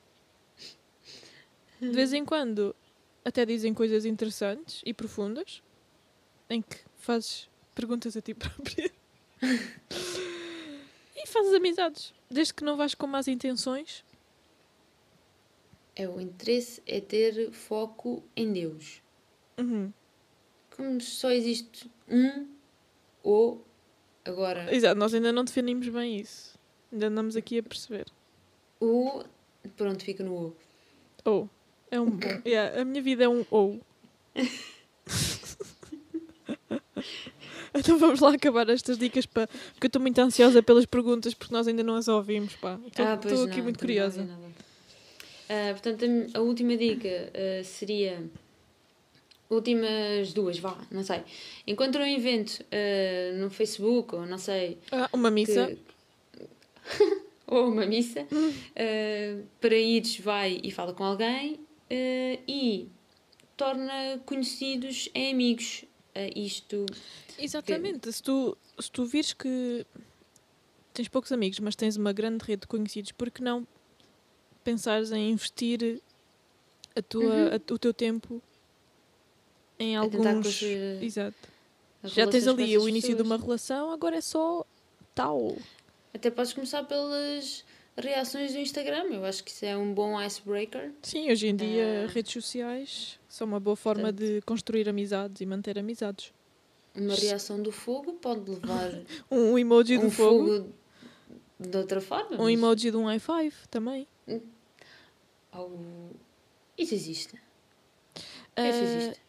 De 1.80 1.90
vez 1.90 2.12
em 2.12 2.24
quando 2.24 2.74
até 3.24 3.44
dizem 3.46 3.72
coisas 3.72 4.04
interessantes 4.04 4.82
e 4.84 4.92
profundas, 4.92 5.62
em 6.50 6.62
que 6.62 6.78
fazes 6.96 7.48
perguntas 7.74 8.16
a 8.16 8.20
ti 8.20 8.34
própria. 8.34 8.90
e 11.14 11.26
fazes 11.26 11.54
amizades. 11.54 12.14
Desde 12.30 12.54
que 12.54 12.64
não 12.64 12.76
vais 12.76 12.94
com 12.94 13.06
más 13.06 13.28
intenções. 13.28 14.04
É 15.98 16.08
o 16.08 16.20
interesse 16.20 16.80
é 16.86 17.00
ter 17.00 17.50
foco 17.50 18.22
em 18.36 18.52
Deus. 18.52 19.02
Uhum. 19.58 19.92
Como 20.74 21.00
só 21.00 21.32
existe 21.32 21.90
um 22.08 22.46
ou 23.22 23.66
agora 24.24 24.72
Exato, 24.72 24.98
nós 24.98 25.12
ainda 25.12 25.32
não 25.32 25.44
definimos 25.44 25.88
bem 25.88 26.20
isso. 26.20 26.56
Ainda 26.92 27.08
andamos 27.08 27.34
aqui 27.34 27.58
a 27.58 27.62
perceber. 27.64 28.06
o 28.80 29.24
pronto, 29.76 30.04
fica 30.04 30.22
no 30.22 30.34
o. 30.34 30.56
Ou. 31.24 31.50
É 31.90 32.00
um. 32.00 32.16
Yeah, 32.46 32.80
a 32.80 32.84
minha 32.84 33.02
vida 33.02 33.24
é 33.24 33.28
um 33.28 33.44
ou. 33.50 33.80
então 37.74 37.98
vamos 37.98 38.20
lá 38.20 38.32
acabar 38.34 38.68
estas 38.70 38.96
dicas 38.96 39.26
para. 39.26 39.48
Porque 39.48 39.86
eu 39.86 39.88
estou 39.88 40.00
muito 40.00 40.18
ansiosa 40.20 40.62
pelas 40.62 40.86
perguntas 40.86 41.34
porque 41.34 41.52
nós 41.52 41.66
ainda 41.66 41.82
não 41.82 41.96
as 41.96 42.06
ouvimos, 42.06 42.54
pá. 42.56 42.78
Estou 42.86 43.04
Ah, 43.04 43.14
aqui 43.14 43.56
não, 43.56 43.64
muito 43.64 43.80
curiosa. 43.80 44.22
Ah, 45.48 45.72
portanto, 45.72 46.04
a, 46.34 46.38
a 46.38 46.42
última 46.42 46.76
dica 46.76 47.08
ah, 47.34 47.64
seria. 47.64 48.22
Últimas 49.50 50.34
duas, 50.34 50.58
vá, 50.58 50.76
não 50.90 51.02
sei. 51.02 51.22
Encontra 51.66 52.02
um 52.02 52.06
evento 52.06 52.62
ah, 52.70 53.36
no 53.38 53.48
Facebook, 53.50 54.14
ou 54.14 54.26
não 54.26 54.36
sei. 54.38 54.76
Ah, 54.92 55.08
uma 55.12 55.30
missa. 55.30 55.66
que- 55.68 55.78
ou 57.46 57.68
uma 57.70 57.86
missa. 57.86 58.26
ah, 58.76 59.42
para 59.60 59.76
ires, 59.76 60.18
vai 60.20 60.60
e 60.62 60.70
fala 60.70 60.92
com 60.92 61.02
alguém 61.04 61.58
e 62.46 62.88
torna 63.56 64.20
conhecidos 64.26 65.08
em 65.14 65.32
amigos. 65.32 65.84
Isto. 66.36 66.84
Exatamente. 67.38 68.12
Se 68.12 68.22
tu, 68.22 68.58
se 68.78 68.90
tu 68.90 69.06
vires 69.06 69.32
que 69.32 69.86
tens 70.92 71.08
poucos 71.08 71.30
amigos, 71.32 71.58
mas 71.60 71.74
tens 71.76 71.96
uma 71.96 72.12
grande 72.12 72.44
rede 72.44 72.62
de 72.62 72.66
conhecidos, 72.66 73.12
por 73.12 73.30
que 73.30 73.40
não 73.40 73.66
pensares 74.72 75.10
em 75.12 75.30
investir 75.30 76.00
a 76.94 77.00
tua, 77.00 77.24
Uhum. 77.24 77.46
a- 77.48 77.72
o 77.74 77.78
teu 77.78 77.94
tempo 77.94 78.42
em 79.78 79.96
A 79.96 80.00
alguns. 80.00 80.62
Exato. 81.00 81.36
Já 82.04 82.26
tens 82.26 82.46
ali 82.46 82.76
o 82.76 82.88
início 82.88 83.10
de 83.10 83.16
pessoas. 83.16 83.38
uma 83.40 83.44
relação, 83.46 83.90
agora 83.90 84.16
é 84.16 84.20
só 84.20 84.64
tal. 85.14 85.56
Até 86.12 86.30
podes 86.30 86.52
começar 86.52 86.84
pelas 86.84 87.64
reações 87.96 88.52
do 88.52 88.58
Instagram. 88.58 89.04
Eu 89.10 89.24
acho 89.24 89.42
que 89.42 89.50
isso 89.50 89.64
é 89.64 89.76
um 89.76 89.92
bom 89.94 90.20
icebreaker. 90.20 90.92
Sim, 91.02 91.30
hoje 91.30 91.46
em 91.48 91.56
dia 91.56 92.04
Ah. 92.08 92.12
redes 92.12 92.32
sociais 92.32 93.18
são 93.28 93.46
uma 93.46 93.58
boa 93.60 93.74
forma 93.76 94.12
Portanto. 94.12 94.18
de 94.34 94.40
construir 94.42 94.88
amizades 94.88 95.40
e 95.40 95.46
manter 95.46 95.78
amizades. 95.78 96.32
Uma 96.94 97.14
reação 97.14 97.60
do 97.62 97.70
fogo 97.72 98.12
pode 98.14 98.48
levar 98.50 98.90
Um 99.30 99.58
emoji 99.58 99.98
do 99.98 100.06
um 100.06 100.10
fogo, 100.10 100.46
fogo 100.46 100.68
de 101.60 101.76
outra 101.76 102.00
forma. 102.00 102.36
um 102.36 102.44
mas 102.44 102.52
emoji 102.52 102.90
de 102.90 102.96
um 102.96 103.04
high 103.06 103.18
five 103.20 103.54
também. 103.70 104.06
Ao- 105.52 106.10
Isso 106.76 106.94
existe. 106.94 107.34
Isso 108.16 108.22
Ah, 108.56 108.68
existe. 108.68 109.20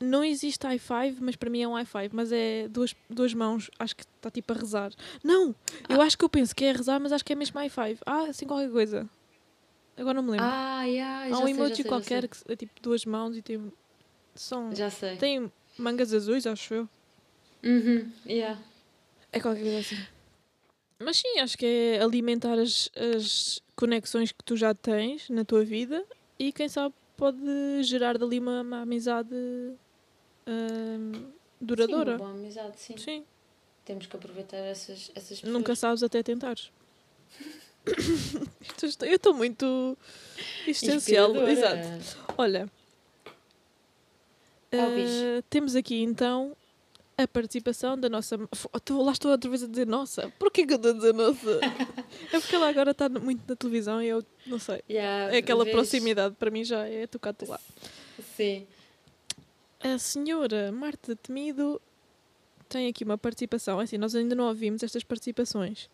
não 0.00 0.24
existe 0.24 0.64
high 0.66 0.78
five, 0.78 1.20
mas 1.20 1.34
para 1.36 1.50
mim 1.50 1.62
é 1.62 1.68
um 1.68 1.74
high 1.74 1.84
five, 1.84 2.10
mas 2.14 2.30
é 2.32 2.68
duas, 2.68 2.94
duas 3.10 3.34
mãos, 3.34 3.70
acho 3.78 3.94
que 3.96 4.02
está 4.04 4.30
tipo 4.30 4.52
a 4.52 4.56
rezar. 4.56 4.92
Não, 5.22 5.54
eu 5.88 6.00
acho 6.00 6.16
que 6.18 6.24
eu 6.24 6.28
penso 6.28 6.54
que 6.54 6.64
é 6.64 6.72
rezar, 6.72 7.00
mas 7.00 7.12
acho 7.12 7.24
que 7.24 7.32
é 7.32 7.36
mesmo 7.36 7.58
high 7.58 7.68
five. 7.68 7.98
Ah, 8.06 8.24
assim 8.24 8.46
qualquer 8.46 8.70
coisa. 8.70 9.08
Agora 9.96 10.14
não 10.14 10.22
me 10.22 10.30
lembro. 10.32 10.46
Ah, 10.46 10.84
yeah, 10.84 11.34
Há 11.34 11.38
um 11.40 11.44
sei, 11.46 11.54
emoji 11.54 11.74
sei, 11.76 11.84
qualquer 11.84 12.28
que 12.28 12.36
é 12.52 12.56
tipo 12.56 12.80
duas 12.80 13.04
mãos 13.04 13.36
e 13.36 13.42
tem. 13.42 13.72
São. 14.34 14.72
Já 14.74 14.88
sei. 14.90 15.16
Tem 15.16 15.52
mangas 15.76 16.12
azuis, 16.14 16.46
acho 16.46 16.74
eu. 16.74 16.88
Uhum, 17.64 18.08
yeah. 18.24 18.60
É 19.32 19.40
qualquer 19.40 19.62
coisa 19.62 19.78
assim. 19.80 19.96
Mas 20.98 21.18
sim, 21.18 21.38
acho 21.38 21.56
que 21.56 21.64
é 21.66 22.00
alimentar 22.02 22.58
as, 22.58 22.90
as 23.14 23.62
conexões 23.76 24.32
que 24.32 24.42
tu 24.44 24.56
já 24.56 24.74
tens 24.74 25.28
na 25.30 25.44
tua 25.44 25.64
vida 25.64 26.04
e 26.38 26.52
quem 26.52 26.68
sabe 26.68 26.94
pode 27.16 27.38
gerar 27.82 28.18
dali 28.18 28.38
uma, 28.38 28.62
uma 28.62 28.82
amizade 28.82 29.28
Sim, 30.46 31.26
duradoura. 31.60 32.12
uma 32.12 32.18
boa 32.18 32.30
amizade, 32.30 32.80
sim. 32.80 32.96
Sim, 32.96 33.24
Temos 33.84 34.06
que 34.06 34.16
aproveitar 34.16 34.56
essas, 34.56 35.10
essas 35.14 35.40
pessoas. 35.40 35.52
nunca 35.52 35.74
sabes 35.76 36.02
até 36.02 36.22
tentares. 36.22 36.70
Eu 39.02 39.16
estou 39.16 39.34
muito 39.34 39.96
existencial. 40.66 41.30
Inspiradora. 41.30 41.52
Exato. 41.52 42.34
Olha, 42.36 42.70
eh, 44.70 45.42
temos 45.48 45.74
aqui 45.74 46.02
então 46.02 46.56
a 47.18 47.26
participação 47.28 47.98
da 47.98 48.08
nossa. 48.08 48.36
Lá 48.36 49.12
estou 49.12 49.30
outra 49.32 49.50
vez 49.50 49.62
a 49.64 49.66
dizer 49.66 49.86
nossa. 49.86 50.32
Porquê 50.38 50.64
que 50.64 50.72
eu 50.72 50.76
estou 50.76 50.92
a 50.92 50.94
dizer 50.94 51.12
nossa? 51.12 51.60
é 52.32 52.40
porque 52.40 52.54
ela 52.54 52.68
agora 52.68 52.92
está 52.92 53.08
muito 53.08 53.42
na 53.48 53.56
televisão 53.56 54.00
e 54.00 54.06
eu 54.08 54.24
não 54.46 54.58
sei. 54.58 54.82
Yeah, 54.88 55.34
É 55.34 55.38
aquela 55.38 55.64
vês- 55.64 55.74
proximidade, 55.76 56.36
para 56.38 56.50
mim 56.50 56.64
já 56.64 56.86
é 56.86 57.06
tocar-te 57.06 57.44
lá. 57.44 57.58
Sim. 58.36 58.66
A 59.80 59.98
senhora 59.98 60.70
Marta 60.72 61.14
Temido 61.16 61.80
tem 62.68 62.88
aqui 62.88 63.02
uma 63.04 63.18
participação. 63.18 63.80
É 63.80 63.84
Assim, 63.84 63.98
nós 63.98 64.14
ainda 64.14 64.34
não 64.34 64.46
ouvimos 64.48 64.82
estas 64.82 65.02
participações, 65.02 65.88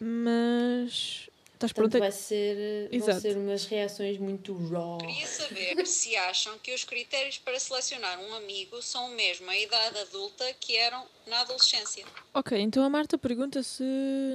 mas 0.00 1.28
estás 1.58 1.72
Portanto, 1.72 1.90
pronta? 1.92 1.98
vai 1.98 2.12
ser, 2.12 2.88
vão 2.98 3.20
ser 3.20 3.36
umas 3.36 3.64
reações 3.66 4.16
muito 4.18 4.54
raw. 4.68 4.98
Queria 4.98 5.26
saber 5.26 5.84
se 5.86 6.16
acham 6.16 6.56
que 6.58 6.72
os 6.72 6.84
critérios 6.84 7.38
para 7.38 7.58
selecionar 7.58 8.18
um 8.20 8.34
amigo 8.34 8.80
são 8.80 9.10
o 9.10 9.14
mesmo 9.14 9.50
a 9.50 9.58
idade 9.58 9.98
adulta 9.98 10.44
que 10.60 10.76
eram 10.76 11.04
na 11.26 11.40
adolescência. 11.40 12.04
Ok, 12.32 12.56
então 12.58 12.82
a 12.84 12.88
Marta 12.88 13.18
pergunta 13.18 13.62
se 13.62 13.84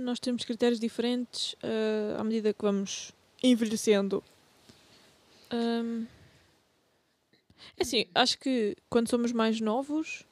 nós 0.01 0.19
temos 0.19 0.43
critérios 0.43 0.79
diferentes 0.79 1.55
ah, 1.63 2.19
à 2.19 2.23
medida 2.23 2.53
que 2.53 2.61
vamos 2.61 3.11
envelhecendo. 3.41 4.23
Ahm, 5.49 6.05
É 7.77 7.83
assim, 7.83 8.05
acho 8.13 8.37
que 8.39 8.75
quando 8.89 9.09
somos 9.09 9.31
mais 9.31 9.59
novos, 9.61 10.23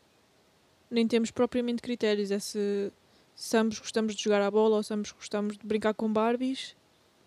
nem 0.90 1.08
temos 1.08 1.32
propriamente 1.32 1.82
critérios. 1.82 2.32
É 2.32 2.40
se, 2.40 2.92
se 3.36 3.58
ambos 3.58 3.80
gostamos 3.80 4.16
de 4.16 4.24
jogar 4.24 4.42
à 4.42 4.52
bola 4.52 4.76
ou 4.78 4.84
se 4.84 4.94
ambos 4.94 5.12
gostamos 5.12 5.58
de 5.58 5.66
brincar 5.66 5.94
com 5.94 6.12
Barbies, 6.12 6.76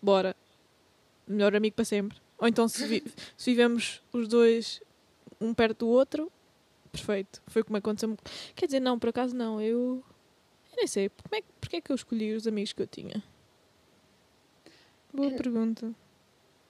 bora. 0.01 0.35
Melhor 1.27 1.55
amigo 1.55 1.75
para 1.75 1.85
sempre. 1.85 2.17
Ou 2.37 2.47
então 2.47 2.67
se, 2.67 2.85
vi- 2.85 3.03
se 3.37 3.49
vivemos 3.51 4.01
os 4.13 4.27
dois 4.27 4.81
um 5.41 5.53
perto 5.53 5.79
do 5.79 5.87
outro, 5.87 6.31
perfeito. 6.91 7.41
Foi 7.47 7.63
como 7.63 7.77
aconteceu. 7.77 8.15
Quer 8.55 8.65
dizer, 8.67 8.79
não, 8.79 8.99
por 8.99 9.09
acaso 9.09 9.35
não. 9.35 9.59
Eu, 9.61 10.03
eu 10.71 10.77
nem 10.77 10.87
sei. 10.87 11.09
Como 11.09 11.35
é, 11.35 11.43
porque 11.59 11.77
é 11.77 11.81
que 11.81 11.91
eu 11.91 11.95
escolhi 11.95 12.33
os 12.33 12.45
amigos 12.47 12.73
que 12.73 12.81
eu 12.81 12.87
tinha? 12.87 13.23
Boa 15.13 15.29
Eu- 15.31 15.35
pergunta. 15.37 15.93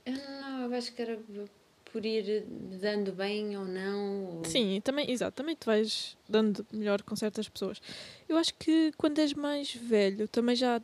Eu 0.06 0.14
não, 0.42 0.62
eu 0.66 0.74
acho 0.78 0.94
que 0.94 1.02
era 1.02 1.20
por 1.92 2.06
ir 2.06 2.46
dando 2.80 3.12
bem 3.12 3.58
ou 3.58 3.66
não. 3.66 4.38
ou- 4.38 4.46
Sim, 4.46 4.80
também, 4.84 5.10
exato, 5.10 5.36
também 5.36 5.56
te 5.56 5.66
vais 5.66 6.16
dando 6.30 6.66
melhor 6.72 7.02
com 7.02 7.16
certas 7.16 7.50
pessoas. 7.50 7.82
Eu 8.30 8.38
acho 8.38 8.54
que 8.54 8.92
quando 8.98 9.18
és 9.20 9.34
mais 9.34 9.74
velho 9.74 10.28
também 10.28 10.56
já, 10.56 10.80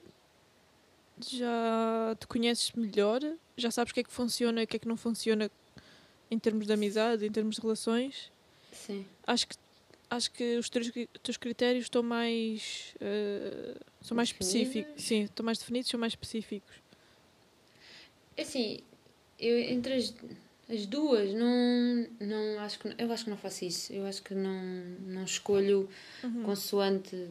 já 1.29 2.15
te 2.19 2.27
conheces 2.27 2.71
melhor, 2.71 3.21
já 3.57 3.69
sabes 3.71 3.91
o 3.91 3.93
que 3.93 3.99
é 3.99 4.03
que 4.03 4.11
funciona 4.11 4.61
e 4.61 4.63
o 4.63 4.67
que 4.67 4.75
é 4.77 4.79
que 4.79 4.87
não 4.87 4.97
funciona 4.97 5.49
em 6.29 6.39
termos 6.39 6.65
de 6.67 6.73
amizade, 6.73 7.25
em 7.25 7.31
termos 7.31 7.55
de 7.55 7.61
relações. 7.61 8.31
Sim. 8.71 9.05
Acho 9.27 9.47
que, 9.47 9.55
acho 10.09 10.31
que 10.31 10.57
os 10.57 10.69
teus, 10.69 10.89
teus 11.21 11.37
critérios 11.37 11.85
estão 11.85 12.01
mais. 12.03 12.95
eh, 13.01 13.75
são 14.01 14.15
mais 14.15 14.29
específicos. 14.29 15.03
Sim, 15.03 15.23
estão 15.23 15.45
mais 15.45 15.57
definidos, 15.57 15.89
são 15.89 15.99
mais 15.99 16.13
específicos. 16.13 16.75
É 18.37 18.41
Assim, 18.43 18.79
eu 19.37 19.57
entre 19.59 19.93
as, 19.95 20.13
as 20.69 20.85
duas 20.85 21.33
não, 21.33 22.07
não 22.19 22.59
acho 22.61 22.79
que 22.79 22.95
eu 22.97 23.11
acho 23.11 23.25
que 23.25 23.29
não 23.29 23.37
faço 23.37 23.65
isso. 23.65 23.91
Eu 23.93 24.05
acho 24.05 24.21
que 24.23 24.33
não, 24.33 24.61
não 25.01 25.23
escolho 25.23 25.89
Uhum. 26.23 26.43
consoante 26.43 27.27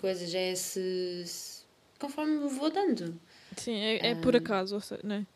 coisas 0.00 0.34
é 0.34 0.54
se- 0.54 1.57
conforme 1.98 2.38
me 2.38 2.48
vou 2.48 2.70
dando. 2.70 3.18
Sim, 3.56 3.74
é, 3.74 4.10
é 4.10 4.14
por 4.14 4.34
acaso, 4.36 4.80
seja, 4.80 5.00
né? 5.04 5.26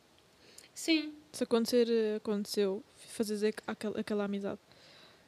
Sim, 0.75 1.12
Se 1.33 1.44
acontecer, 1.44 1.88
eh, 1.90 2.16
aconteceu. 2.16 2.83
Fazes 3.09 3.42
aqu- 3.42 3.62
aquela, 3.66 4.01
aquela 4.01 4.25
amizade. 4.25 4.59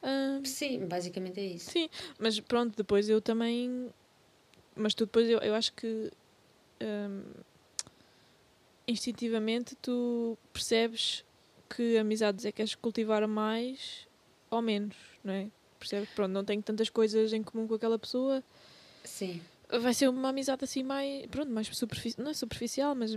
Ah, 0.03 0.41
sim, 0.45 0.87
basicamente 0.87 1.41
é 1.41 1.45
isso. 1.47 1.71
Sim, 1.71 1.89
mas 2.19 2.39
pronto, 2.41 2.77
depois 2.77 3.09
eu 3.09 3.21
também. 3.21 3.91
Mas 4.77 4.95
tu 4.95 5.07
depois 5.07 5.29
eu, 5.29 5.39
eu 5.41 5.55
acho 5.55 5.73
que. 5.73 6.11
hum, 6.83 7.23
instintivamente 8.87 9.75
tu 9.81 10.37
percebes 10.53 11.25
que 11.75 11.97
amizades 11.97 12.45
é 12.45 12.53
que 12.53 12.57
queres 12.57 12.75
cultivar 12.75 13.27
mais 13.27 14.07
ou 14.51 14.61
menos, 14.63 14.97
não 15.23 15.33
é? 15.33 15.49
Percebes 15.79 16.09
que 16.09 16.15
pronto, 16.15 16.33
não 16.33 16.45
tenho 16.45 16.63
tantas 16.63 16.89
coisas 16.89 17.33
em 17.33 17.43
comum 17.43 17.67
com 17.67 17.75
aquela 17.75 17.99
pessoa. 17.99 18.43
Sim. 19.05 19.41
Vai 19.81 19.95
ser 19.95 20.09
uma 20.09 20.29
amizade 20.29 20.65
assim 20.65 20.83
mais. 20.83 21.27
Pronto, 21.27 21.51
mais 21.51 21.67
superficial. 21.69 22.25
Não 22.25 22.31
é 22.31 22.35
superficial, 22.35 22.95
mas. 22.95 23.17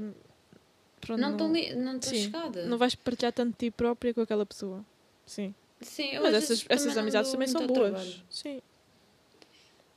Pronto, 1.00 1.20
Não 1.20 1.32
estou 1.34 1.48
não 1.50 2.02
sim, 2.02 2.24
chegada. 2.24 2.66
não 2.66 2.78
vais 2.78 2.96
partilhar 2.96 3.32
tanto 3.32 3.52
de 3.52 3.58
ti 3.68 3.72
própria 3.72 4.14
com 4.14 4.22
aquela 4.22 4.46
pessoa. 4.46 4.84
Sim. 5.26 5.54
Sim, 5.80 6.18
Mas 6.20 6.34
essas, 6.34 6.66
essas 6.70 6.98
amizades 6.98 7.32
também 7.32 7.48
são 7.48 7.68
boas. 7.68 7.80
trabalho. 7.92 8.14
Sim. 8.30 8.62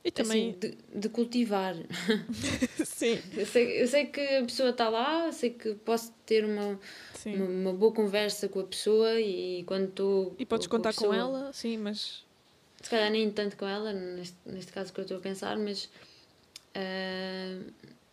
E 0.03 0.11
também. 0.11 0.49
Assim, 0.51 0.59
de, 0.59 0.99
de 0.99 1.09
cultivar. 1.09 1.75
sim. 2.85 3.19
Eu 3.35 3.45
sei, 3.45 3.81
eu 3.81 3.87
sei 3.87 4.05
que 4.05 4.19
a 4.21 4.43
pessoa 4.43 4.69
está 4.71 4.89
lá, 4.89 5.31
sei 5.31 5.51
que 5.51 5.73
posso 5.75 6.11
ter 6.25 6.43
uma, 6.45 6.79
uma, 7.25 7.45
uma 7.45 7.73
boa 7.73 7.91
conversa 7.93 8.47
com 8.47 8.59
a 8.59 8.63
pessoa 8.63 9.19
e 9.19 9.63
quando 9.63 9.89
estou. 9.89 10.35
E 10.39 10.45
podes 10.45 10.67
com 10.67 10.77
contar 10.77 10.93
com 10.93 11.01
pessoa- 11.01 11.15
ela, 11.15 11.53
sim, 11.53 11.77
mas. 11.77 12.23
Se 12.81 12.89
calhar 12.89 13.11
nem 13.11 13.29
tanto 13.31 13.55
com 13.57 13.67
ela, 13.67 13.93
neste, 13.93 14.35
neste 14.45 14.71
caso 14.71 14.91
que 14.93 14.99
eu 14.99 15.03
estou 15.03 15.17
a 15.17 15.21
pensar, 15.21 15.57
mas. 15.57 15.89
Ah, 16.75 17.59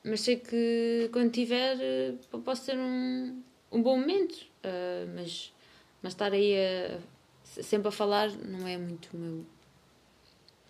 mas 0.05 0.21
sei 0.21 0.37
que 0.37 1.09
quando 1.13 1.31
tiver 1.31 1.77
eh, 1.81 2.15
posso 2.45 2.67
ter 2.67 2.79
um, 2.79 3.43
um 3.71 3.83
bom 3.83 3.99
momento. 3.99 4.47
ah, 4.65 5.07
mas, 5.15 5.53
mas 6.03 6.13
estar 6.13 6.33
aí 6.33 6.55
a, 6.57 6.99
sempre 7.45 7.89
a 7.89 7.93
falar 7.93 8.31
não 8.31 8.67
é 8.67 8.77
muito 8.77 9.09
o 9.15 9.17
meu 9.17 9.47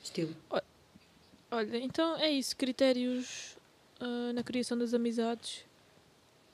estilo. 0.02 0.34
Olha, 1.50 1.78
então 1.78 2.16
é 2.16 2.30
isso. 2.30 2.56
Critérios 2.56 3.56
ah, 4.00 4.32
na 4.32 4.42
criação 4.42 4.76
das 4.78 4.94
amizades. 4.94 5.64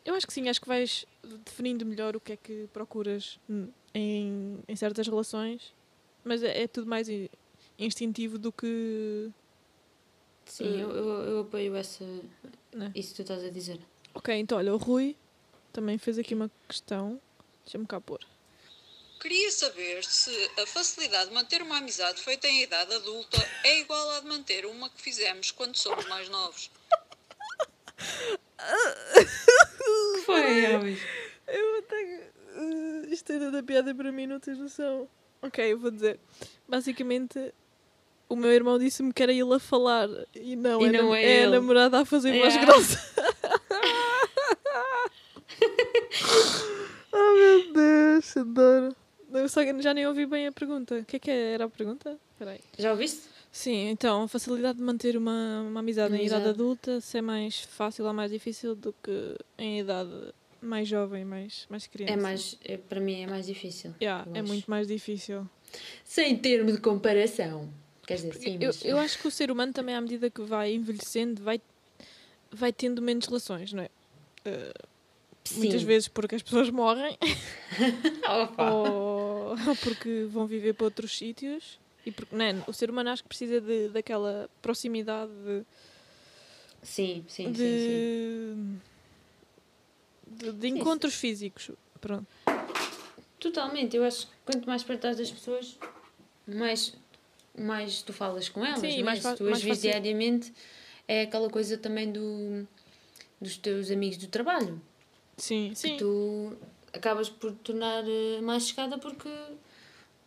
Eu 0.04 0.14
acho 0.14 0.26
que 0.26 0.32
sim, 0.32 0.48
acho 0.48 0.60
que 0.60 0.68
vais 0.68 1.06
definindo 1.44 1.86
melhor 1.86 2.14
o 2.14 2.20
que 2.20 2.32
é 2.32 2.36
que 2.36 2.68
procuras 2.72 3.38
em, 3.94 4.58
em 4.68 4.76
certas 4.76 5.06
relações, 5.06 5.72
mas 6.22 6.42
é, 6.42 6.64
é 6.64 6.68
tudo 6.68 6.86
mais 6.86 7.08
instintivo 7.78 8.38
do 8.38 8.52
que. 8.52 9.30
Sim, 10.46 10.80
eu, 10.80 10.90
eu, 10.90 11.08
eu 11.24 11.40
apoio 11.40 11.74
essa, 11.76 12.04
Né? 12.72 12.92
isso 12.94 13.10
que 13.10 13.16
tu 13.16 13.22
estás 13.22 13.44
a 13.44 13.50
dizer. 13.50 13.80
Ok, 14.14 14.34
então 14.34 14.58
olha, 14.58 14.72
o 14.74 14.76
Rui 14.76 15.16
também 15.72 15.98
fez 15.98 16.18
aqui 16.18 16.34
uma 16.34 16.50
questão. 16.68 17.20
Deixa-me 17.64 17.86
cá 17.86 18.00
pôr. 18.00 18.20
Queria 19.20 19.50
saber 19.50 20.04
se 20.04 20.30
a 20.60 20.66
facilidade 20.66 21.28
de 21.30 21.34
manter 21.34 21.62
uma 21.62 21.78
amizade 21.78 22.20
feita 22.20 22.46
em 22.46 22.62
idade 22.62 22.92
adulta 22.94 23.38
é 23.64 23.80
igual 23.80 24.10
à 24.10 24.20
de 24.20 24.26
manter 24.26 24.66
uma 24.66 24.90
que 24.90 25.00
fizemos 25.00 25.50
quando 25.50 25.76
somos 25.76 26.06
mais 26.06 26.28
novos. 26.28 26.70
que 28.56 30.20
foi, 30.26 30.64
Elvis? 30.64 31.00
Eu 31.46 31.82
tenho. 31.82 32.20
Uh, 32.54 33.12
isto 33.12 33.32
ainda 33.32 33.50
da 33.50 33.62
piada 33.62 33.94
para 33.94 34.12
mim, 34.12 34.26
não 34.26 34.38
tens 34.38 34.58
noção. 34.58 35.08
Ok, 35.42 35.72
eu 35.72 35.78
vou 35.78 35.90
dizer. 35.90 36.18
Basicamente, 36.68 37.52
o 38.28 38.36
meu 38.36 38.50
irmão 38.52 38.78
disse-me 38.78 39.12
que 39.12 39.22
era 39.22 39.32
ele 39.32 39.54
a 39.54 39.58
falar 39.58 40.08
e 40.34 40.56
não, 40.56 40.80
E 40.82 40.86
é, 40.86 40.92
não 40.92 41.14
é 41.14 41.24
é 41.24 41.44
a 41.44 41.50
namorada 41.50 42.00
a 42.00 42.04
fazer 42.04 42.38
voz 42.38 42.54
Yeah. 42.54 42.72
grossa. 42.72 42.98
oh 47.12 47.34
meu 47.34 47.72
Deus, 47.72 48.36
adoro. 48.36 48.96
Eu 49.32 49.48
só, 49.48 49.60
já 49.80 49.92
nem 49.92 50.06
ouvi 50.06 50.26
bem 50.26 50.46
a 50.46 50.52
pergunta. 50.52 50.96
O 50.96 51.04
que 51.04 51.16
é 51.16 51.18
que 51.18 51.30
era 51.30 51.64
a 51.64 51.68
pergunta? 51.68 52.16
Espera 52.32 52.52
aí. 52.52 52.60
Já 52.78 52.92
ouviste? 52.92 53.22
Sim, 53.50 53.88
então, 53.88 54.22
a 54.22 54.28
facilidade 54.28 54.78
de 54.78 54.84
manter 54.84 55.16
uma, 55.16 55.62
uma 55.62 55.80
amizade 55.80 56.16
em 56.16 56.26
idade 56.26 56.48
adulta, 56.48 57.00
se 57.00 57.18
é 57.18 57.22
mais 57.22 57.60
fácil 57.60 58.04
ou 58.04 58.12
mais 58.12 58.30
difícil 58.30 58.74
do 58.74 58.92
que 59.02 59.36
em 59.58 59.80
idade 59.80 60.10
mais 60.60 60.88
jovem, 60.88 61.24
mais, 61.24 61.66
mais 61.68 61.86
criança. 61.86 62.12
É 62.12 62.16
mais, 62.16 62.58
é, 62.64 62.76
para 62.76 63.00
mim 63.00 63.22
é 63.22 63.26
mais 63.26 63.46
difícil. 63.46 63.94
Yeah, 64.00 64.26
é 64.34 64.40
acho. 64.40 64.48
muito 64.48 64.68
mais 64.68 64.88
difícil. 64.88 65.48
Sem 66.04 66.36
termo 66.36 66.72
de 66.72 66.78
comparação. 66.78 67.68
Quer 68.06 68.16
dizer, 68.16 68.34
sim, 68.34 68.58
eu, 68.60 68.66
mas... 68.66 68.84
eu 68.84 68.98
acho 68.98 69.18
que 69.18 69.28
o 69.28 69.30
ser 69.30 69.50
humano 69.50 69.72
também, 69.72 69.94
à 69.94 70.00
medida 70.00 70.28
que 70.30 70.42
vai 70.42 70.74
envelhecendo, 70.74 71.42
vai, 71.42 71.60
vai 72.50 72.72
tendo 72.72 73.00
menos 73.00 73.26
relações, 73.26 73.72
não 73.72 73.82
é? 73.82 73.90
Uh, 74.46 74.88
muitas 75.56 75.82
vezes 75.82 76.08
porque 76.08 76.34
as 76.34 76.42
pessoas 76.42 76.68
morrem 76.70 77.16
ou, 78.58 79.56
ou 79.68 79.76
porque 79.82 80.26
vão 80.28 80.46
viver 80.46 80.74
para 80.74 80.84
outros 80.84 81.16
sítios. 81.16 81.78
E 82.04 82.12
porque, 82.12 82.36
não 82.36 82.44
é? 82.44 82.54
O 82.66 82.72
ser 82.72 82.90
humano 82.90 83.08
acho 83.10 83.22
que 83.22 83.28
precisa 83.28 83.60
de, 83.60 83.88
daquela 83.88 84.50
proximidade 84.60 85.32
de, 85.32 85.64
Sim, 86.84 87.24
sim, 87.28 87.46
sim, 87.46 87.54
sim. 87.54 87.54
de, 87.54 88.54
de, 90.26 90.52
de 90.52 90.68
Sim, 90.68 90.78
encontros 90.78 91.14
físicos. 91.14 91.70
Pronto. 91.98 92.26
Totalmente. 93.40 93.96
Eu 93.96 94.04
acho 94.04 94.26
que 94.26 94.32
quanto 94.44 94.66
mais 94.66 94.82
perto 94.84 94.98
estás 94.98 95.16
das 95.16 95.30
pessoas, 95.30 95.78
mais, 96.46 96.94
mais 97.58 98.02
tu 98.02 98.12
falas 98.12 98.48
com 98.48 98.64
elas. 98.64 98.80
Sim, 98.80 98.92
não 98.92 98.98
é? 98.98 99.02
mais 99.02 99.22
Se 99.22 99.34
tu 99.36 99.48
as 99.48 99.62
fácil. 99.62 99.82
diariamente, 99.82 100.52
é 101.06 101.22
aquela 101.22 101.48
coisa 101.48 101.76
também 101.78 102.10
do, 102.10 102.66
dos 103.40 103.56
teus 103.56 103.90
amigos 103.90 104.16
do 104.18 104.28
trabalho. 104.28 104.80
Sim, 105.36 105.70
que 105.70 105.76
sim. 105.78 105.96
tu 105.96 106.56
acabas 106.92 107.28
por 107.28 107.50
te 107.52 107.58
tornar 107.58 108.04
eh, 108.06 108.40
mais 108.40 108.68
chegada 108.68 108.98
porque 108.98 109.28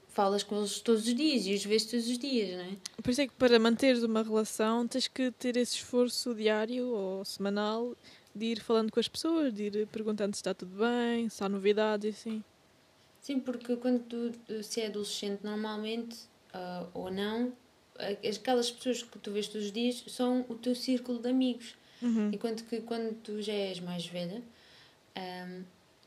falas 0.10 0.44
com 0.44 0.58
eles 0.58 0.80
todos 0.80 1.08
os 1.08 1.14
dias 1.14 1.46
e 1.46 1.54
os 1.54 1.64
vês 1.64 1.86
todos 1.86 2.10
os 2.10 2.18
dias, 2.18 2.58
não 2.58 2.66
é? 2.66 2.78
Por 3.02 3.12
isso 3.12 3.22
é 3.22 3.28
que 3.28 3.34
para 3.34 3.58
manteres 3.60 4.04
uma 4.04 4.24
relação 4.24 4.88
tens 4.88 5.08
que 5.08 5.32
ter 5.32 5.56
esse 5.56 5.76
esforço 5.76 6.34
diário 6.34 6.88
ou 6.88 7.24
semanal 7.24 7.96
de 8.36 8.46
ir 8.48 8.60
falando 8.60 8.92
com 8.92 9.00
as 9.00 9.08
pessoas, 9.08 9.54
de 9.54 9.64
ir 9.64 9.88
perguntando 9.88 10.36
se 10.36 10.40
está 10.40 10.54
tudo 10.54 10.76
bem, 10.76 11.30
se 11.30 11.44
há 11.44 11.48
novidades 11.48 12.06
e 12.06 12.10
assim. 12.10 12.44
Sim, 13.22 13.40
porque 13.40 13.76
quando 13.76 14.02
tu 14.04 14.64
se 14.64 14.82
é 14.82 14.88
adolescente 14.88 15.42
normalmente, 15.44 16.18
ah, 16.54 16.86
ou 16.94 17.10
não, 17.12 17.54
aquelas 17.98 18.70
pessoas 18.72 19.04
que 19.04 19.18
tu 19.20 19.32
vês 19.32 19.48
todos 19.48 19.68
os 19.68 19.72
dias 19.72 20.04
são 20.08 20.46
o 20.50 20.56
teu 20.56 20.76
círculo 20.76 21.20
de 21.20 21.30
amigos. 21.30 21.76
Uhum. 22.02 22.30
Enquanto 22.34 22.64
que 22.66 22.82
quando 22.82 23.16
tu 23.22 23.42
já 23.42 23.54
és 23.54 23.80
mais 23.80 24.06
velha, 24.06 24.42
ahm, 25.16 25.64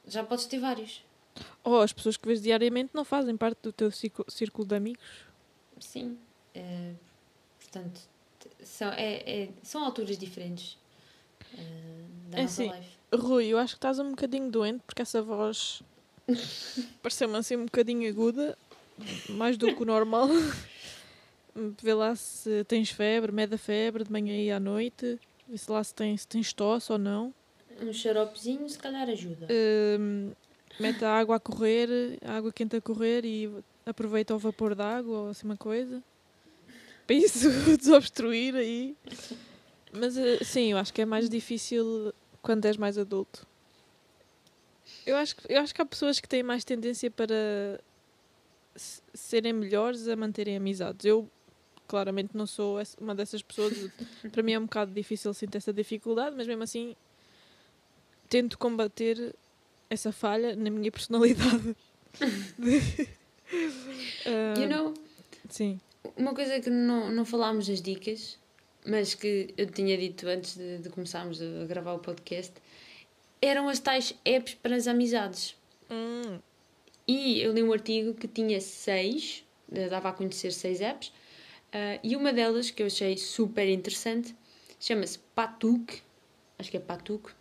já 0.07 0.23
podes 0.25 0.47
ter 0.47 0.59
vários. 0.59 1.03
Ou 1.65 1.81
as 1.81 1.93
pessoas 1.93 2.17
que 2.17 2.27
vês 2.27 2.41
diariamente 2.41 2.91
não 2.95 3.05
fazem 3.05 3.37
parte 3.37 3.59
do 3.63 3.73
teu 3.73 3.91
círculo, 3.91 4.67
de 4.67 4.75
amigos. 4.75 5.03
Sim. 5.81 6.19
Eh, 6.55 6.93
portanto, 7.59 8.01
são, 8.63 8.93
é, 8.93 9.43
é- 9.45 9.49
são 9.63 9.85
alturas 9.85 10.17
diferentes 10.19 10.77
eh, 11.55 11.59
da 12.31 12.39
É 12.39 12.43
nossa 12.43 12.63
assim. 12.63 12.73
life. 12.73 12.91
Rui, 13.13 13.47
eu 13.47 13.59
acho 13.59 13.75
que 13.75 13.79
estás 13.79 13.99
um 13.99 14.11
bocadinho 14.11 14.51
doente 14.51 14.83
porque 14.87 15.03
essa 15.03 15.21
voz 15.23 15.83
pareceu-me 17.03 17.37
assim 17.37 17.57
um 17.57 17.65
bocadinho 17.65 18.09
aguda. 18.09 18.57
Mais 19.29 19.57
do 19.57 19.75
que 19.75 19.83
o 19.83 19.87
normal. 19.87 20.29
Vê 21.83 21.95
lá 21.95 22.15
se 22.15 22.65
tens 22.65 22.91
febre, 22.91 23.33
mede 23.33 23.55
a 23.55 23.59
febre 23.59 24.05
de 24.05 24.11
manhã 24.13 24.35
e 24.37 24.51
à 24.51 24.61
noite. 24.61 25.19
Vê 25.49 25.59
se 25.59 25.71
lá 25.71 25.83
se 25.83 25.95
tens, 25.95 26.23
se 26.23 26.29
tens 26.29 26.53
tosse 26.53 26.93
ou 26.93 26.99
não. 26.99 27.35
Um 27.83 27.93
xaropezinho, 27.93 28.69
se 28.69 28.79
calhar 28.79 29.09
ajuda. 29.09 29.47
Hum, 29.99 30.31
mete 30.79 31.05
a 31.05 31.11
água 31.19 31.37
a 31.37 31.41
correr, 31.41 32.19
a 32.25 32.37
água 32.37 32.53
quente 32.53 32.77
a 32.77 32.81
correr 32.81 33.25
e 33.25 33.51
aproveita 33.85 34.35
o 34.35 34.39
vapor 34.39 34.75
da 34.75 34.97
água 34.97 35.19
ou 35.23 35.29
assim 35.31 35.45
uma 35.47 35.57
coisa. 35.57 36.03
Para 37.07 37.17
isso 37.17 37.49
desobstruir 37.77 38.55
aí. 38.55 38.97
Mas 39.93 40.17
eh, 40.17 40.39
sim, 40.45 40.71
eu 40.73 40.79
acho 40.79 40.95
que 40.95 41.03
é 41.03 41.05
mais 41.05 41.29
difícil 41.29 42.13
quando 42.41 42.65
és 42.67 42.77
mais 42.77 42.97
adulto. 42.97 43.45
Eu 45.05 45.17
acho, 45.17 45.35
que- 45.35 45.53
eu 45.53 45.61
acho 45.61 45.75
que 45.75 45.83
há 45.83 45.87
pessoas 45.87 46.21
que 46.21 46.29
têm 46.29 46.43
mais 46.45 46.63
tendência 46.65 47.11
para 47.11 47.81
serem 49.15 49.53
melhores 49.53 50.07
a 50.09 50.17
manterem 50.17 50.57
amizades. 50.57 51.05
Eu, 51.05 51.29
claramente, 51.89 52.37
não 52.37 52.47
sou 52.47 52.79
uma 53.01 53.15
dessas 53.15 53.43
pessoas. 53.43 53.73
Para 54.33 54.43
mim 54.43 54.53
é 54.53 54.59
um 54.59 54.65
bocado 54.65 54.93
difícil 54.93 55.33
sentir 55.35 55.59
essa 55.59 55.73
dificuldade, 55.73 56.37
mas 56.37 56.47
mesmo 56.47 56.63
assim 56.63 56.95
tento 58.29 58.57
combater 58.59 59.35
essa 59.89 60.13
falha 60.13 60.55
na 60.55 60.71
minha 60.71 60.91
personalidade. 60.93 61.77
Ah, 64.25 64.55
You 64.61 64.69
know, 64.69 64.95
Sim. 65.49 65.81
uma 66.17 66.33
coisa 66.33 66.61
que 66.61 66.71
não, 66.71 67.11
não 67.11 67.25
falámos 67.25 67.69
nas 67.69 67.83
dicas, 67.83 68.39
mas 68.87 69.15
que 69.15 69.53
eu 69.57 69.67
tinha 69.67 69.99
dito 69.99 70.29
antes 70.29 70.57
de, 70.57 70.79
de 70.79 70.89
começarmos 70.89 71.43
a 71.43 71.65
gravar 71.67 71.95
o 71.95 71.99
podcast, 71.99 72.53
eram 73.43 73.69
as 73.69 73.81
tais 73.81 74.15
apps 74.25 74.55
para 74.55 74.77
as 74.77 74.87
amizades. 74.87 75.57
Hum, 75.91 76.39
E 77.13 77.41
eu 77.43 77.51
li 77.53 77.63
um 77.63 77.73
artigo 77.73 78.15
que 78.15 78.29
tinha 78.29 78.61
seis, 78.61 79.45
eh, 79.73 79.89
dava 79.89 80.11
a 80.11 80.13
conhecer 80.13 80.53
seis 80.53 80.81
apps, 80.81 81.13
ah, 81.73 81.99
e 82.05 82.15
uma 82.15 82.33
delas 82.33 82.71
que 82.71 82.83
eu 82.83 82.87
achei 82.87 83.17
super 83.17 83.69
interessante 83.69 84.35
chama-se 84.79 85.19
Patuk, 85.35 86.01
acho 86.59 86.71
que 86.71 86.77
é 86.77 86.81
Patuk, 86.81 87.33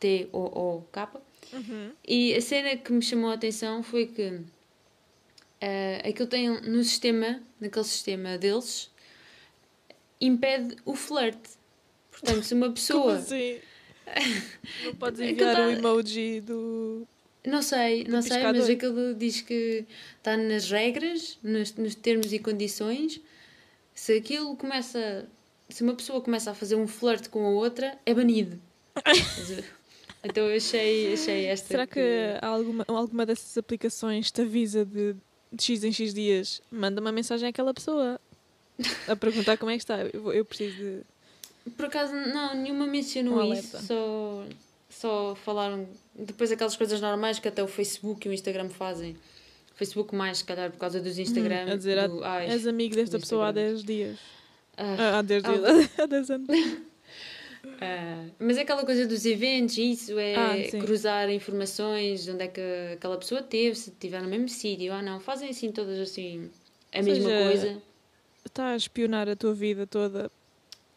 P-A-T-O-O-K. 0.00 1.20
uhum. 1.52 1.92
E 2.06 2.34
a 2.34 2.40
cena 2.40 2.76
que 2.76 2.92
me 2.92 3.02
chamou 3.02 3.30
a 3.30 3.34
atenção 3.34 3.82
foi 3.82 4.06
que 4.06 4.40
ah, 5.60 6.08
aquilo 6.08 6.28
tem 6.28 6.48
no 6.48 6.82
sistema, 6.82 7.42
naquele 7.60 7.84
sistema 7.84 8.38
deles, 8.38 8.90
impede 10.20 10.76
o 10.84 10.94
flerte. 10.94 11.50
Portanto, 12.10 12.42
se 12.42 12.54
uma 12.54 12.66
Como 12.72 12.74
pessoa. 12.74 13.14
assim? 13.16 13.58
Não 14.84 14.94
podes 14.94 15.20
enviar 15.20 15.56
tá- 15.56 15.66
o 15.66 15.70
emoji 15.70 16.40
do. 16.40 17.06
Não 17.46 17.60
sei, 17.60 18.04
não 18.04 18.22
sei, 18.22 18.42
mas 18.42 18.70
aquilo 18.70 19.14
diz 19.14 19.42
que 19.42 19.84
está 20.16 20.36
nas 20.36 20.70
regras, 20.70 21.38
nos, 21.42 21.74
nos 21.74 21.94
termos 21.94 22.32
e 22.32 22.38
condições. 22.38 23.20
Se 23.94 24.14
aquilo 24.14 24.56
começa. 24.56 25.28
Se 25.68 25.82
uma 25.82 25.94
pessoa 25.94 26.20
começa 26.20 26.50
a 26.50 26.54
fazer 26.54 26.74
um 26.74 26.86
flerte 26.86 27.28
com 27.28 27.44
a 27.46 27.50
outra, 27.50 27.98
é 28.04 28.14
banido. 28.14 28.58
Então 30.26 30.48
eu 30.48 30.56
achei, 30.56 31.12
achei 31.12 31.44
esta. 31.44 31.68
Será 31.68 31.86
que 31.86 32.00
há 32.40 32.46
alguma, 32.46 32.84
alguma 32.88 33.26
dessas 33.26 33.58
aplicações 33.58 34.30
te 34.30 34.40
avisa 34.40 34.82
de, 34.82 35.14
de 35.52 35.62
X 35.62 35.84
em 35.84 35.92
X 35.92 36.14
dias? 36.14 36.62
Manda 36.70 36.98
uma 36.98 37.12
mensagem 37.12 37.46
àquela 37.46 37.74
pessoa 37.74 38.18
a 39.06 39.14
perguntar 39.14 39.58
como 39.58 39.70
é 39.70 39.76
que 39.76 39.82
está. 39.82 39.98
Eu, 40.00 40.32
eu 40.32 40.44
preciso 40.44 40.76
de. 40.76 41.70
Por 41.76 41.84
acaso, 41.86 42.14
não, 42.14 42.54
nenhuma 42.54 42.86
mencionou 42.86 43.38
Um 43.38 43.52
isso. 43.52 43.78
Só, 43.82 44.46
só 45.04 45.34
falaram. 45.34 45.86
Depois 46.14 46.50
aquelas 46.50 46.76
coisas 46.76 47.00
normais 47.00 47.38
que 47.38 47.48
até 47.48 47.62
o 47.62 47.66
Facebook 47.68 48.26
e 48.26 48.30
o 48.30 48.32
Instagram 48.32 48.68
fazem. 48.70 49.12
O 49.72 49.76
Facebook 49.76 50.14
mais, 50.14 50.38
se 50.38 50.44
calhar, 50.44 50.70
por 50.70 50.78
causa 50.78 51.00
dos 51.00 51.18
Instagram. 51.18 51.66
Hum, 51.66 51.72
a 51.72 51.76
dizer, 51.76 52.08
do, 52.08 52.24
ai, 52.24 52.46
És 52.50 52.66
amigo 52.66 52.94
desta 52.94 53.18
pessoa 53.18 53.46
há 53.46 53.50
Instagram. 53.50 53.72
10 53.72 53.84
dias. 53.84 54.18
ah, 54.76 54.96
Ah, 54.98 55.18
há 55.18 55.22
10 55.22 55.44
ah, 55.44 55.48
dias. 55.52 55.90
Há 55.98 56.06
10 56.06 56.30
anos. 56.30 56.48
Ah, 57.80 58.26
mas 58.38 58.58
é 58.58 58.60
aquela 58.60 58.84
coisa 58.84 59.06
dos 59.06 59.24
eventos, 59.24 59.78
isso 59.78 60.18
é 60.18 60.34
Ah, 60.36 60.80
cruzar 60.80 61.30
informações, 61.30 62.28
onde 62.28 62.44
é 62.44 62.48
que 62.48 62.60
aquela 62.92 63.16
pessoa 63.16 63.42
teve, 63.42 63.74
se 63.74 63.88
estiver 63.90 64.20
no 64.22 64.28
mesmo 64.28 64.48
sítio 64.50 64.92
ou 64.94 65.00
não. 65.02 65.18
Fazem 65.18 65.48
assim 65.48 65.72
todas 65.72 65.98
assim 65.98 66.50
a 66.92 66.98
Ou 66.98 67.04
mesma 67.04 67.24
seja, 67.30 67.44
coisa. 67.44 67.82
Está 68.44 68.68
a 68.68 68.76
espionar 68.76 69.28
a 69.30 69.34
tua 69.34 69.54
vida 69.54 69.86
toda. 69.86 70.30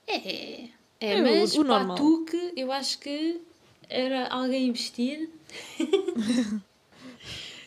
É, 0.05 0.17
é, 0.17 0.69
É 0.99 1.15
o- 1.15 1.23
mas 1.23 1.55
o 1.55 1.63
normal. 1.63 1.95
Patuque, 1.95 2.53
eu 2.57 2.69
acho 2.71 2.99
que 2.99 3.39
era 3.89 4.27
alguém 4.27 4.67
investir 4.67 5.29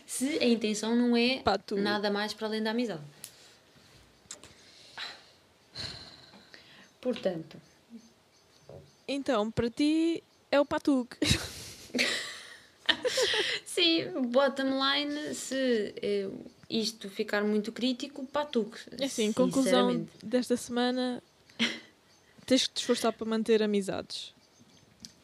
se 0.07 0.39
a 0.39 0.47
intenção 0.47 0.95
não 0.95 1.17
é 1.17 1.43
nada 1.77 2.11
mais 2.11 2.33
para 2.35 2.47
além 2.47 2.63
da 2.63 2.71
amizade. 2.71 3.03
Portanto, 7.01 7.57
Então, 9.09 9.51
para 9.51 9.71
ti 9.71 10.23
é 10.51 10.61
o 10.61 10.67
patuque. 10.67 11.17
Sim, 13.65 14.29
bottom 14.29 14.79
line, 14.79 15.35
se 15.35 15.95
eh, 16.03 16.29
isto 16.69 17.09
ficar 17.09 17.43
muito 17.43 17.73
crítico, 17.73 18.27
patuque. 18.27 18.79
É 18.99 19.07
assim, 19.07 19.33
conclusão 19.33 20.07
desta 20.23 20.57
semana: 20.57 21.23
tens 22.47 22.67
que 22.67 22.75
te 22.75 22.79
esforçar 22.79 23.13
para 23.13 23.27
manter 23.27 23.63
amizades. 23.63 24.35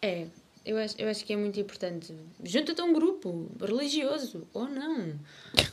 É, 0.01 0.27
eu 0.67 0.77
acho, 0.79 0.95
eu 1.01 1.09
acho 1.09 1.25
que 1.25 1.33
é 1.33 1.37
muito 1.37 1.59
importante. 1.61 2.13
Junta-te 2.45 2.81
a 2.81 2.85
um 2.85 2.93
grupo 2.93 3.49
religioso, 3.61 4.47
ou 4.53 4.67
não. 4.69 5.19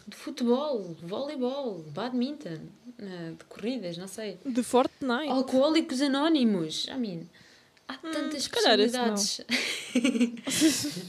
De 0.07 0.15
futebol, 0.15 0.95
de 0.99 1.05
voleibol, 1.05 1.81
de 1.81 1.89
badminton, 1.89 2.59
eh, 2.99 3.31
de 3.37 3.43
corridas, 3.45 3.97
não 3.97 4.07
sei. 4.07 4.37
De 4.45 4.61
Fortnite. 4.63 5.29
Alcoólicos 5.29 6.01
anónimos, 6.01 6.85
I 6.87 6.93
mean, 6.97 7.21
há 7.87 7.97
tantas 7.97 8.47
Hum, 8.47 8.81
esse 8.81 8.97
não. 8.97 9.09
possibilidades. 9.13 9.41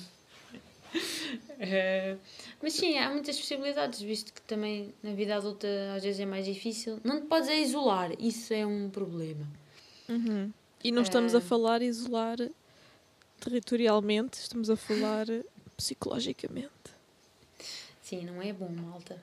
Eh, 1.59 2.17
mas 2.63 2.73
sim, 2.75 2.99
há 2.99 3.11
muitas 3.11 3.39
possibilidades, 3.39 4.01
visto 4.01 4.33
que 4.33 4.41
também 4.43 4.93
na 5.03 5.13
vida 5.13 5.37
adulta 5.37 5.67
às 5.97 6.03
vezes 6.03 6.21
é 6.21 6.27
mais 6.27 6.45
difícil. 6.45 6.99
Não 7.05 7.21
te 7.21 7.27
podes 7.27 7.49
isolar, 7.49 8.11
isso 8.19 8.53
é 8.53 8.67
um 8.67 8.91
problema. 8.91 9.47
Uhum. 10.09 10.51
E 10.83 10.91
não 10.93 11.03
estamos 11.03 11.35
a 11.35 11.39
Ah. 11.39 11.41
falar 11.41 11.81
isolar 11.83 12.37
territorialmente, 13.45 14.39
estamos 14.39 14.71
a 14.71 14.77
falar 14.77 15.27
psicologicamente. 15.77 16.71
Sim, 18.03 18.25
não 18.25 18.41
é 18.41 18.53
bom, 18.53 18.71
malta. 18.71 19.23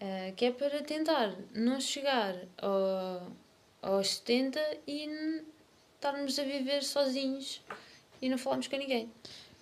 Eh, 0.00 0.32
que 0.36 0.46
é 0.46 0.50
para 0.50 0.82
tentar 0.82 1.34
não 1.54 1.80
chegar 1.80 2.36
ao, 2.58 3.30
aos 3.80 4.08
70 4.16 4.60
e 4.88 5.08
estarmos 5.94 6.38
a 6.38 6.42
viver 6.42 6.82
sozinhos 6.82 7.60
e 8.20 8.28
não 8.28 8.36
falarmos 8.38 8.66
com 8.66 8.76
ninguém. 8.76 9.08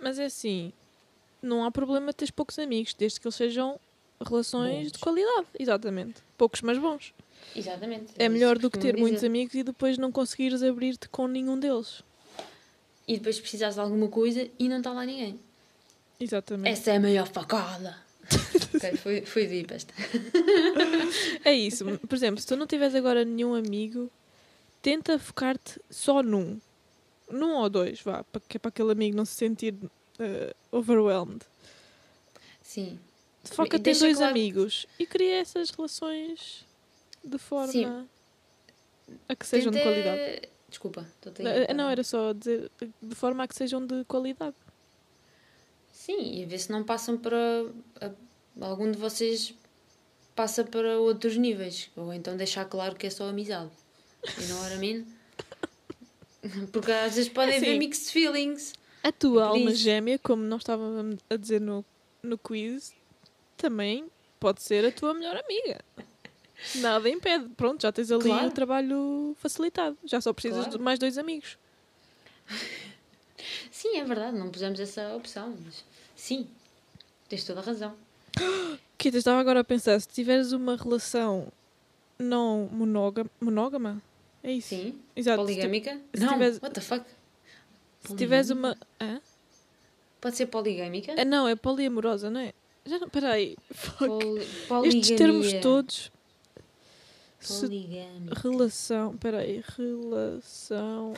Mas 0.01 0.19
é 0.19 0.25
assim, 0.25 0.73
não 1.43 1.65
há 1.65 1.71
problema 1.71 2.13
teres 2.13 2.31
poucos 2.31 2.59
amigos, 2.59 2.95
desde 2.95 3.21
que 3.21 3.27
eles 3.27 3.37
sejam 3.37 3.79
relações 4.25 4.85
Bons. 4.85 4.93
de 4.93 4.99
qualidade. 4.99 5.47
Exatamente. 5.59 6.23
Poucos, 6.39 6.63
mas 6.63 6.79
bons. 6.79 7.13
Exatamente. 7.55 8.13
É 8.19 8.25
isso 8.25 8.33
melhor 8.33 8.59
do 8.59 8.71
que 8.71 8.79
ter 8.79 8.93
costumam 8.93 9.01
muitos 9.01 9.19
dizer. 9.19 9.27
amigos 9.27 9.55
e 9.55 9.63
depois 9.63 9.99
não 9.99 10.11
conseguires 10.11 10.63
abrir-te 10.63 11.09
com 11.09 11.27
nenhum 11.29 11.59
deles. 11.59 12.03
E 13.07 13.17
depois 13.19 13.41
precisares 13.41 13.75
de 13.75 13.81
alguma 13.81 14.09
coisa 14.09 14.49
e 14.59 14.69
não 14.69 14.79
está 14.79 14.93
lá 14.93 15.05
ninguém. 15.05 15.39
Exatamente. 16.21 16.73
Essa 16.73 16.93
é 16.93 16.97
a 16.97 17.01
maior 17.01 17.27
facada. 17.27 17.97
ok, 18.75 18.97
foi, 18.97 19.23
foi 19.27 19.47
deep 19.47 19.73
esta. 19.75 19.93
É 21.45 21.53
isso. 21.53 21.85
Por 21.99 22.15
exemplo, 22.15 22.41
se 22.41 22.47
tu 22.47 22.57
não 22.57 22.67
tiveres 22.67 22.95
agora 22.95 23.25
nenhum 23.25 23.55
amigo, 23.55 24.11
tenta 24.81 25.19
focar-te 25.19 25.81
só 25.91 26.23
num. 26.23 26.61
Num 27.31 27.55
ou 27.57 27.69
dois, 27.69 28.01
vá, 28.01 28.23
para 28.25 28.41
que 28.49 28.57
é 28.57 28.61
para 28.61 28.69
aquele 28.69 28.93
amigo 28.93 29.17
não 29.17 29.25
se 29.25 29.35
sentir 29.35 29.75
eh, 30.19 30.55
overwhelmed. 30.71 31.41
Sim. 32.63 32.99
Foca-te 33.45 33.91
em 33.91 33.99
dois 33.99 34.17
claro- 34.19 34.31
amigos 34.31 34.87
e 34.99 35.07
cria 35.07 35.41
essas 35.41 35.71
relações 35.71 36.65
de 37.25 37.39
forma 37.39 37.73
Sim. 37.73 38.07
a 39.29 39.35
que 39.35 39.47
sejam 39.47 39.73
de 39.73 39.79
Tenta- 39.79 39.91
qualidade. 39.91 40.49
Desculpa, 40.73 41.07
estou 41.23 41.47
Eh, 41.47 41.75
Não, 41.75 41.91
era 41.91 42.03
só 42.03 42.33
dizer 42.33 42.71
de 43.03 43.15
forma 43.15 43.45
a 43.45 43.47
que 43.47 43.55
sejam 43.55 43.87
de 43.87 44.07
qualidade. 44.07 44.57
Sim, 45.93 46.39
e 46.41 46.45
a 46.45 46.47
ver 46.47 46.59
se 46.59 46.73
não 46.73 46.83
passam 46.83 47.19
para. 47.19 47.37
a- 48.01 48.11
algum 48.67 48.91
de 48.91 48.97
vocês 48.97 49.55
passa 50.35 50.65
para 50.65 50.99
outros 50.99 51.37
níveis. 51.37 51.91
Ou 51.95 52.11
então 52.15 52.39
deixar 52.39 52.65
claro 52.65 52.97
que 52.97 53.07
é 53.07 53.11
só 53.11 53.29
amizade. 53.29 53.71
You 54.39 54.49
know 54.49 54.63
what 54.63 54.75
I 54.75 54.79
mean? 54.79 55.07
Porque 56.73 56.91
às 56.91 57.17
vezes 57.17 57.29
podem 57.31 57.59
haver 57.59 57.69
Assim, 57.69 57.79
mixed 57.79 58.11
feelings. 58.11 58.73
A 59.03 59.13
tua 59.13 59.45
alma 59.49 59.71
isso. 59.71 59.83
gêmea, 59.83 60.19
como 60.19 60.43
nós 60.43 60.63
estávamos 60.63 61.19
a 61.29 61.37
dizer 61.37 61.61
no, 61.61 61.85
no 62.23 62.39
quiz, 62.39 62.95
também 63.59 64.07
pode 64.41 64.63
ser 64.63 64.87
a 64.87 64.91
tua 64.91 65.13
melhor 65.13 65.37
amiga. 65.37 65.81
Nada 66.77 67.09
impede. 67.09 67.49
Pronto, 67.57 67.83
já 67.83 67.91
tens 67.93 68.11
ali 68.11 68.25
Claro. 68.25 68.47
o 68.49 68.51
trabalho 68.51 69.37
facilitado. 69.41 69.97
Já 70.05 70.21
só 70.21 70.33
precisas 70.33 70.65
Claro. 70.65 70.79
de 70.79 70.85
mais 70.85 70.99
dois 70.99 71.19
amigos. 71.19 71.59
Sim, 73.71 73.97
é 73.99 74.05
verdade, 74.05 74.37
não 74.39 74.51
pusemos 74.51 74.79
essa 74.79 75.15
opção, 75.17 75.57
mas 75.65 75.85
sim, 76.15 76.47
tens 77.29 77.45
toda 77.45 77.61
a 77.61 77.63
razão. 77.63 77.95
Kita, 78.97 79.19
estava 79.19 79.41
agora 79.41 79.61
a 79.61 79.65
pensar, 79.65 80.01
se 80.01 80.07
tiveres 80.07 80.53
uma 80.53 80.77
relação 80.77 81.49
não 82.19 82.69
monógama, 82.71 83.29
monógama? 83.41 84.01
É 84.45 84.53
isso? 84.53 84.69
Sim. 84.69 85.01
Exato. 85.17 85.39
Poligâmica? 85.43 85.99
se 86.15 86.21
não, 86.21 86.33
tiveres- 86.35 86.61
what 86.63 86.75
the 86.75 86.81
fuck? 86.81 87.05
Se 88.05 88.15
tiveres 88.17 88.51
uma... 88.51 88.77
Hã? 89.01 89.21
Pode 90.21 90.37
ser 90.37 90.47
poligâmica? 90.47 91.15
Ah, 91.19 91.25
não, 91.25 91.49
é 91.49 91.57
poliamorosa, 91.57 92.31
não 92.31 92.41
é? 92.41 92.53
Já 92.87 92.99
não... 92.99 93.09
Peraí. 93.09 93.57
Fuck. 93.73 94.07
Poli... 94.69 94.89
Estes 94.89 95.17
termos 95.17 95.53
todos... 95.55 96.13
Poligâmica. 97.49 98.41
Relação. 98.41 99.17
Peraí. 99.17 99.63
Relação. 99.77 101.15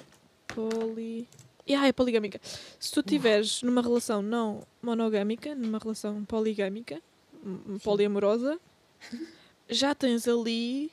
Poli. 0.48 1.28
Ah, 1.76 1.86
é 1.88 1.92
poligâmica. 1.92 2.40
Se 2.78 2.92
tu 2.92 3.00
estiveres 3.00 3.62
numa 3.62 3.80
relação 3.80 4.20
não 4.20 4.62
monogâmica, 4.82 5.54
numa 5.54 5.78
relação 5.78 6.24
poligâmica, 6.24 7.00
m- 7.42 7.78
poliamorosa, 7.80 8.58
já 9.68 9.94
tens 9.94 10.28
ali. 10.28 10.90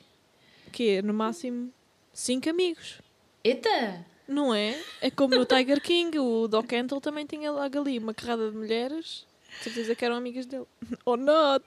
que 0.72 1.02
No 1.02 1.12
máximo. 1.12 1.70
cinco 2.12 2.48
amigos. 2.48 3.00
Eita! 3.44 4.06
Não 4.26 4.54
é? 4.54 4.80
É 5.00 5.10
como 5.10 5.34
no 5.34 5.44
Tiger 5.44 5.82
King, 5.82 6.18
o 6.18 6.48
Doc 6.48 6.72
Antle 6.72 7.00
também 7.00 7.26
tinha 7.26 7.50
logo 7.52 7.78
ali 7.78 7.98
uma 7.98 8.14
carrada 8.14 8.50
de 8.50 8.56
mulheres. 8.56 9.26
De 9.58 9.64
certeza 9.64 9.94
que 9.94 10.04
eram 10.04 10.16
amigas 10.16 10.46
dele. 10.46 10.64
Or 11.04 11.18
not! 11.18 11.62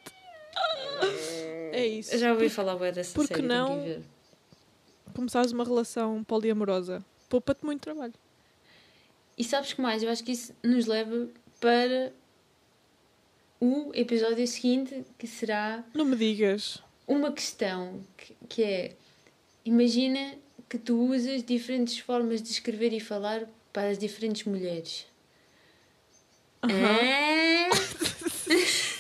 É 1.76 1.86
isso. 1.88 2.13
Eu 2.13 2.19
já 2.19 2.32
ouvi 2.34 2.49
falar 2.49 2.76
bem 2.76 2.91
dessa 2.93 3.13
Por 3.13 3.28
que 3.28 3.36
série, 3.36 3.47
não? 3.47 3.67
tenho 3.67 3.82
que 3.84 3.89
ir 3.89 3.93
ver. 3.99 4.03
começares 5.13 5.51
uma 5.51 5.63
relação 5.63 6.23
poliamorosa. 6.23 7.03
Poupa-te 7.30 7.65
muito 7.65 7.82
trabalho. 7.82 8.13
E 9.38 9.43
sabes 9.43 9.73
que 9.73 9.82
mais? 9.82 10.01
Eu 10.03 10.09
acho 10.09 10.23
que 10.23 10.32
isso 10.32 10.53
nos 10.63 10.86
leva 10.86 11.28
para 11.59 12.13
o 13.59 13.91
episódio 13.93 14.47
seguinte, 14.47 15.03
que 15.17 15.28
será 15.28 15.84
Não 15.93 16.05
me 16.05 16.15
digas. 16.15 16.82
uma 17.07 17.32
questão 17.32 18.01
que, 18.17 18.36
que 18.47 18.63
é 18.63 18.95
imagina 19.65 20.36
que 20.69 20.78
tu 20.78 20.97
usas 21.11 21.43
diferentes 21.43 21.99
formas 21.99 22.41
de 22.41 22.49
escrever 22.51 22.93
e 22.93 22.99
falar 22.99 23.47
para 23.73 23.89
as 23.89 23.97
diferentes 23.97 24.43
mulheres. 24.45 25.05
É? 26.63 27.69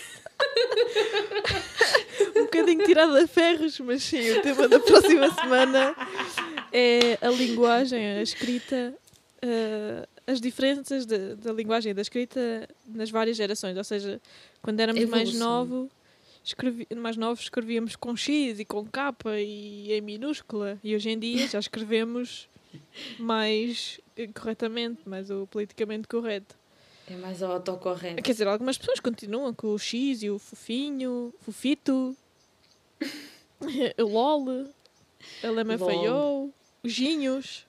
Um 2.55 2.61
bocadinho 2.61 2.85
tirado 2.85 3.15
a 3.17 3.27
ferros, 3.27 3.79
mas 3.79 4.03
sim, 4.03 4.31
o 4.31 4.41
tema 4.41 4.67
da 4.67 4.79
próxima 4.79 5.29
semana 5.35 5.95
é 6.71 7.17
a 7.21 7.29
linguagem, 7.29 8.05
a 8.17 8.21
escrita, 8.21 8.93
eh, 9.41 10.07
as 10.27 10.39
diferenças 10.41 11.05
de- 11.05 11.35
da 11.35 11.51
linguagem 11.53 11.91
e 11.91 11.93
da 11.93 12.01
escrita 12.01 12.67
nas 12.87 13.09
várias 13.11 13.37
gerações. 13.37 13.77
Ou 13.77 13.83
seja, 13.83 14.21
quando 14.61 14.79
éramos 14.79 15.03
mais, 15.05 15.29
Evolução. 15.29 15.65
novo, 15.65 15.91
escrevi, 16.43 16.87
mais 16.95 17.17
novos, 17.17 17.41
escrevíamos 17.43 17.95
com 17.95 18.15
X 18.15 18.59
e 18.59 18.65
com 18.65 18.85
K 18.85 19.13
e 19.39 19.93
em 19.93 20.01
minúscula. 20.01 20.79
E 20.83 20.95
hoje 20.95 21.09
em 21.09 21.19
dia 21.19 21.47
já 21.47 21.59
escrevemos 21.59 22.47
mais 23.19 23.99
eh, 24.17 24.27
corretamente, 24.33 25.07
mais 25.07 25.29
o 25.29 25.47
politicamente 25.47 26.07
correto. 26.07 26.55
É 27.07 27.15
mais 27.15 27.43
autocorrente. 27.43 28.21
Quer 28.23 28.31
dizer, 28.31 28.47
algumas 28.47 28.77
pessoas 28.79 28.99
continuam 28.99 29.53
com 29.53 29.67
o 29.67 29.77
X 29.77 30.23
e 30.23 30.29
o 30.31 30.39
fofinho, 30.39 31.31
fofito, 31.41 31.93
o 31.93 32.24
LOL, 33.97 34.67
a 35.43 35.47
LMFAO, 35.47 36.53
os 36.83 36.91
Ginhos. 36.91 37.65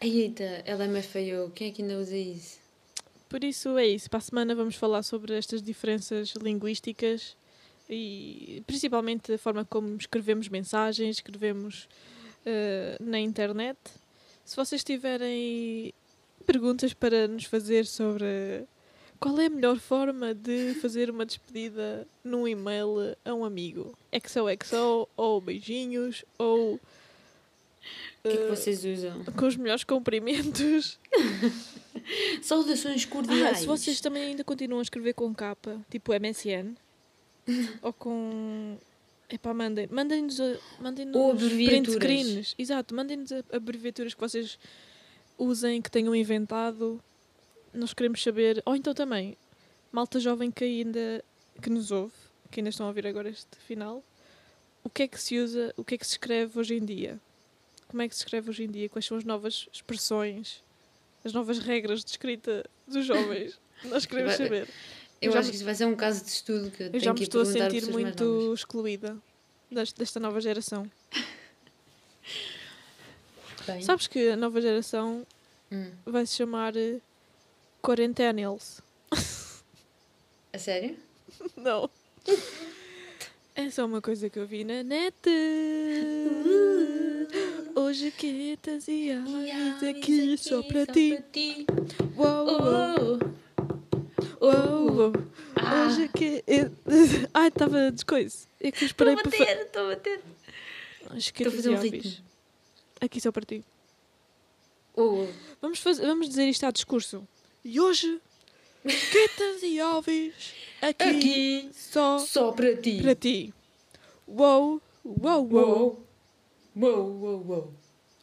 Eita, 0.00 0.62
ela 0.64 0.86
me 0.86 1.02
falhou. 1.02 1.50
Quem 1.50 1.68
é 1.68 1.70
que 1.70 1.82
ainda 1.82 1.98
usa 1.98 2.16
isso? 2.16 2.58
Por 3.28 3.42
isso 3.42 3.76
é 3.78 3.86
isso. 3.86 4.08
Para 4.08 4.18
a 4.18 4.22
semana 4.22 4.54
vamos 4.54 4.76
falar 4.76 5.02
sobre 5.02 5.36
estas 5.36 5.62
diferenças 5.62 6.34
linguísticas 6.40 7.36
e 7.88 8.62
principalmente 8.66 9.32
a 9.32 9.38
forma 9.38 9.64
como 9.64 9.96
escrevemos 9.96 10.48
mensagens, 10.48 11.16
escrevemos 11.16 11.88
eh, 12.44 12.96
na 13.00 13.18
internet. 13.18 13.78
Se 14.44 14.54
vocês 14.54 14.84
tiverem 14.84 15.92
perguntas 16.46 16.92
para 16.94 17.26
nos 17.26 17.44
fazer 17.44 17.86
sobre 17.86 18.64
qual 19.20 19.38
é 19.40 19.46
a 19.46 19.50
melhor 19.50 19.78
forma 19.78 20.34
de 20.34 20.74
fazer 20.80 21.10
uma 21.10 21.24
despedida 21.26 22.06
num 22.24 22.46
e-mail 22.46 23.16
a 23.24 23.34
um 23.34 23.44
amigo, 23.44 23.96
XOXO 24.26 25.08
ou 25.16 25.40
beijinhos 25.40 26.24
ou 26.38 26.74
O 26.74 26.80
que 28.22 28.28
é 28.28 28.36
que 28.36 28.42
eh, 28.42 28.48
vocês 28.48 28.84
usam? 28.84 29.24
com 29.24 29.46
os 29.46 29.56
melhores 29.56 29.84
cumprimentos. 29.84 30.98
Saudações 32.42 33.04
Ah, 33.04 33.12
cordiais. 33.12 33.58
se 33.58 33.66
vocês 33.66 34.00
também 34.00 34.22
ainda 34.24 34.44
continuam 34.44 34.80
a 34.80 34.82
escrever 34.82 35.14
com 35.14 35.34
capa, 35.34 35.80
tipo 35.90 36.12
MSN, 36.12 36.74
ou 37.82 37.92
com. 37.92 38.76
Epá, 39.28 39.52
mandem. 39.52 39.88
Mandem-nos 39.90 40.38
mandem-nos 40.80 41.16
Ou 41.16 41.34
print 41.34 41.90
screens. 41.90 42.54
Exato, 42.56 42.94
mandem-nos 42.94 43.32
abreviaturas 43.52 44.14
que 44.14 44.20
vocês 44.20 44.56
usem, 45.36 45.82
que 45.82 45.90
tenham 45.90 46.14
inventado. 46.14 47.00
Nós 47.76 47.92
queremos 47.94 48.22
saber. 48.22 48.62
Ou 48.64 48.74
então 48.76 48.94
também, 48.94 49.36
malta 49.92 50.18
jovem 50.20 50.50
que 50.50 50.64
ainda. 50.64 51.22
que 51.62 51.70
nos 51.70 51.90
ouve, 51.90 52.12
que 52.50 52.60
ainda 52.60 52.70
estão 52.70 52.86
a 52.86 52.90
ouvir 52.90 53.06
agora 53.06 53.28
este 53.30 53.56
final. 53.66 54.02
O 54.84 54.90
que 54.90 55.04
é 55.04 55.08
que 55.08 55.20
se 55.20 55.38
usa, 55.38 55.72
o 55.76 55.84
que 55.84 55.94
é 55.94 55.98
que 55.98 56.06
se 56.06 56.12
escreve 56.12 56.58
hoje 56.58 56.74
em 56.74 56.84
dia? 56.84 57.18
Como 57.88 58.02
é 58.02 58.08
que 58.08 58.14
se 58.14 58.20
escreve 58.22 58.50
hoje 58.50 58.64
em 58.64 58.70
dia? 58.70 58.88
Quais 58.88 59.04
são 59.06 59.16
as 59.16 59.24
novas 59.24 59.68
expressões? 59.72 60.62
As 61.24 61.32
novas 61.32 61.58
regras 61.58 62.04
de 62.04 62.10
escrita 62.12 62.64
dos 62.86 63.04
jovens? 63.04 63.58
Nós 63.84 64.06
queremos 64.06 64.34
saber. 64.34 64.68
Eu 65.20 65.32
já 65.32 65.38
acho 65.40 65.46
me- 65.46 65.50
que 65.52 65.56
isso 65.56 65.64
vai 65.64 65.74
ser 65.74 65.86
um 65.86 65.96
caso 65.96 66.22
de 66.24 66.30
estudo 66.30 66.70
que 66.70 66.82
eu, 66.82 66.86
Eu 66.86 66.92
tenho 66.92 67.02
já 67.04 67.12
me 67.12 67.16
que 67.18 67.24
estou 67.24 67.40
a 67.40 67.44
sentir 67.46 67.86
muito 67.90 68.52
excluída 68.54 69.16
desta, 69.70 69.98
desta 69.98 70.20
nova 70.20 70.40
geração. 70.40 70.88
Bem. 73.66 73.82
Sabes 73.82 74.06
que 74.06 74.28
a 74.30 74.36
nova 74.36 74.60
geração 74.60 75.26
Hum. 75.72 75.90
vai 76.04 76.24
se 76.26 76.36
chamar 76.36 76.74
Quarentennials? 77.86 78.82
A 80.52 80.58
sério? 80.58 80.96
Não. 81.56 81.88
É 83.54 83.70
só 83.70 83.86
uma 83.86 84.02
coisa 84.02 84.28
que 84.28 84.40
eu 84.40 84.44
vi 84.44 84.64
na 84.64 84.82
net. 84.82 85.14
Hoje 87.76 88.10
quietas 88.10 88.88
e 88.88 89.12
aves 89.14 89.84
aqui 89.84 90.36
só 90.36 90.64
para 90.64 90.84
ti. 90.86 91.24
Uou, 92.16 92.60
uou, 92.60 93.18
Oh, 94.40 94.46
uou, 94.46 94.92
uou. 94.92 95.12
Ah. 95.54 95.86
Hoje 95.86 96.08
que. 96.08 96.42
Ai, 97.32 97.46
estava 97.46 97.92
descoisa. 97.92 98.48
É 98.58 98.72
que 98.72 98.82
eu 98.82 98.86
Estou 98.86 99.08
a 99.12 99.14
para 99.14 99.30
bater, 99.30 99.60
estou 99.60 99.84
a 99.84 99.88
bater. 99.94 100.20
Hoje 101.14 101.32
quietas 101.32 101.64
e 101.64 101.72
aves. 101.72 102.22
Aqui 103.00 103.20
só 103.20 103.30
para 103.30 103.44
ti. 103.44 103.64
Vamos, 105.62 105.78
fazer, 105.78 106.04
vamos 106.04 106.28
dizer 106.28 106.48
isto 106.48 106.66
a 106.66 106.72
discurso. 106.72 107.28
E 107.68 107.80
hoje, 107.80 108.20
quietas 108.84 109.60
e 109.64 109.80
aves 109.80 110.54
aqui, 110.80 111.02
aqui, 111.02 111.70
só 111.72 112.16
só 112.20 112.52
para 112.52 112.76
ti. 112.76 113.02
para 113.02 113.12
ti. 113.16 113.52
Uou, 114.28 114.80
uou, 115.04 115.48
uou. 115.50 116.06
Uou. 116.76 117.20
Uou, 117.20 117.44
uou. 117.44 117.74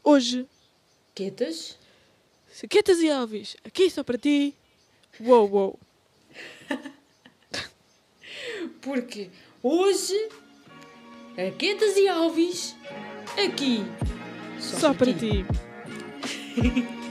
Hoje, 0.01 0.47
Quietas? 1.13 1.77
quietas 2.69 3.01
e 3.01 3.09
aves 3.09 3.57
aqui 3.65 3.89
só 3.89 4.01
para 4.01 4.17
ti. 4.17 4.55
Uou, 5.19 5.51
uou. 5.51 5.79
Porque 8.81 9.29
hoje, 9.61 10.29
Quietas 11.59 11.97
e 11.97 12.07
Alves, 12.07 12.77
aqui, 13.37 13.83
Só, 14.57 14.93
para 14.93 15.11
ti. 15.13 15.43